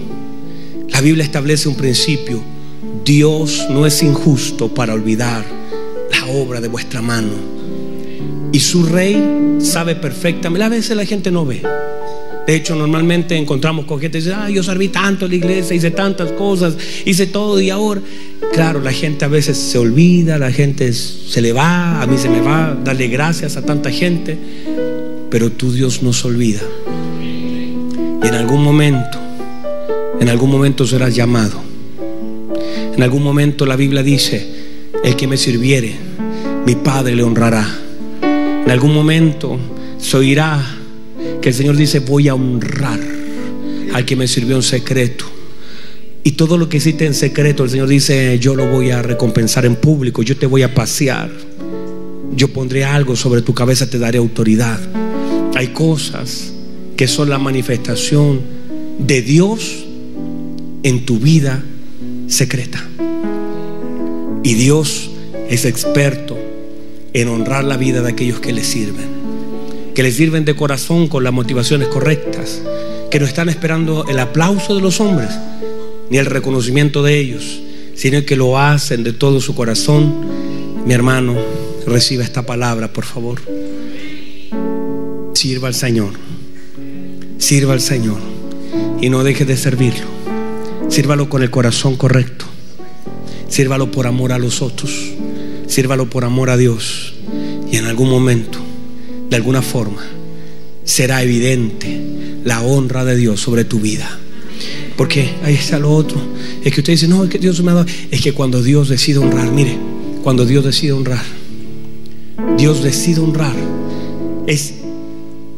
La 0.90 1.02
Biblia 1.02 1.24
establece 1.24 1.68
un 1.68 1.76
principio. 1.76 2.42
Dios 3.04 3.68
no 3.70 3.86
es 3.86 4.02
injusto 4.04 4.74
para 4.74 4.94
olvidar 4.94 5.46
la 6.12 6.26
obra 6.28 6.62
de 6.62 6.68
vuestra 6.68 7.02
mano. 7.02 7.55
Y 8.56 8.62
su 8.62 8.84
rey 8.84 9.58
sabe 9.60 9.96
perfectamente. 9.96 10.64
A 10.64 10.70
veces 10.70 10.96
la 10.96 11.04
gente 11.04 11.30
no 11.30 11.46
ve. 11.46 11.62
De 12.48 12.56
hecho, 12.56 12.74
normalmente 12.74 13.36
encontramos 13.36 13.84
con 13.84 14.00
gente 14.00 14.20
que 14.20 14.24
dice, 14.24 14.34
ah, 14.34 14.50
yo 14.50 14.64
serví 14.64 14.88
tanto 14.88 15.26
en 15.26 15.32
la 15.32 15.36
iglesia, 15.36 15.76
hice 15.76 15.92
tantas 15.92 16.32
cosas, 16.32 16.78
hice 17.04 17.28
todo 17.28 17.60
y 17.60 17.70
ahora, 17.70 18.00
claro, 18.54 18.80
la 18.80 18.94
gente 18.94 19.26
a 19.26 19.28
veces 19.28 19.58
se 19.58 19.78
olvida, 19.78 20.38
la 20.38 20.54
gente 20.54 20.94
se 20.94 21.42
le 21.42 21.52
va, 21.52 22.02
a 22.02 22.08
mí 22.08 22.18
se 22.18 22.30
me 22.30 22.40
va, 22.40 22.78
darle 22.82 23.10
gracias 23.10 23.58
a 23.58 23.62
tanta 23.62 23.92
gente, 23.92 24.38
pero 25.30 25.52
tu 25.52 25.74
Dios 25.74 26.02
no 26.02 26.14
se 26.14 26.26
olvida. 26.26 26.62
Y 27.22 28.26
en 28.26 28.36
algún 28.36 28.64
momento, 28.64 29.20
en 30.22 30.30
algún 30.30 30.50
momento 30.50 30.88
serás 30.88 31.14
llamado. 31.14 31.62
En 32.96 33.04
algún 33.04 33.22
momento 33.22 33.66
la 33.66 33.76
Biblia 33.76 34.02
dice, 34.02 34.48
el 35.04 35.18
que 35.18 35.28
me 35.28 35.36
sirviere, 35.36 35.94
mi 36.66 36.76
Padre 36.76 37.18
le 37.18 37.24
honrará. 37.24 37.82
En 38.66 38.72
algún 38.72 38.96
momento 38.96 39.60
se 40.00 40.18
oirá 40.18 40.60
que 41.40 41.50
el 41.50 41.56
Señor 41.56 41.76
dice, 41.76 42.00
voy 42.00 42.28
a 42.28 42.34
honrar 42.34 43.00
al 43.94 44.06
que 44.06 44.16
me 44.16 44.28
sirvió 44.28 44.56
en 44.56 44.64
secreto. 44.64 45.26
Y 46.24 46.32
todo 46.32 46.58
lo 46.58 46.68
que 46.68 46.78
hiciste 46.78 47.06
en 47.06 47.14
secreto, 47.14 47.64
el 47.64 47.70
Señor 47.70 47.88
dice, 47.88 48.40
yo 48.40 48.56
lo 48.56 48.66
voy 48.68 48.90
a 48.90 49.04
recompensar 49.04 49.68
en 49.68 49.76
público, 49.76 50.24
yo 50.24 50.36
te 50.36 50.48
voy 50.48 50.64
a 50.64 50.74
pasear. 50.74 51.30
Yo 52.36 52.48
pondré 52.48 52.84
algo 52.84 53.16
sobre 53.16 53.44
tu 53.44 53.54
cabeza, 53.54 53.88
te 53.88 54.00
daré 54.00 54.18
autoridad. 54.18 54.80
Hay 55.54 55.68
cosas 55.68 56.52
que 56.98 57.08
son 57.08 57.30
la 57.30 57.38
manifestación 57.38 58.42
de 58.98 59.22
Dios 59.22 59.86
en 60.82 61.06
tu 61.06 61.20
vida 61.20 61.64
secreta. 62.28 62.84
Y 64.44 64.56
Dios 64.56 65.12
es 65.50 65.66
experto 65.66 66.45
en 67.16 67.30
honrar 67.30 67.64
la 67.64 67.78
vida 67.78 68.02
de 68.02 68.12
aquellos 68.12 68.42
que 68.42 68.52
le 68.52 68.66
sirven, 68.66 69.08
que 69.96 70.04
le 70.04 70.12
sirven 70.12 70.44
de 70.44 70.54
corazón 70.54 71.08
con 71.08 71.24
las 71.24 71.32
motivaciones 71.32 71.88
correctas, 71.88 72.62
que 73.10 73.22
no 73.22 73.26
están 73.26 73.48
esperando 73.48 74.06
el 74.10 74.20
aplauso 74.20 74.76
de 74.76 74.82
los 74.82 75.00
hombres 75.00 75.30
ni 76.10 76.18
el 76.18 76.26
reconocimiento 76.26 77.04
de 77.04 77.18
ellos, 77.18 77.62
sino 77.96 78.26
que 78.26 78.36
lo 78.36 78.60
hacen 78.60 79.06
de 79.06 79.14
todo 79.14 79.40
su 79.40 79.56
corazón. 79.56 80.14
Mi 80.86 80.94
hermano, 80.94 81.36
reciba 81.88 82.22
esta 82.22 82.46
palabra, 82.46 82.92
por 82.92 83.06
favor. 83.06 83.40
Sirva 85.36 85.70
al 85.70 85.74
Señor, 85.74 86.12
sirva 87.38 87.72
al 87.72 87.82
Señor 87.82 88.20
y 89.00 89.08
no 89.08 89.24
deje 89.24 89.46
de 89.46 89.56
servirlo. 89.56 90.08
Sírvalo 90.90 91.30
con 91.30 91.44
el 91.44 91.50
corazón 91.50 91.96
correcto. 91.96 92.44
Sírvalo 93.48 93.90
por 93.90 94.06
amor 94.06 94.34
a 94.34 94.38
los 94.38 94.62
otros. 94.62 95.14
Sírvalo 95.68 96.10
por 96.10 96.24
amor 96.24 96.50
a 96.50 96.58
Dios. 96.58 97.14
Y 97.72 97.78
en 97.78 97.86
algún 97.86 98.10
momento, 98.10 98.60
de 99.30 99.36
alguna 99.36 99.62
forma, 99.62 100.04
será 100.84 101.24
evidente 101.24 102.00
la 102.44 102.62
honra 102.62 103.04
de 103.06 103.16
Dios 103.16 103.40
sobre 103.40 103.66
tu 103.66 103.80
vida. 103.80 104.20
Porque 104.98 105.32
ahí 105.44 105.56
está 105.56 105.80
lo 105.80 105.92
otro. 105.92 106.22
Es 106.64 106.74
que 106.74 106.80
usted 106.80 106.94
dice, 106.94 107.08
no, 107.08 107.24
es 107.24 107.30
que 107.30 107.40
Dios 107.40 107.62
me 107.62 107.72
ha 107.72 107.76
dado. 107.76 107.88
Es 108.12 108.22
que 108.22 108.34
cuando 108.34 108.64
Dios 108.64 108.88
decide 108.88 109.20
honrar, 109.20 109.52
mire, 109.52 109.78
cuando 110.24 110.46
Dios 110.46 110.64
decide 110.64 110.94
honrar, 110.94 111.24
Dios 112.58 112.84
decide 112.84 113.20
honrar, 113.20 113.56
es 114.48 114.76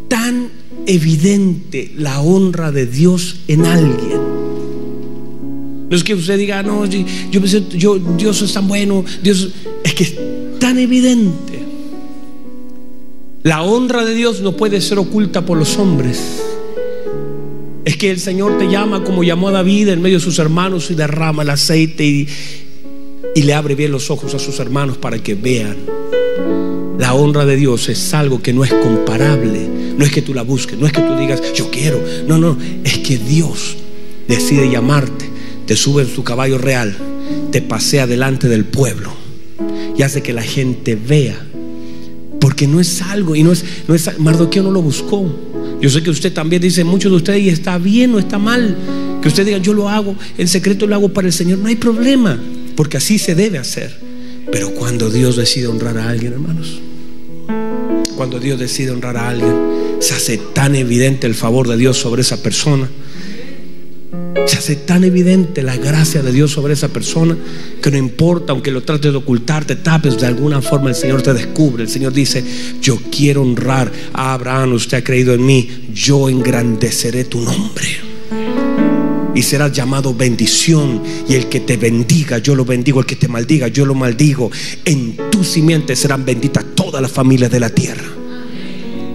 tan 0.08 0.50
evidente 0.86 1.92
la 1.98 2.20
honra 2.22 2.72
de 2.72 2.86
Dios 2.86 3.38
en 3.48 3.66
alguien. 3.66 4.38
No 5.90 5.96
es 5.96 6.04
que 6.04 6.16
usted 6.16 6.38
diga, 6.38 6.64
no, 6.64 6.86
yo, 6.86 7.46
yo, 7.78 8.00
Dios 8.18 8.42
es 8.42 8.54
tan 8.54 8.68
bueno, 8.68 9.06
Dios 9.24 9.50
que 9.98 10.04
es 10.04 10.60
tan 10.60 10.78
evidente. 10.78 11.60
La 13.42 13.64
honra 13.64 14.06
de 14.06 14.14
Dios 14.14 14.42
no 14.42 14.56
puede 14.56 14.80
ser 14.80 15.00
oculta 15.00 15.44
por 15.44 15.58
los 15.58 15.80
hombres. 15.80 16.44
Es 17.84 17.98
que 17.98 18.12
el 18.12 18.20
Señor 18.20 18.60
te 18.60 18.70
llama 18.70 19.04
como 19.04 19.24
llamó 19.24 19.48
a 19.48 19.52
David 19.52 19.88
en 19.88 20.02
medio 20.04 20.20
de 20.20 20.24
sus 20.24 20.38
hermanos 20.38 20.92
y 20.92 20.94
derrama 20.94 21.42
el 21.42 21.50
aceite 21.50 22.06
y, 22.06 22.28
y 23.34 23.42
le 23.42 23.54
abre 23.56 23.74
bien 23.74 23.92
los 23.92 24.12
ojos 24.12 24.36
a 24.36 24.40
sus 24.40 24.60
hermanos 24.60 24.98
para 24.98 25.18
que 25.18 25.34
vean. 25.34 25.78
La 27.00 27.16
honra 27.16 27.46
de 27.46 27.56
Dios 27.56 27.90
es 27.90 28.14
algo 28.14 28.40
que 28.40 28.54
no 28.54 28.64
es 28.64 28.72
comparable. 28.72 29.68
No 29.98 30.06
es 30.06 30.12
que 30.12 30.22
tú 30.22 30.36
la 30.36 30.44
busques, 30.44 30.78
no 30.78 30.86
es 30.86 30.94
que 30.94 31.02
tú 31.02 31.16
digas, 31.16 31.42
yo 31.56 31.72
quiero. 31.72 32.00
No, 32.28 32.38
no, 32.38 32.56
es 32.84 33.00
que 33.00 33.18
Dios 33.18 33.78
decide 34.28 34.70
llamarte, 34.70 35.26
te 35.66 35.76
sube 35.76 36.04
en 36.04 36.10
su 36.10 36.24
caballo 36.24 36.60
real, 36.60 36.96
te 37.52 37.64
pasea 37.64 38.06
delante 38.06 38.48
del 38.48 38.66
pueblo 38.66 39.27
y 39.98 40.04
hace 40.04 40.22
que 40.22 40.34
la 40.34 40.44
gente 40.44 40.96
vea. 40.96 41.36
Porque 42.40 42.68
no 42.68 42.80
es 42.80 43.02
algo, 43.02 43.36
y 43.36 43.44
no 43.44 43.52
es, 43.52 43.64
no 43.88 43.96
es, 43.96 44.20
Mardoqueo 44.20 44.64
no 44.64 44.72
lo 44.72 44.82
buscó. 44.82 45.28
Yo 45.82 45.90
sé 45.90 46.02
que 46.04 46.10
usted 46.10 46.32
también 46.32 46.62
dice, 46.62 46.84
muchos 46.84 47.12
de 47.12 47.18
ustedes, 47.18 47.42
y 47.42 47.50
está 47.50 47.78
bien 47.78 48.14
o 48.14 48.20
está 48.20 48.38
mal, 48.38 48.78
que 49.22 49.28
usted 49.28 49.46
diga, 49.46 49.58
yo 49.58 49.74
lo 49.74 49.90
hago, 49.90 50.16
en 50.38 50.48
secreto 50.48 50.88
lo 50.88 50.96
hago 50.96 51.10
para 51.10 51.28
el 51.28 51.34
Señor, 51.34 51.60
no 51.60 51.68
hay 51.68 51.76
problema, 51.76 52.40
porque 52.76 52.98
así 52.98 53.18
se 53.18 53.36
debe 53.36 53.58
hacer. 53.58 53.96
Pero 54.52 54.72
cuando 54.72 55.10
Dios 55.10 55.36
decide 55.36 55.68
honrar 55.68 55.98
a 55.98 56.10
alguien, 56.10 56.34
hermanos, 56.34 56.80
Cuando 58.16 58.40
Dios 58.40 58.60
decide 58.60 58.90
honrar 58.90 59.16
a 59.16 59.30
alguien, 59.30 59.54
se 60.00 60.16
hace 60.16 60.38
tan 60.38 60.76
evidente 60.76 61.28
el 61.28 61.36
favor 61.36 61.68
de 61.68 61.78
Dios 61.78 61.98
sobre 61.98 62.24
esa 62.24 62.42
persona. 62.42 62.90
Se 64.46 64.58
hace 64.58 64.76
tan 64.76 65.04
evidente 65.04 65.64
la 65.64 65.76
gracia 65.76 66.22
de 66.22 66.32
Dios 66.32 66.52
sobre 66.52 66.74
esa 66.74 66.88
persona 66.88 67.38
que 67.82 67.92
no 67.92 67.98
importa, 67.98 68.54
aunque 68.54 68.72
lo 68.72 68.84
trates 68.84 69.12
de 69.12 69.18
ocultar, 69.18 69.66
te 69.66 69.76
tapes, 69.76 70.20
de 70.20 70.28
alguna 70.28 70.62
forma 70.62 70.90
el 70.90 70.96
Señor 70.96 71.22
te 71.22 71.34
descubre. 71.34 71.84
El 71.84 71.90
Señor 71.90 72.14
dice, 72.14 72.44
yo 72.82 72.98
quiero 73.12 73.42
honrar 73.42 73.92
a 74.14 74.34
Abraham, 74.34 74.74
usted 74.74 74.98
ha 74.98 75.04
creído 75.04 75.34
en 75.34 75.46
mí, 75.46 75.70
yo 75.94 76.30
engrandeceré 76.30 77.26
tu 77.26 77.42
nombre 77.42 78.08
y 79.38 79.44
serás 79.44 79.72
llamado 79.72 80.16
bendición. 80.16 81.04
Y 81.30 81.36
el 81.36 81.48
que 81.48 81.60
te 81.60 81.78
bendiga, 81.78 82.40
yo 82.40 82.56
lo 82.56 82.66
bendigo. 82.66 83.00
El 83.00 83.06
que 83.06 83.16
te 83.16 83.28
maldiga, 83.28 83.68
yo 83.68 83.86
lo 83.86 83.94
maldigo. 83.94 84.50
En 84.84 85.16
tu 85.30 85.44
simiente 85.44 85.96
serán 85.96 86.26
benditas 86.26 86.66
todas 86.74 87.02
las 87.02 87.12
familias 87.12 87.52
de 87.52 87.60
la 87.60 87.70
tierra. 87.70 88.10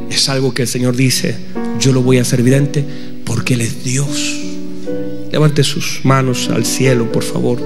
Es 0.09 0.29
algo 0.29 0.55
que 0.55 0.63
el 0.63 0.69
Señor 0.69 0.95
dice, 0.95 1.35
yo 1.81 1.93
lo 1.93 2.03
voy 2.03 2.19
a 2.19 2.23
hacer 2.23 2.39
evidente 2.39 2.85
porque 3.25 3.55
Él 3.55 3.63
es 3.63 3.83
Dios. 3.83 4.42
Levante 5.33 5.65
sus 5.65 6.05
manos 6.05 6.51
al 6.51 6.67
cielo, 6.67 7.11
por 7.11 7.23
favor. 7.23 7.59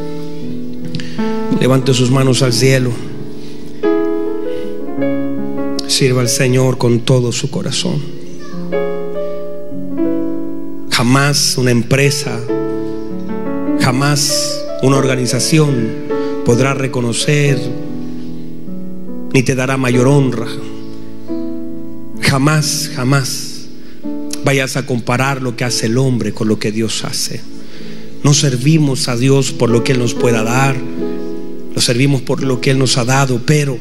Levante 1.60 1.92
sus 1.94 2.12
manos 2.12 2.42
al 2.42 2.52
cielo. 2.52 2.92
Sirva 5.88 6.20
al 6.20 6.28
Señor 6.28 6.78
con 6.78 7.00
todo 7.00 7.32
su 7.32 7.50
corazón. 7.50 8.00
Jamás 10.92 11.58
una 11.58 11.72
empresa, 11.72 12.40
jamás 13.80 14.62
una 14.82 14.96
organización 14.96 15.88
podrá 16.44 16.72
reconocer 16.72 17.58
ni 19.32 19.42
te 19.42 19.56
dará 19.56 19.76
mayor 19.76 20.06
honra. 20.06 20.46
Jamás, 22.20 22.92
jamás 22.94 23.66
vayas 24.44 24.76
a 24.76 24.86
comparar 24.86 25.42
lo 25.42 25.56
que 25.56 25.64
hace 25.64 25.86
el 25.86 25.98
hombre 25.98 26.32
con 26.32 26.46
lo 26.46 26.60
que 26.60 26.70
Dios 26.70 27.04
hace. 27.04 27.55
No 28.22 28.34
servimos 28.34 29.08
a 29.08 29.16
Dios 29.16 29.52
por 29.52 29.70
lo 29.70 29.84
que 29.84 29.92
Él 29.92 29.98
nos 29.98 30.14
pueda 30.14 30.42
dar, 30.42 30.76
lo 31.74 31.80
servimos 31.80 32.22
por 32.22 32.42
lo 32.42 32.60
que 32.60 32.70
Él 32.70 32.78
nos 32.78 32.96
ha 32.98 33.04
dado, 33.04 33.40
pero 33.44 33.78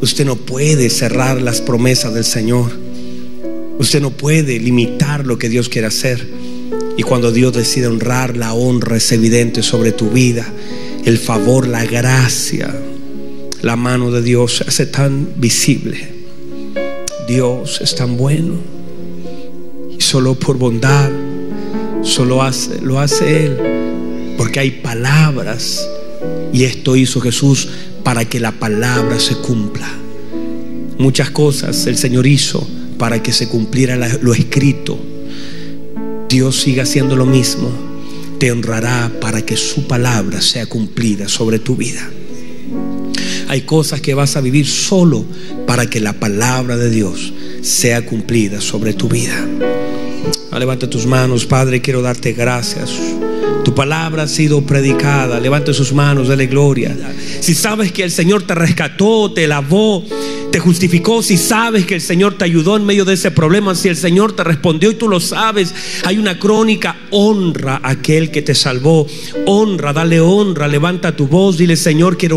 usted 0.00 0.24
no 0.24 0.36
puede 0.36 0.90
cerrar 0.90 1.42
las 1.42 1.60
promesas 1.60 2.14
del 2.14 2.24
Señor. 2.24 2.72
Usted 3.78 4.00
no 4.00 4.10
puede 4.10 4.58
limitar 4.58 5.26
lo 5.26 5.38
que 5.38 5.48
Dios 5.48 5.68
quiere 5.68 5.86
hacer. 5.86 6.26
Y 6.96 7.02
cuando 7.02 7.30
Dios 7.30 7.52
decide 7.52 7.86
honrar, 7.86 8.36
la 8.36 8.54
honra 8.54 8.96
es 8.96 9.12
evidente 9.12 9.62
sobre 9.62 9.92
tu 9.92 10.10
vida. 10.10 10.44
El 11.04 11.16
favor, 11.16 11.68
la 11.68 11.84
gracia, 11.84 12.74
la 13.62 13.76
mano 13.76 14.10
de 14.10 14.22
Dios 14.22 14.56
se 14.56 14.64
hace 14.64 14.86
tan 14.86 15.28
visible. 15.36 16.08
Dios 17.28 17.80
es 17.80 17.94
tan 17.94 18.16
bueno. 18.16 18.54
Y 19.96 20.00
solo 20.00 20.34
por 20.34 20.58
bondad, 20.58 21.10
solo 22.08 22.42
hace, 22.42 22.80
lo 22.80 22.98
hace 22.98 23.46
Él. 23.46 23.56
Porque 24.36 24.60
hay 24.60 24.70
palabras. 24.70 25.86
Y 26.52 26.64
esto 26.64 26.96
hizo 26.96 27.20
Jesús 27.20 27.68
para 28.02 28.24
que 28.24 28.40
la 28.40 28.52
palabra 28.52 29.20
se 29.20 29.36
cumpla. 29.36 29.88
Muchas 30.98 31.30
cosas 31.30 31.86
el 31.86 31.96
Señor 31.96 32.26
hizo 32.26 32.66
para 32.98 33.22
que 33.22 33.32
se 33.32 33.48
cumpliera 33.48 33.96
lo 34.20 34.34
escrito. 34.34 34.98
Dios 36.28 36.60
siga 36.60 36.82
haciendo 36.82 37.16
lo 37.16 37.26
mismo. 37.26 37.70
Te 38.38 38.50
honrará 38.52 39.12
para 39.20 39.44
que 39.44 39.56
su 39.56 39.86
palabra 39.86 40.40
sea 40.40 40.66
cumplida 40.66 41.28
sobre 41.28 41.58
tu 41.58 41.76
vida. 41.76 42.08
Hay 43.48 43.62
cosas 43.62 44.00
que 44.00 44.14
vas 44.14 44.36
a 44.36 44.40
vivir 44.40 44.66
solo 44.66 45.24
para 45.66 45.86
que 45.86 46.00
la 46.00 46.12
palabra 46.12 46.76
de 46.76 46.90
Dios 46.90 47.32
sea 47.62 48.04
cumplida 48.04 48.60
sobre 48.60 48.92
tu 48.92 49.08
vida. 49.08 49.46
Levanta 50.58 50.90
tus 50.90 51.06
manos, 51.06 51.46
Padre, 51.46 51.80
quiero 51.80 52.02
darte 52.02 52.32
gracias. 52.32 52.90
Tu 53.64 53.74
palabra 53.74 54.22
ha 54.24 54.28
sido 54.28 54.62
predicada. 54.62 55.38
Levante 55.40 55.74
sus 55.74 55.92
manos, 55.92 56.28
dale 56.28 56.46
gloria. 56.46 56.96
Si 57.40 57.54
sabes 57.54 57.92
que 57.92 58.02
el 58.02 58.10
Señor 58.10 58.42
te 58.44 58.54
rescató, 58.54 59.32
te 59.32 59.46
lavó, 59.46 60.04
te 60.50 60.58
justificó, 60.58 61.22
si 61.22 61.36
sabes 61.36 61.84
que 61.84 61.96
el 61.96 62.00
Señor 62.00 62.34
te 62.38 62.44
ayudó 62.44 62.76
en 62.76 62.86
medio 62.86 63.04
de 63.04 63.14
ese 63.14 63.30
problema, 63.30 63.74
si 63.74 63.88
el 63.88 63.96
Señor 63.96 64.34
te 64.34 64.44
respondió 64.44 64.90
y 64.90 64.94
tú 64.94 65.08
lo 65.08 65.20
sabes, 65.20 65.74
hay 66.04 66.18
una 66.18 66.38
crónica, 66.38 66.96
honra 67.10 67.80
a 67.82 67.90
aquel 67.90 68.30
que 68.30 68.42
te 68.42 68.54
salvó, 68.54 69.06
honra, 69.46 69.92
dale 69.92 70.20
honra, 70.20 70.66
levanta 70.66 71.14
tu 71.14 71.26
voz, 71.26 71.58
dile 71.58 71.76
Señor, 71.76 72.16
quiero 72.16 72.36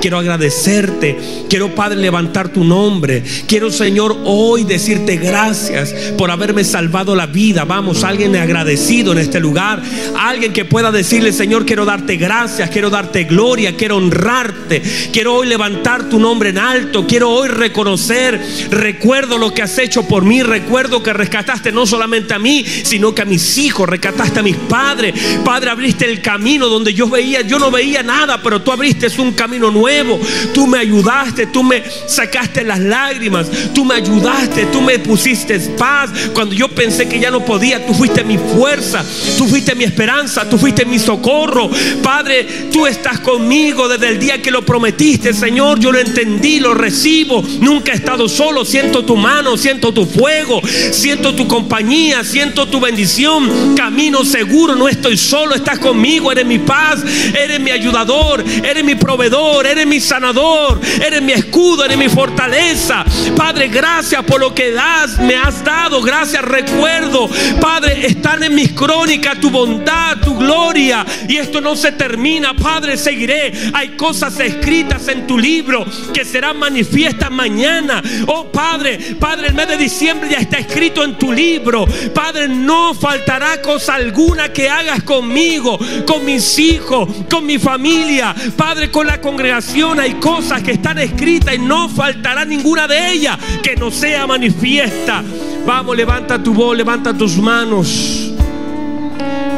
quiero 0.00 0.18
agradecerte, 0.18 1.18
quiero 1.48 1.74
Padre 1.74 1.98
levantar 1.98 2.48
tu 2.48 2.64
nombre, 2.64 3.22
quiero 3.46 3.70
Señor 3.70 4.16
hoy 4.24 4.64
decirte 4.64 5.16
gracias 5.16 5.92
por 6.16 6.30
haberme 6.30 6.64
salvado 6.64 7.14
la 7.14 7.26
vida, 7.26 7.64
vamos, 7.64 8.04
alguien 8.04 8.36
agradecido 8.36 9.12
en 9.12 9.18
este 9.18 9.40
lugar, 9.40 9.82
alguien 10.18 10.52
que 10.52 10.64
pueda 10.64 10.92
decirle 10.92 11.32
Señor, 11.32 11.66
quiero 11.66 11.84
darte 11.84 12.16
gracias, 12.16 12.70
quiero 12.70 12.90
darte 12.90 13.24
gloria, 13.24 13.76
quiero 13.76 13.96
honrarte, 13.96 14.82
quiero 15.12 15.34
hoy 15.34 15.46
levantar 15.46 16.08
tu 16.08 16.18
nombre 16.18 16.50
en 16.50 16.58
alto. 16.58 17.06
Quiero 17.06 17.30
hoy 17.30 17.48
reconocer, 17.48 18.40
recuerdo 18.70 19.38
lo 19.38 19.52
que 19.54 19.62
has 19.62 19.78
hecho 19.78 20.06
por 20.06 20.24
mí, 20.24 20.42
recuerdo 20.42 21.02
que 21.02 21.12
rescataste 21.12 21.72
no 21.72 21.86
solamente 21.86 22.34
a 22.34 22.38
mí, 22.38 22.64
sino 22.64 23.14
que 23.14 23.22
a 23.22 23.24
mis 23.24 23.58
hijos, 23.58 23.88
rescataste 23.88 24.40
a 24.40 24.42
mis 24.42 24.56
padres. 24.56 25.14
Padre, 25.44 25.70
abriste 25.70 26.04
el 26.04 26.20
camino 26.20 26.68
donde 26.68 26.94
yo 26.94 27.08
veía, 27.08 27.42
yo 27.42 27.58
no 27.58 27.70
veía 27.70 28.02
nada, 28.02 28.40
pero 28.42 28.62
tú 28.62 28.72
abriste 28.72 29.06
un 29.18 29.32
camino 29.32 29.45
nuevo. 29.46 30.18
Tú 30.52 30.66
me 30.66 30.78
ayudaste, 30.78 31.46
tú 31.46 31.62
me 31.62 31.82
sacaste 32.06 32.64
las 32.64 32.80
lágrimas, 32.80 33.48
tú 33.74 33.84
me 33.84 33.94
ayudaste, 33.94 34.66
tú 34.66 34.80
me 34.80 34.98
pusiste 34.98 35.58
paz. 35.78 36.10
Cuando 36.32 36.54
yo 36.54 36.68
pensé 36.68 37.08
que 37.08 37.18
ya 37.18 37.30
no 37.30 37.44
podía, 37.44 37.84
tú 37.86 37.94
fuiste 37.94 38.24
mi 38.24 38.38
fuerza, 38.38 39.04
tú 39.38 39.46
fuiste 39.46 39.74
mi 39.74 39.84
esperanza, 39.84 40.48
tú 40.48 40.58
fuiste 40.58 40.84
mi 40.84 40.98
socorro. 40.98 41.70
Padre, 42.02 42.46
tú 42.72 42.86
estás 42.86 43.20
conmigo 43.20 43.88
desde 43.88 44.08
el 44.08 44.18
día 44.18 44.42
que 44.42 44.50
lo 44.50 44.64
prometiste, 44.64 45.32
Señor. 45.32 45.78
Yo 45.80 45.92
lo 45.92 45.98
entendí, 45.98 46.60
lo 46.60 46.74
recibo. 46.74 47.42
Nunca 47.60 47.92
he 47.92 47.96
estado 47.96 48.28
solo. 48.28 48.64
Siento 48.64 49.04
tu 49.04 49.16
mano, 49.16 49.56
siento 49.56 49.92
tu 49.92 50.06
fuego, 50.06 50.60
siento 50.90 51.34
tu 51.34 51.46
compañía, 51.46 52.24
siento 52.24 52.66
tu 52.66 52.80
bendición. 52.80 53.74
Camino 53.74 54.24
seguro, 54.24 54.74
no 54.74 54.88
estoy 54.88 55.16
solo. 55.16 55.54
Estás 55.54 55.78
conmigo, 55.78 56.32
eres 56.32 56.46
mi 56.46 56.58
paz, 56.58 57.02
eres 57.34 57.60
mi 57.60 57.70
ayudador, 57.70 58.44
eres 58.62 58.84
mi 58.84 58.94
proveedor, 58.94 59.35
eres 59.64 59.86
mi 59.86 60.00
sanador, 60.00 60.80
eres 61.04 61.22
mi 61.22 61.32
escudo, 61.32 61.84
eres 61.84 61.98
mi 61.98 62.08
fortaleza. 62.08 63.04
Padre, 63.36 63.68
gracias 63.68 64.24
por 64.24 64.40
lo 64.40 64.54
que 64.54 64.72
das, 64.72 65.18
me 65.18 65.36
has 65.36 65.64
dado. 65.64 66.02
Gracias, 66.02 66.42
recuerdo. 66.42 67.28
Padre, 67.60 68.06
están 68.06 68.42
en 68.42 68.54
mis 68.54 68.72
crónicas 68.72 69.40
tu 69.40 69.50
bondad, 69.50 70.18
tu 70.18 70.36
gloria. 70.36 71.04
Y 71.28 71.36
esto 71.36 71.60
no 71.60 71.76
se 71.76 71.92
termina, 71.92 72.54
Padre, 72.54 72.96
seguiré. 72.96 73.52
Hay 73.72 73.90
cosas 73.90 74.38
escritas 74.40 75.08
en 75.08 75.26
tu 75.26 75.38
libro 75.38 75.84
que 76.12 76.24
serán 76.24 76.58
manifiesta 76.58 77.30
mañana. 77.30 78.02
Oh 78.26 78.46
Padre, 78.50 78.98
Padre, 79.18 79.48
el 79.48 79.54
mes 79.54 79.68
de 79.68 79.76
diciembre 79.76 80.28
ya 80.30 80.38
está 80.38 80.58
escrito 80.58 81.04
en 81.04 81.18
tu 81.18 81.32
libro. 81.32 81.86
Padre, 82.14 82.48
no 82.48 82.94
faltará 82.94 83.60
cosa 83.60 83.94
alguna 83.94 84.52
que 84.52 84.68
hagas 84.68 85.02
conmigo, 85.02 85.78
con 86.06 86.24
mis 86.24 86.58
hijos, 86.58 87.08
con 87.30 87.44
mi 87.44 87.58
familia. 87.58 88.34
Padre, 88.56 88.90
con 88.90 89.06
la 89.06 89.20
congregación 89.26 89.98
hay 89.98 90.14
cosas 90.14 90.62
que 90.62 90.70
están 90.70 90.98
escritas 90.98 91.56
y 91.56 91.58
no 91.58 91.88
faltará 91.88 92.44
ninguna 92.44 92.86
de 92.86 93.10
ellas 93.10 93.36
que 93.60 93.74
no 93.74 93.90
sea 93.90 94.24
manifiesta. 94.24 95.20
Vamos, 95.66 95.96
levanta 95.96 96.40
tu 96.40 96.54
voz, 96.54 96.76
levanta 96.76 97.12
tus 97.12 97.36
manos. 97.36 98.32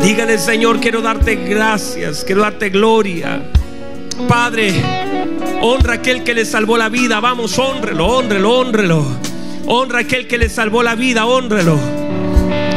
Dígale, 0.03 0.39
Señor, 0.39 0.81
quiero 0.81 1.03
darte 1.03 1.37
gracias, 1.37 2.25
quiero 2.25 2.41
darte 2.41 2.71
gloria. 2.71 3.43
Padre, 4.27 4.73
honra 5.61 5.93
a 5.93 5.97
aquel 5.97 6.25
que 6.25 6.33
le 6.33 6.47
salvó 6.47 6.79
la 6.79 6.89
vida. 6.89 7.21
Vamos, 7.21 7.59
honrelo, 7.59 8.07
honrelo, 8.07 8.59
honrelo. 8.61 9.05
Honra 9.67 9.99
a 9.99 10.01
aquel 10.01 10.27
que 10.27 10.39
le 10.39 10.49
salvó 10.49 10.83
la 10.83 10.95
vida, 10.95 11.27
honrelo. 11.27 11.79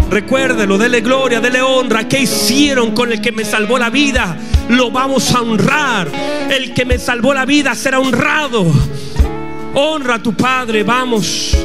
Recuérdelo, 0.10 0.78
dele 0.78 1.00
gloria, 1.00 1.40
dele 1.40 1.62
honra. 1.62 2.10
¿Qué 2.10 2.20
hicieron 2.20 2.92
con 2.92 3.14
el 3.14 3.22
que 3.22 3.32
me 3.32 3.46
salvó 3.46 3.80
la 3.80 3.90
vida? 3.90 4.38
Lo 4.70 4.92
vamos 4.92 5.34
a 5.34 5.42
honrar. 5.42 6.10
El 6.50 6.74
que 6.74 6.86
me 6.86 6.98
salvó 6.98 7.34
la 7.34 7.46
vida 7.46 7.76
será 7.76 8.00
honrado. 8.00 8.66
Honra 9.74 10.16
a 10.16 10.24
tu 10.24 10.34
Padre, 10.34 10.84
vamos. 10.84 11.56